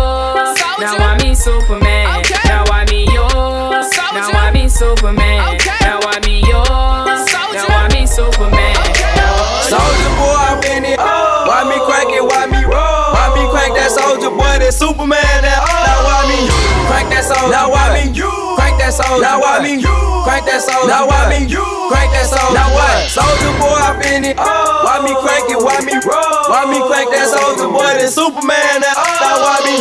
Now 0.81 0.97
I 0.97 1.17
me 1.21 1.35
Superman. 1.35 2.25
Now 2.49 2.65
I 2.65 2.83
me 2.89 3.05
you. 3.05 3.21
Now 3.29 4.33
I 4.33 4.49
me 4.51 4.67
Superman. 4.67 5.57
Now 5.85 6.01
I 6.01 6.17
me 6.25 6.41
you. 6.41 6.57
Now 6.57 7.69
I 7.69 7.89
me 7.93 8.09
Superman. 8.09 8.73
Soldier 9.69 10.13
boy, 10.17 10.33
I'm 10.33 10.57
in 10.65 10.85
it. 10.85 10.97
Why 10.97 11.61
me 11.69 11.77
crack 11.85 12.09
it? 12.09 12.25
Why 12.25 12.49
me 12.49 12.65
roll? 12.65 13.13
Why 13.13 13.29
me 13.37 13.45
crack 13.53 13.77
that 13.77 13.93
soldier 13.93 14.33
boy? 14.33 14.57
That 14.57 14.73
Superman. 14.73 15.21
That 15.45 15.61
oh. 15.61 15.69
now 15.85 15.99
why 16.09 16.25
me 16.25 16.49
crack 16.89 17.05
that 17.13 17.21
soldier? 17.21 17.53
Now 17.53 17.69
why 17.69 17.93
me 17.93 18.09
crack 18.57 18.81
that 18.81 18.97
soldier? 18.97 19.21
Now 19.21 19.39
why 19.45 19.61
me 19.61 19.77
crack 20.25 20.41
that 20.49 20.61
soldier? 20.65 20.89
Now 20.89 21.05
why 21.05 21.29
me 21.29 21.45
crack 21.45 22.09
that 22.17 22.25
soldier? 22.25 22.62
Now 24.03 24.11
what? 24.11 24.11
Soldier 24.11 24.15
in 24.15 24.23
it. 24.25 24.37
Why 24.37 24.99
me 25.03 25.13
crack 25.23 25.47
it? 25.47 25.59
Why 25.59 25.79
me 25.81 25.95
roll? 26.03 26.43
Why 26.51 26.67
me 26.67 26.79
crack 26.87 27.07
that 27.11 27.27
soldier 27.31 27.67
boy? 27.71 27.95
That 27.95 28.11
Superman. 28.11 28.83
That 28.83 28.95
now 29.23 29.39
why 29.39 29.57
me 29.63 29.75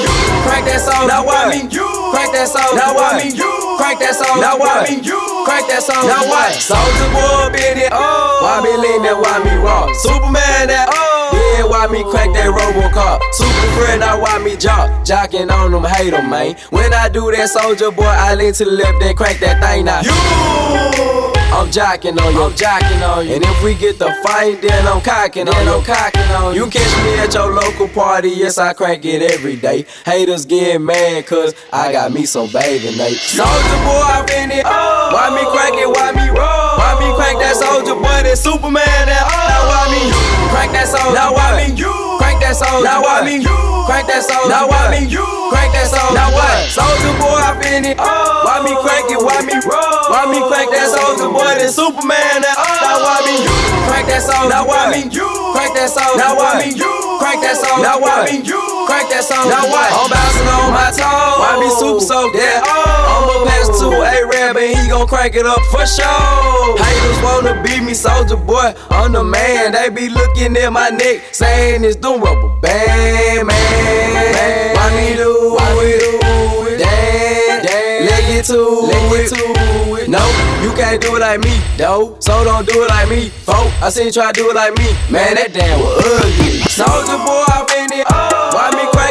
crack 0.47 0.65
that 0.67 0.81
soldier? 0.81 1.11
Now 1.11 1.27
why 1.27 1.51
me 1.51 1.67
you. 1.67 1.89
crack 2.15 2.31
that 2.33 2.47
soldier? 2.49 2.79
Now 2.79 2.95
why 2.95 3.19
me 3.19 3.35
you. 3.35 3.53
crack 3.79 3.99
that 3.99 4.15
soldier? 4.15 4.41
Now 4.41 4.59
why 4.59 4.87
me 4.87 5.03
you. 5.03 5.19
crack 5.45 5.67
that 5.67 5.83
soldier? 5.83 6.07
Now 6.07 6.23
what? 6.31 6.55
Soldier 6.55 7.09
boy, 7.11 7.51
been 7.51 7.79
it. 7.83 7.91
Why 7.91 8.63
me 8.63 8.73
lean 8.79 9.03
that? 9.03 9.19
Why 9.19 9.43
me 9.43 9.55
rock? 9.59 9.91
Superman. 9.99 10.71
That 10.71 10.87
oh. 10.93 11.35
yeah, 11.35 11.67
why 11.67 11.91
me 11.91 12.07
crack 12.07 12.31
that 12.39 12.49
Robocop? 12.55 13.19
Super 13.35 13.69
friend, 13.75 14.01
now 14.01 14.21
why 14.23 14.39
me 14.39 14.57
jock? 14.57 14.89
Jocking 15.03 15.51
on 15.51 15.73
them, 15.73 15.85
hate 15.85 16.15
'em, 16.15 16.31
man. 16.31 16.55
When 16.71 16.95
I 16.95 17.09
do 17.09 17.31
that, 17.33 17.51
soldier 17.51 17.91
boy, 17.91 18.07
I 18.07 18.35
lean 18.35 18.55
to 18.55 18.65
the 18.65 18.71
left, 18.71 19.01
then 19.01 19.17
crack 19.17 19.39
that 19.41 19.59
thing 19.59 19.87
now. 19.87 20.03
You! 20.07 21.32
I'm 21.53 21.71
jacking 21.71 22.19
on 22.19 22.33
you, 22.33 22.43
I'm 22.43 22.53
jocking 22.53 23.03
on 23.07 23.27
you. 23.27 23.35
And 23.35 23.45
if 23.45 23.63
we 23.63 23.75
get 23.75 23.99
the 23.99 24.11
fight, 24.25 24.63
then 24.63 24.87
I'm 24.89 25.01
cocking 25.03 25.49
on 25.49 25.65
you. 25.67 25.73
I'm 25.75 25.85
cocking 25.85 26.31
on 26.33 26.55
you. 26.55 26.65
You 26.65 26.71
catch 26.71 27.05
me 27.05 27.19
at 27.19 27.35
your 27.35 27.53
local 27.53 27.89
party, 27.89 28.31
yes, 28.31 28.57
I 28.59 28.73
crack 28.73 29.05
it 29.05 29.23
every 29.23 29.57
day. 29.57 29.85
Haters 30.07 30.47
get 30.47 30.81
mad, 30.81 31.27
cause 31.27 31.55
I 31.73 31.93
got 31.93 32.11
me 32.13 32.25
some 32.25 32.49
bathing 32.51 32.97
Nate. 32.97 33.19
Soldier 33.19 33.81
boy, 33.85 34.03
I'm 34.03 34.29
in 34.31 34.51
it. 34.51 34.65
Why 34.65 35.29
me 35.37 35.45
crack 35.53 35.75
it? 35.77 35.89
Why 35.89 36.13
me 36.13 36.29
roll? 36.33 36.79
Why 36.81 36.97
me 36.99 37.15
crack 37.17 37.37
that 37.37 37.57
soldier 37.57 37.95
boy? 37.95 38.25
That 38.25 38.39
Superman, 38.39 38.83
that 38.85 39.25
now 39.29 39.69
why 39.69 39.93
me 39.93 40.03
crack 40.49 40.73
that 40.73 40.89
soldier? 40.89 41.15
Now 41.15 41.35
why 41.35 41.69
me 41.69 41.77
crack 42.19 42.41
that 42.41 42.57
soldier? 42.57 42.85
Now 42.85 43.03
why 43.03 43.25
me 43.25 43.45
Crank 43.87 44.07
that 44.09 44.23
soul. 44.23 44.49
Now 44.49 44.69
why 44.69 44.91
me? 44.93 45.07
You. 45.07 45.25
Crank 45.51 45.73
that 45.75 45.89
soul. 45.91 46.15
Now 46.15 46.31
what? 46.33 46.71
Soldier 46.71 47.15
boy, 47.19 47.39
I 47.39 47.53
finna. 47.61 47.95
Oh. 47.99 48.47
Why 48.47 48.63
me 48.63 48.73
crank 48.79 49.11
it? 49.11 49.21
Why 49.21 49.43
me 49.43 49.57
roll? 49.63 50.03
Why 50.09 50.27
me 50.31 50.39
crank 50.49 50.71
that 50.73 50.89
soldier 50.91 51.29
boy? 51.29 51.59
That 51.59 51.71
Superman. 51.71 52.43
That. 52.43 52.57
Oh. 52.57 52.67
Now 52.83 52.97
why 53.03 53.19
me? 53.27 53.35
You. 53.45 53.57
Crank 53.91 54.07
that 54.09 54.23
soul. 54.23 54.49
Now 54.49 54.65
why 54.65 54.91
me? 54.91 55.01
You. 55.11 55.29
Crank 55.55 55.75
that 55.75 55.91
soul. 55.91 56.17
Now 56.17 56.39
why 56.39 56.63
me? 56.63 56.75
You. 56.75 56.93
Crank 57.21 57.43
that 57.43 57.57
soul. 57.59 57.83
Now 57.83 58.01
why 58.01 58.31
me? 58.31 58.41
You. 58.41 58.72
Crank 58.87 59.09
that 59.11 59.25
song. 59.25 59.49
Now 59.49 59.65
what? 59.69 59.89
I'm 59.93 60.09
bouncing 60.11 60.49
on 60.49 60.73
my 60.73 60.91
toes. 60.91 61.39
Why 61.39 61.59
be 61.61 61.69
super 61.79 62.01
soaked? 62.01 62.37
Yeah. 62.37 62.63
Oh. 62.65 63.13
I'ma 63.13 63.35
pass 63.49 63.69
to 63.81 63.87
a 63.91 64.27
rap 64.27 64.57
and 64.57 64.79
he 64.79 64.89
gon' 64.89 65.07
crank 65.07 65.35
it 65.35 65.47
up 65.47 65.61
for 65.71 65.87
sure. 65.87 66.77
Haters 66.79 67.21
wanna 67.23 67.63
beat 67.63 67.83
me, 67.83 67.95
soldier 67.95 68.37
boy. 68.37 68.75
I'm 68.91 69.13
the 69.13 69.25
man. 69.25 69.73
They 69.73 69.89
be 69.89 70.09
looking 70.09 70.57
at 70.57 70.73
my 70.73 70.91
neck, 70.91 71.35
saying 71.35 71.85
it's 71.85 71.97
the 71.97 72.11
rubber 72.11 72.49
band, 72.61 73.47
man. 73.49 74.75
Why 74.77 74.91
me 74.97 75.17
do 75.17 75.57
it? 75.59 76.01
Do 76.01 76.67
it? 76.67 76.79
Damn, 76.79 78.07
let 78.07 78.23
get 78.27 78.45
to 78.47 78.91
it. 78.91 80.09
No, 80.09 80.19
you 80.63 80.73
can't 80.75 81.01
do 81.01 81.17
it 81.17 81.21
like 81.21 81.41
me, 81.41 81.61
though. 81.79 82.17
So 82.19 82.45
don't 82.45 82.67
do 82.67 82.83
it 82.83 82.89
like 82.89 83.09
me, 83.09 83.29
folk. 83.29 83.71
I 83.81 83.89
seen 83.89 84.07
you 84.07 84.13
try 84.13 84.33
to 84.33 84.33
do 84.33 84.51
it 84.51 84.57
like 84.57 84.77
me, 84.77 84.85
man. 85.11 85.37
That 85.37 85.53
damn 85.55 85.79
was 85.79 86.05
ugly. 86.05 86.61
Soldier 86.69 87.19
boy, 87.25 87.45
I 87.49 87.65
been 87.69 88.01
it. 88.01 88.07
Why 88.11 88.32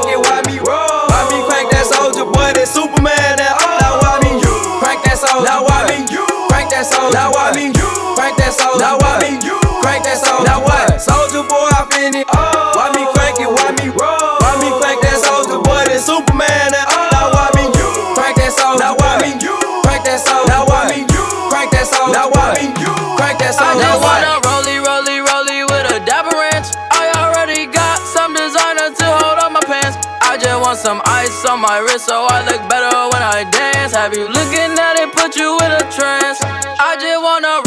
it? 0.09 0.19
Why 0.19 0.41
me 0.47 0.57
roll? 0.63 1.05
Why 1.11 1.21
me 1.29 1.39
crank 1.45 1.69
that 1.71 1.85
soldier 1.85 2.25
boy? 2.25 2.49
That 2.55 2.67
Superman? 2.67 3.37
That 3.37 3.57
now 3.81 3.99
why 4.01 4.21
me 4.23 4.39
you 4.41 4.55
crank 4.79 5.03
that 5.05 5.17
soul? 5.17 5.43
Now 5.43 5.65
why 5.65 5.85
me 5.89 6.07
you 6.09 6.23
crank 6.49 6.69
that 6.71 6.85
soul? 6.87 7.11
Now 7.11 7.29
why 7.33 7.51
me 7.53 7.73
you 7.73 7.89
crank 8.15 8.37
that 8.37 8.53
soul? 8.53 8.79
Now 8.79 8.97
why 8.97 9.19
me 9.21 9.37
you 9.43 9.57
crank 9.83 10.03
that 10.05 10.17
soul? 10.17 10.43
Now 10.47 10.63
what? 10.63 11.01
Soldier 11.01 11.43
boy, 11.45 11.69
I 11.75 11.85
been 11.89 12.15
it. 12.15 12.27
Oh. 12.31 12.73
Why 12.77 12.89
me 12.95 13.03
crank 13.13 13.37
it? 13.41 13.49
Why 13.49 13.69
me 13.77 13.91
roll? 13.91 14.37
Why 14.41 14.53
me 14.63 14.69
crank 14.79 15.01
that 15.03 15.17
soldier 15.19 15.59
boy? 15.61 15.83
That 15.91 16.01
Superman? 16.01 16.71
That 16.71 16.87
now 16.89 17.10
some 30.81 31.01
ice 31.05 31.45
on 31.45 31.61
my 31.61 31.77
wrist 31.77 32.07
so 32.07 32.25
I 32.25 32.41
look 32.49 32.61
better 32.67 32.89
when 33.13 33.21
I 33.21 33.45
dance. 33.45 33.93
Have 33.93 34.17
you 34.17 34.25
looking 34.25 34.73
at 34.81 34.97
it, 34.97 35.13
put 35.13 35.35
you 35.37 35.53
in 35.61 35.71
a 35.71 35.85
trance? 35.93 36.41
I 36.41 36.97
just 36.97 37.21
wanna 37.21 37.60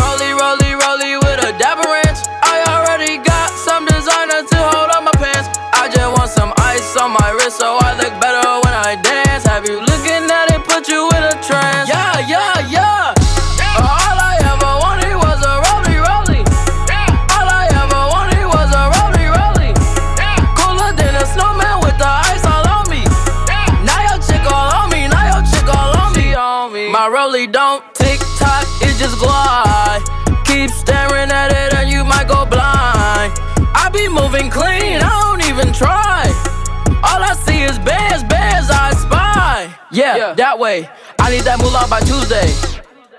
clean, 34.55 35.03
I 35.03 35.11
don't 35.27 35.43
even 35.51 35.75
try. 35.75 36.31
All 37.03 37.21
I 37.21 37.35
see 37.45 37.67
is 37.67 37.77
bears, 37.83 38.23
bears 38.31 38.71
I 38.71 38.95
spy. 38.95 39.75
Yeah, 39.91 40.33
that 40.35 40.59
way. 40.59 40.89
I 41.19 41.31
need 41.31 41.43
that 41.43 41.59
moolah 41.59 41.87
by 41.91 42.01
Tuesday. 42.01 42.49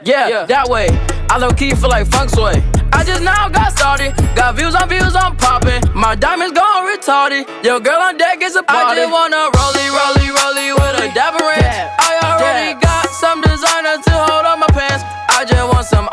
Yeah, 0.02 0.28
yeah. 0.28 0.46
that 0.46 0.70
way. 0.70 0.88
I 1.30 1.38
low 1.38 1.52
key 1.52 1.76
feel 1.76 1.90
like 1.90 2.08
funk 2.08 2.30
sway. 2.30 2.64
I 2.94 3.04
just 3.04 3.22
now 3.22 3.50
got 3.50 3.76
started. 3.76 4.16
Got 4.36 4.56
views 4.56 4.76
on 4.76 4.88
views, 4.88 5.16
I'm 5.16 5.36
popping. 5.36 5.84
My 5.94 6.16
diamonds 6.16 6.56
gone 6.56 6.88
retarded. 6.88 7.44
Yo, 7.66 7.80
girl 7.80 8.00
on 8.00 8.18
deck 8.18 8.42
is 8.42 8.56
a 8.56 8.64
party. 8.64 9.02
I 9.02 9.04
just 9.04 9.12
wanna 9.12 9.52
rollie, 9.52 9.90
rollie, 9.92 10.32
rollie 10.32 10.72
with 10.72 11.04
a 11.04 11.08
dapper 11.14 11.44
ranch. 11.44 11.92
I 12.00 12.12
already 12.24 12.80
got 12.80 13.10
some 13.12 13.42
designer 13.42 14.00
to 14.00 14.14
hold 14.30 14.46
on 14.46 14.60
my 14.64 14.72
pants. 14.72 15.04
I 15.36 15.44
just 15.44 15.68
want 15.68 15.86
some 15.86 16.05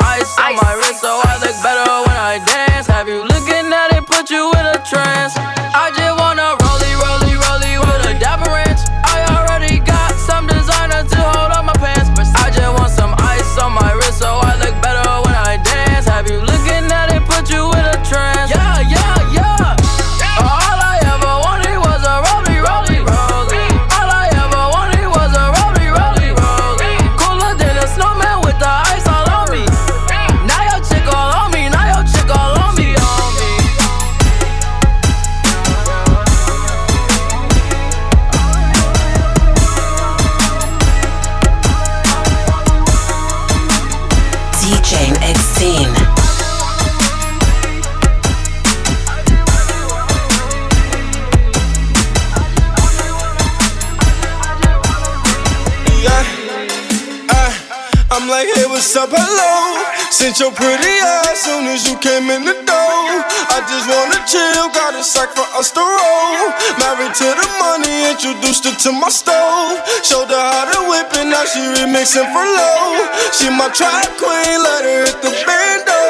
Sent 60.32 60.48
your 60.48 60.56
pretty 60.56 60.96
ass 61.28 61.44
soon 61.44 61.68
as 61.68 61.84
you 61.84 61.92
came 62.00 62.32
in 62.32 62.48
the 62.48 62.56
door. 62.64 63.04
I 63.52 63.60
just 63.68 63.84
wanna 63.84 64.16
chill, 64.24 64.64
got 64.72 64.96
a 64.96 65.04
sack 65.04 65.28
for 65.36 65.44
us 65.60 65.68
to 65.76 65.84
roll. 65.84 66.48
Married 66.80 67.12
to 67.20 67.28
the 67.36 67.48
money, 67.60 68.08
introduced 68.08 68.64
her 68.64 68.72
to 68.72 68.96
my 68.96 69.12
stove. 69.12 69.76
Showed 70.00 70.32
her 70.32 70.40
how 70.40 70.72
to 70.72 70.88
whip 70.88 71.12
it, 71.20 71.28
now 71.28 71.44
she 71.44 71.60
remixing 71.76 72.24
for 72.32 72.48
low. 72.48 73.04
She 73.36 73.52
my 73.52 73.68
track 73.76 74.08
queen, 74.16 74.56
let 74.56 74.88
her 74.88 75.04
hit 75.04 75.20
the 75.20 75.36
bando. 75.44 76.00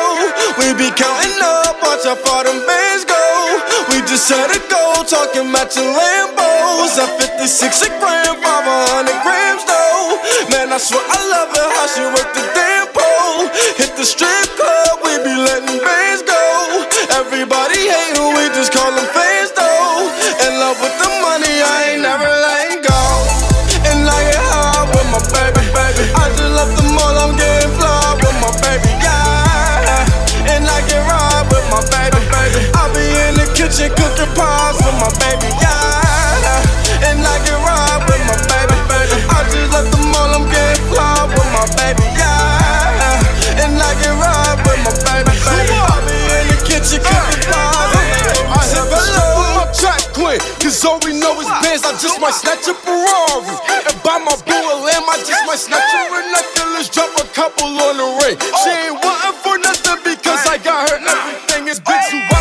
We 0.54 0.70
be 0.78 0.94
counting 0.94 1.42
up, 1.42 1.82
watch 1.82 2.06
how 2.06 2.14
far 2.14 2.46
them 2.46 2.62
bands 2.62 3.02
go. 3.02 3.18
We 3.90 4.06
just 4.06 4.30
had 4.30 4.54
a 4.54 4.60
go, 4.70 5.02
talking 5.02 5.50
matching 5.50 5.90
Lambos. 5.98 6.94
At 6.94 7.10
56 7.18 7.58
a 7.58 7.88
gram, 7.98 8.38
500 8.38 9.18
grams 9.26 9.66
though. 9.66 10.14
Man, 10.54 10.70
I 10.70 10.78
swear 10.78 11.02
I 11.10 11.18
love 11.26 11.50
her, 11.58 11.68
how 11.74 11.86
she 11.90 12.06
work 12.06 12.30
the 12.38 12.46
damn. 12.54 12.81
Hit 12.81 12.81
the 14.02 14.06
strip 14.06 14.48
club, 14.58 14.98
we 15.04 15.16
be 15.22 15.36
letting 15.46 15.71
Cause 50.62 50.78
all 50.86 51.02
we 51.02 51.10
know 51.18 51.34
is 51.42 51.50
bands, 51.58 51.82
I 51.82 51.90
just 51.98 52.22
might 52.22 52.38
snatch 52.38 52.70
a 52.70 52.74
Ferrari. 52.86 53.50
And 53.82 53.98
buy 54.06 54.22
my 54.22 54.38
boo 54.46 54.54
a 54.54 54.78
lamb, 54.78 55.02
I 55.10 55.18
just 55.18 55.42
might 55.42 55.58
snatch 55.58 55.90
her 55.90 56.22
necklace, 56.30 56.86
drop 56.88 57.10
a 57.18 57.26
couple 57.34 57.66
on 57.66 57.98
the 57.98 58.06
ring. 58.22 58.38
She 58.38 58.70
ain't 58.70 58.94
wanting 58.94 59.42
for 59.42 59.58
nothing 59.58 60.06
because 60.06 60.46
I 60.46 60.62
got 60.62 60.86
her 60.86 61.02
everything. 61.02 61.66
It's 61.66 61.82
big, 61.82 61.98
so 62.06 62.31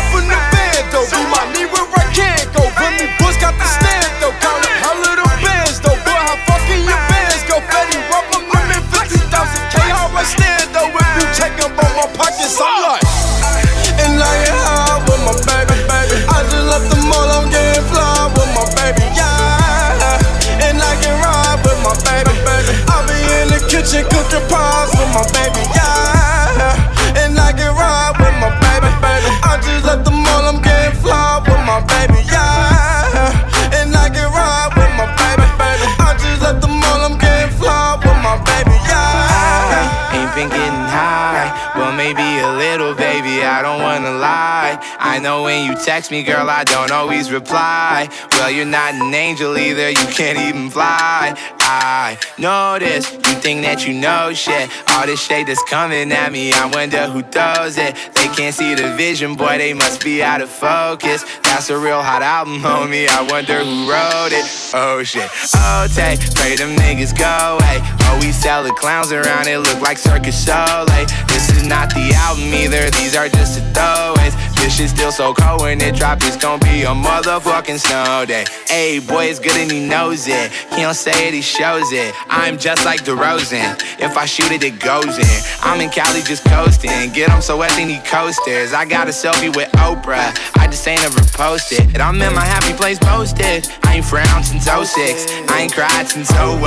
text 45.92 46.10
me, 46.10 46.22
girl, 46.22 46.48
I 46.48 46.64
don't 46.64 46.90
always 46.90 47.30
reply. 47.30 48.08
Well, 48.32 48.50
you're 48.50 48.64
not 48.64 48.94
an 48.94 49.12
angel 49.12 49.58
either, 49.58 49.90
you 49.90 50.06
can't 50.06 50.38
even 50.38 50.70
fly. 50.70 51.36
I 51.60 52.18
know 52.38 52.78
this, 52.78 53.12
you 53.12 53.34
think 53.44 53.60
that 53.66 53.86
you 53.86 53.92
know 53.92 54.32
shit. 54.32 54.70
All 54.88 55.04
this 55.04 55.20
shade 55.20 55.48
that's 55.48 55.62
coming 55.64 56.10
at 56.10 56.32
me, 56.32 56.54
I 56.54 56.64
wonder 56.64 57.04
who 57.08 57.20
throws 57.20 57.76
it. 57.76 57.94
They 58.14 58.28
can't 58.28 58.54
see 58.54 58.74
the 58.74 58.96
vision, 58.96 59.34
boy, 59.34 59.58
they 59.58 59.74
must 59.74 60.02
be 60.02 60.22
out 60.22 60.40
of 60.40 60.48
focus. 60.48 61.26
That's 61.42 61.68
a 61.68 61.76
real 61.76 62.02
hot 62.02 62.22
album, 62.22 62.60
homie. 62.60 63.06
I 63.06 63.20
wonder 63.30 63.58
who 63.60 63.84
wrote 63.84 64.32
it. 64.32 64.48
Oh 64.72 65.02
shit. 65.04 65.28
Oh, 65.54 65.86
take, 65.94 66.20
pray 66.34 66.56
them 66.56 66.74
niggas 66.74 67.12
go 67.12 67.58
away. 67.60 67.84
Oh, 68.08 68.18
we 68.22 68.32
sell 68.32 68.64
the 68.64 68.72
clowns 68.72 69.12
around, 69.12 69.46
it 69.46 69.58
look 69.58 69.82
like 69.82 69.98
Circus 69.98 70.42
Soleil. 70.42 70.86
This 71.28 71.50
is 71.50 71.66
not 71.66 71.90
the 71.90 72.16
album 72.16 72.48
either, 72.54 72.88
these 72.96 73.14
are 73.14 73.28
just 73.28 73.56
the 73.56 73.64
throwaways. 73.76 74.32
This 74.62 74.90
still 74.92 75.10
so 75.10 75.34
cold 75.34 75.62
when 75.62 75.80
it 75.80 75.96
drop, 75.96 76.18
it's 76.22 76.36
gonna 76.36 76.62
be 76.62 76.82
a 76.82 76.94
motherfucking 76.94 77.80
snow 77.80 78.24
day. 78.24 78.44
Hey, 78.68 79.00
boy, 79.00 79.24
it's 79.24 79.40
good 79.40 79.56
and 79.56 79.70
he 79.70 79.84
knows 79.84 80.28
it. 80.28 80.52
He 80.70 80.82
don't 80.82 80.94
say 80.94 81.26
it, 81.26 81.34
he 81.34 81.42
shows 81.42 81.90
it. 81.90 82.14
I'm 82.30 82.56
just 82.58 82.84
like 82.84 83.02
DeRozan. 83.02 83.74
If 83.98 84.16
I 84.16 84.24
shoot 84.24 84.52
it, 84.52 84.62
it 84.62 84.78
goes 84.78 85.18
in. 85.18 85.38
I'm 85.62 85.80
in 85.80 85.90
Cali 85.90 86.22
just 86.22 86.44
coasting. 86.44 87.10
Get 87.12 87.28
him 87.28 87.42
so 87.42 87.58
wet, 87.58 87.72
they 87.72 87.84
need 87.84 88.04
coasters. 88.04 88.72
I 88.72 88.84
got 88.84 89.08
a 89.08 89.10
selfie 89.10 89.54
with 89.54 89.68
Oprah. 89.72 90.30
I 90.56 90.68
just 90.68 90.86
ain't 90.86 91.02
ever 91.02 91.20
posted. 91.32 91.80
And 91.92 91.98
I'm 91.98 92.22
in 92.22 92.32
my 92.32 92.44
happy 92.44 92.72
place 92.72 93.00
posted. 93.00 93.68
I 93.82 93.96
ain't 93.96 94.04
frowned 94.04 94.46
since 94.46 94.64
06. 94.64 95.26
I 95.50 95.62
ain't 95.62 95.72
cried 95.74 96.06
since 96.06 96.30
01. 96.30 96.60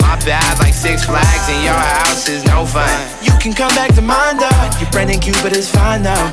My 0.00 0.16
bad, 0.24 0.58
like 0.60 0.72
Six 0.72 1.04
Flags, 1.04 1.48
and 1.50 1.64
your 1.64 1.74
house 1.74 2.28
is 2.28 2.44
no 2.44 2.64
fun. 2.64 2.88
You 3.22 3.32
can 3.40 3.52
come 3.52 3.74
back 3.74 3.92
to 3.96 4.02
mine 4.02 4.38
though. 4.38 4.70
Your 4.80 4.90
Brendan 4.92 5.18
Cupid 5.18 5.56
is 5.56 5.68
fine 5.68 6.04
though. 6.04 6.32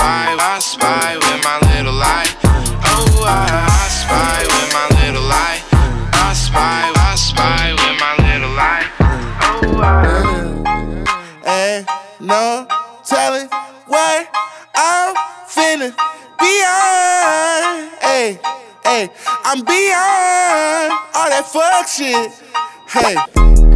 I 0.00 0.34
spy, 0.34 0.36
I 0.38 0.58
spy 0.60 1.14
with 1.16 1.42
my 1.44 1.58
little 1.74 2.00
eye. 2.00 2.30
Oh, 2.84 3.24
I, 3.26 3.28
I 3.68 3.88
spy 3.88 4.42
with 4.46 4.72
my 4.72 4.86
little 5.00 5.30
eye. 5.30 5.60
I 6.12 6.32
spy, 6.34 6.92
I 6.94 7.14
spy 7.16 7.72
with 7.72 7.96
my 7.98 8.14
little 8.26 8.58
eye. 8.58 8.86
Oh, 9.42 9.82
Ain't 11.46 11.86
no 12.20 12.66
telling 13.04 13.48
what 13.86 14.28
I'm 14.74 15.14
finna 15.48 15.92
beyond. 16.38 17.90
Hey, 18.00 18.38
hey, 18.84 19.10
I'm 19.44 19.60
beyond 19.64 20.92
all 21.14 21.28
that 21.30 21.46
fuck 21.50 21.88
shit. 21.88 22.30
Hey. 22.90 23.16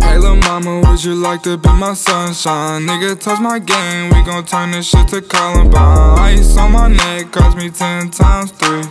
Hey, 0.01 0.17
lil' 0.19 0.37
mama, 0.37 0.81
would 0.89 1.05
you 1.05 1.15
like 1.15 1.43
to 1.43 1.59
be 1.59 1.69
my 1.69 1.93
sunshine? 1.93 2.87
Nigga, 2.87 3.21
touch 3.21 3.41
my 3.41 3.59
game, 3.59 4.09
we 4.09 4.23
gon' 4.25 4.45
turn 4.47 4.71
this 4.71 4.89
shit 4.89 5.07
to 5.09 5.21
Columbine. 5.21 6.19
Ice 6.19 6.57
on 6.57 6.73
my 6.73 6.89
neck 6.89 7.31
cost 7.31 7.57
me 7.59 7.69
ten 7.69 8.11
times 8.11 8.53
three. 8.53 8.83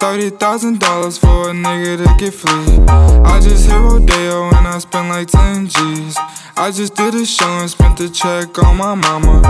Thirty 0.00 0.30
thousand 0.30 0.78
dollars 0.78 1.18
for 1.18 1.50
a 1.50 1.52
nigga 1.52 1.98
to 1.98 2.24
get 2.24 2.32
free. 2.32 2.78
I 2.88 3.40
just 3.40 3.66
hit 3.66 3.76
Rodeo 3.76 4.48
and 4.48 4.66
I 4.66 4.78
spent 4.78 5.08
like 5.08 5.26
ten 5.26 5.66
G's. 5.66 6.16
I 6.56 6.70
just 6.70 6.94
did 6.94 7.14
a 7.16 7.26
show 7.26 7.48
and 7.58 7.68
spent 7.68 7.98
the 7.98 8.08
check 8.08 8.56
on 8.62 8.76
my 8.76 8.94
mama. 8.94 9.40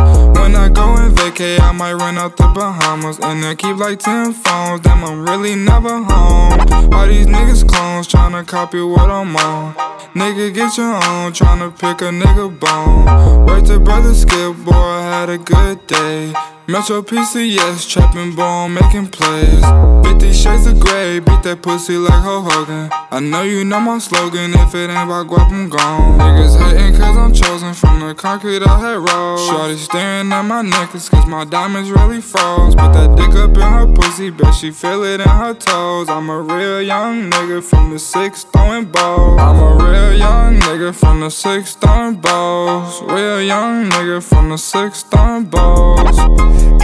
When 0.41 0.57
I 0.57 0.71
go 0.71 0.97
and 0.97 1.15
vacay, 1.15 1.61
I 1.61 1.73
might 1.73 1.95
run 1.95 2.17
out 2.17 2.39
the 2.39 2.45
Bahamas. 2.45 3.19
And 3.21 3.45
I 3.45 3.55
keep 3.57 3.77
like 3.77 3.99
ten 3.99 4.33
phones, 4.33 4.81
damn, 4.81 5.05
I'm 5.05 5.23
really 5.23 5.55
never 5.55 6.03
home. 6.03 6.93
All 6.95 7.07
these 7.07 7.27
niggas 7.27 7.69
clones 7.69 8.09
tryna 8.09 8.47
copy 8.47 8.81
what 8.81 9.11
I'm 9.11 9.37
on. 9.37 9.75
Nigga, 10.15 10.55
get 10.55 10.79
your 10.79 10.95
own, 10.95 11.33
tryna 11.33 11.73
pick 11.79 12.01
a 12.01 12.11
nigga 12.11 12.49
bone. 12.59 13.47
Wait 13.47 13.67
to 13.67 13.79
brother 13.79 14.15
Skip, 14.15 14.57
boy, 14.65 14.73
I 14.73 15.03
had 15.03 15.29
a 15.29 15.37
good 15.37 15.87
day. 15.87 16.33
Metro 16.67 17.01
PCS, 17.01 17.89
trapping 17.89 18.35
ball, 18.35 18.69
making 18.69 19.09
plays. 19.09 19.65
50 20.05 20.33
shades 20.39 20.67
of 20.67 20.79
gray, 20.79 21.19
beat 21.19 21.43
that 21.43 21.63
pussy 21.63 21.97
like 21.97 22.23
Ho 22.23 22.43
Hogan. 22.43 22.89
I 23.11 23.19
know 23.19 23.43
you 23.43 23.65
know 23.65 23.81
my 23.81 23.99
slogan, 23.99 24.55
if 24.55 24.75
it 24.75 24.89
ain't 24.89 25.11
about 25.11 25.27
guap, 25.27 25.51
I'm 25.51 25.69
gone. 25.69 26.19
Niggas 26.19 26.55
hating 26.57 26.95
cause 26.95 27.17
I'm 27.17 27.33
chosen 27.33 27.75
from 27.75 28.01
the 28.01 28.15
concrete 28.15 28.63
I 28.63 28.79
had 28.79 28.99
rolled. 28.99 29.41
Shorty 29.41 29.77
staring 29.77 30.31
at 30.31 30.43
my 30.43 30.63
necklace 30.63 31.09
cause 31.09 31.27
my 31.27 31.45
diamonds 31.45 31.91
really 31.91 32.21
froze. 32.21 32.75
Put 32.77 32.93
that 32.93 33.17
dick 33.17 33.35
up 33.35 33.57
in 33.57 33.63
her 33.63 33.87
pussy, 33.93 34.31
bet 34.31 34.55
she 34.55 34.71
feel 34.71 35.03
it 35.03 35.21
in 35.21 35.29
her 35.29 35.55
toes. 35.55 36.09
I'm 36.09 36.31
a 36.31 36.41
real 36.41 36.83
young 36.83 37.31
nigga 37.31 37.63
from 37.63 37.91
the 37.91 37.99
six 37.99 38.45
throwing 38.45 38.87
balls. 38.87 39.41
I'm 39.41 39.59
a 39.59 39.85
real 39.85 40.15
young 40.17 40.61
nigga 40.61 40.95
from 40.95 41.21
the 41.21 41.31
six 41.31 41.75
throwing 41.75 42.17
balls. 42.17 43.03
Real 43.03 43.43
young 43.43 43.91
nigga 43.91 44.23
from 44.23 44.51
the 44.51 44.59
six 44.59 45.03
throwing 45.03 45.47
balls. 45.47 46.19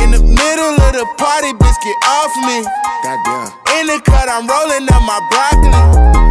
In 0.02 0.10
the 0.10 0.20
middle 0.20 0.74
of 0.74 0.92
the 0.98 1.06
party, 1.18 1.52
bitch, 1.52 1.78
get 1.84 1.98
off 2.02 2.34
me. 2.48 2.64
Goddamn. 3.04 3.43
In 3.78 3.86
the 3.86 3.98
cut, 4.04 4.28
I'm 4.28 4.46
rolling 4.46 4.86
up 4.88 5.02
my 5.04 5.20
broccoli. 5.30 5.72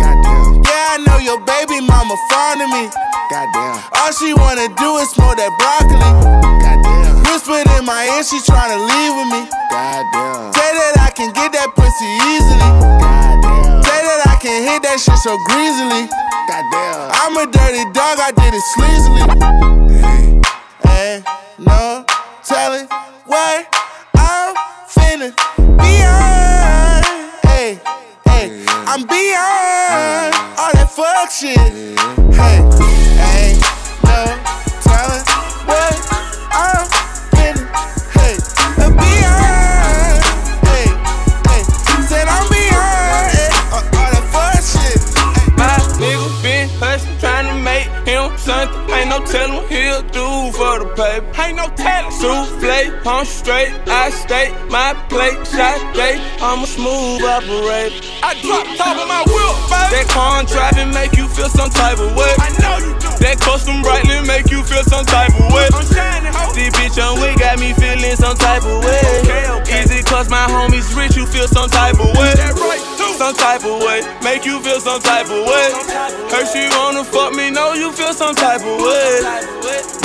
Goddamn. 0.02 0.64
Yeah, 0.64 0.96
I 0.96 0.98
know 1.06 1.20
your 1.20 1.40
baby 1.46 1.82
mama 1.82 2.16
fond 2.30 2.62
of 2.62 2.70
me. 2.70 2.90
Goddamn. 3.30 3.78
All 3.94 4.12
she 4.14 4.34
wanna 4.34 4.68
do 4.78 4.98
is 5.02 5.10
smoke 5.12 5.38
that 5.38 5.52
broccoli. 5.60 6.02
Goddamn. 6.62 7.24
Whispered 7.30 7.68
in 7.78 7.86
my 7.86 8.06
ear, 8.14 8.24
she 8.24 8.40
tryna 8.42 8.78
leave 8.78 9.14
with 9.18 9.30
me. 9.34 9.42
Goddamn. 9.70 10.54
Say 10.54 10.70
that 10.74 10.96
I 11.02 11.10
can 11.12 11.34
get 11.34 11.52
that 11.54 11.74
pussy 11.76 12.10
easily. 12.34 12.70
Goddamn. 13.02 13.84
Say 13.84 14.00
that 14.06 14.22
I 14.30 14.36
can 14.42 14.58
hit 14.64 14.82
that 14.84 14.98
shit 15.00 15.18
so 15.22 15.38
greasily. 15.50 16.10
Goddamn. 16.48 17.12
I'm 17.14 17.34
a 17.38 17.46
dirty 17.50 17.84
dog, 17.94 18.18
I 18.22 18.32
did 18.32 18.54
it 18.54 18.66
sleazily. 18.74 19.24
Hey. 20.02 20.42
Ain't 20.86 21.26
no 21.60 22.06
telling 22.44 22.88
what 23.26 23.68
I'm 24.16 24.56
finna 24.88 25.34
beyond. 25.78 26.33
Hey, 28.94 29.00
hey, 29.00 29.06
I'm 29.06 29.08
beyond 29.08 30.36
all 30.60 30.72
that 30.74 30.90
fuck 30.92 31.32
shit. 31.32 31.58
Hey, 31.58 32.62
ain't 33.26 33.58
no 34.04 34.20
telling 34.86 35.26
what 35.66 35.98
I'm 36.54 36.86
finna. 37.34 37.66
Hey, 38.14 38.38
I'm 38.78 38.94
beyond. 38.94 40.22
Hey, 40.70 40.86
hey, 41.50 41.64
said 42.06 42.28
I'm 42.28 42.46
beyond 42.50 43.34
hey, 43.34 43.50
all 43.74 43.82
all 43.82 44.10
that 44.14 44.26
fuck 44.30 44.62
shit. 44.62 45.02
My 45.58 45.74
nigga 45.98 46.30
been 46.44 46.70
hustling, 46.78 47.18
trying 47.18 47.48
to 47.48 47.56
make 47.64 47.90
him 48.08 48.38
something. 48.38 48.94
Ain't 48.94 49.10
no 49.10 49.26
telling 49.26 49.56
what 49.56 49.72
he'll 49.72 50.04
do 50.10 50.23
for 50.74 50.86
the 50.86 50.90
paper. 50.96 51.26
Ain't 51.42 51.58
no 51.58 51.68
telling. 51.76 52.12
Souffle, 52.12 53.06
I'm 53.06 53.26
straight, 53.26 53.74
I 53.88 54.10
stay, 54.10 54.54
my 54.70 54.94
plate, 55.10 55.38
shot 55.46 55.78
day. 55.94 56.18
I'm 56.42 56.64
a 56.64 56.68
smooth 56.68 57.22
operator. 57.22 58.02
I 58.24 58.34
drop 58.42 58.66
top 58.78 58.98
of 58.98 59.08
my 59.08 59.22
wheel, 59.30 59.54
baby. 59.70 59.90
That 59.94 60.08
car 60.10 60.44
driving 60.44 60.94
make 60.94 61.14
you 61.18 61.28
feel 61.28 61.50
some 61.50 61.70
type 61.70 62.00
of 62.00 62.16
way. 62.16 62.34
I 62.40 62.50
know 62.62 62.78
you 62.82 62.94
do. 62.98 63.10
That 63.22 63.38
custom 63.40 63.82
brightly 63.82 64.26
make 64.26 64.50
you 64.50 64.64
feel 64.64 64.84
some 64.84 65.06
type 65.06 65.34
of 65.38 65.54
way. 65.54 65.68
I'm 65.74 65.86
shining, 65.86 66.34
ho. 66.34 66.54
This 66.54 66.74
bitch 66.74 66.98
on 66.98 67.22
way 67.22 67.36
got 67.36 67.60
me 67.60 67.74
feeling 67.74 68.16
some 68.18 68.38
type 68.38 68.64
of 68.66 68.84
way. 68.84 69.02
Okay, 69.22 69.46
okay. 69.62 69.80
Is 69.84 69.92
it 69.92 70.06
cause 70.06 70.30
my 70.30 70.46
homies 70.50 70.90
rich, 70.98 71.16
you 71.16 71.26
feel 71.26 71.48
some 71.48 71.70
type 71.70 72.00
of 72.00 72.10
way? 72.18 72.34
That 72.34 72.58
right, 72.58 72.82
too. 72.98 73.14
Some 73.14 73.36
type 73.36 73.64
of 73.64 73.78
way, 73.86 74.02
make 74.24 74.44
you 74.46 74.60
feel 74.60 74.80
some 74.80 75.00
type 75.00 75.30
of 75.30 75.46
way. 75.46 75.70
Her 76.34 76.46
she 76.50 76.66
wanna 76.76 77.04
fuck 77.04 77.34
me, 77.34 77.52
know 77.52 77.74
you 77.74 77.92
feel 77.92 78.14
some 78.14 78.34
type 78.34 78.62
of 78.62 78.82
way. 78.82 79.22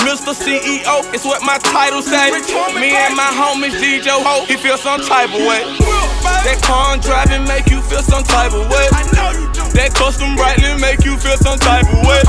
Mr. 0.04 0.32
CEO, 0.58 1.14
it's 1.14 1.24
what 1.24 1.42
my 1.42 1.58
title 1.58 2.02
say. 2.02 2.30
Me 2.74 2.90
and 2.90 3.14
my 3.14 3.30
homies 3.30 3.78
DJ 3.78 4.10
Ho, 4.10 4.44
he 4.46 4.56
feel 4.56 4.76
some 4.76 5.00
type 5.00 5.30
of 5.30 5.40
way. 5.46 5.62
That 6.42 6.58
car 6.62 6.98
driving 6.98 7.46
make 7.46 7.70
you 7.70 7.80
feel 7.82 8.02
some 8.02 8.24
type 8.24 8.52
of 8.52 8.66
way. 8.66 8.86
That 9.78 9.94
custom 9.94 10.34
brightly 10.34 10.74
make 10.80 11.04
you 11.04 11.16
feel 11.16 11.36
some 11.38 11.58
type 11.58 11.86
of 11.86 12.02
way. 12.02 12.22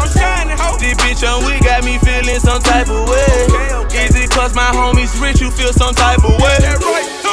This 0.77 0.95
bitch 1.01 1.25
on 1.25 1.43
we 1.45 1.59
got 1.59 1.83
me 1.83 1.97
feeling 1.99 2.39
some 2.39 2.61
type 2.61 2.87
of 2.87 3.09
way. 3.09 3.89
Is 3.89 4.15
it 4.15 4.29
cause 4.29 4.53
my 4.53 4.69
homies 4.71 5.17
rich, 5.21 5.41
you 5.41 5.49
feel 5.49 5.73
some 5.73 5.95
type 5.95 6.23
of 6.23 6.37
way? 6.39 6.57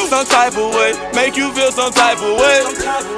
Some 0.08 0.24
type 0.26 0.56
of 0.56 0.72
way, 0.74 0.94
make 1.14 1.36
you 1.36 1.52
feel 1.52 1.70
some 1.70 1.92
type 1.92 2.18
of 2.18 2.38
way. 2.40 2.64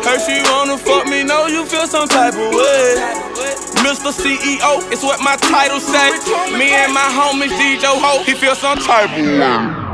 Her 0.03 0.19
she 0.19 0.43
wanna 0.51 0.77
fuck 0.77 1.07
me, 1.07 1.23
know 1.23 1.47
you 1.47 1.65
feel 1.67 1.87
some 1.87 2.09
type 2.09 2.35
of 2.35 2.51
way. 2.53 3.68
Mr. 3.85 4.13
CEO, 4.13 4.83
it's 4.93 5.03
what 5.03 5.21
my 5.21 5.37
title 5.37 5.81
say. 5.81 6.11
Me 6.59 6.71
and 6.75 6.93
my 6.93 7.09
homies 7.19 7.53
DJ 7.59 7.85
Ho, 7.87 8.23
he 8.25 8.35
feel 8.35 8.55
some 8.55 8.79
type 8.79 9.11
of 9.11 9.25
way. 9.25 9.88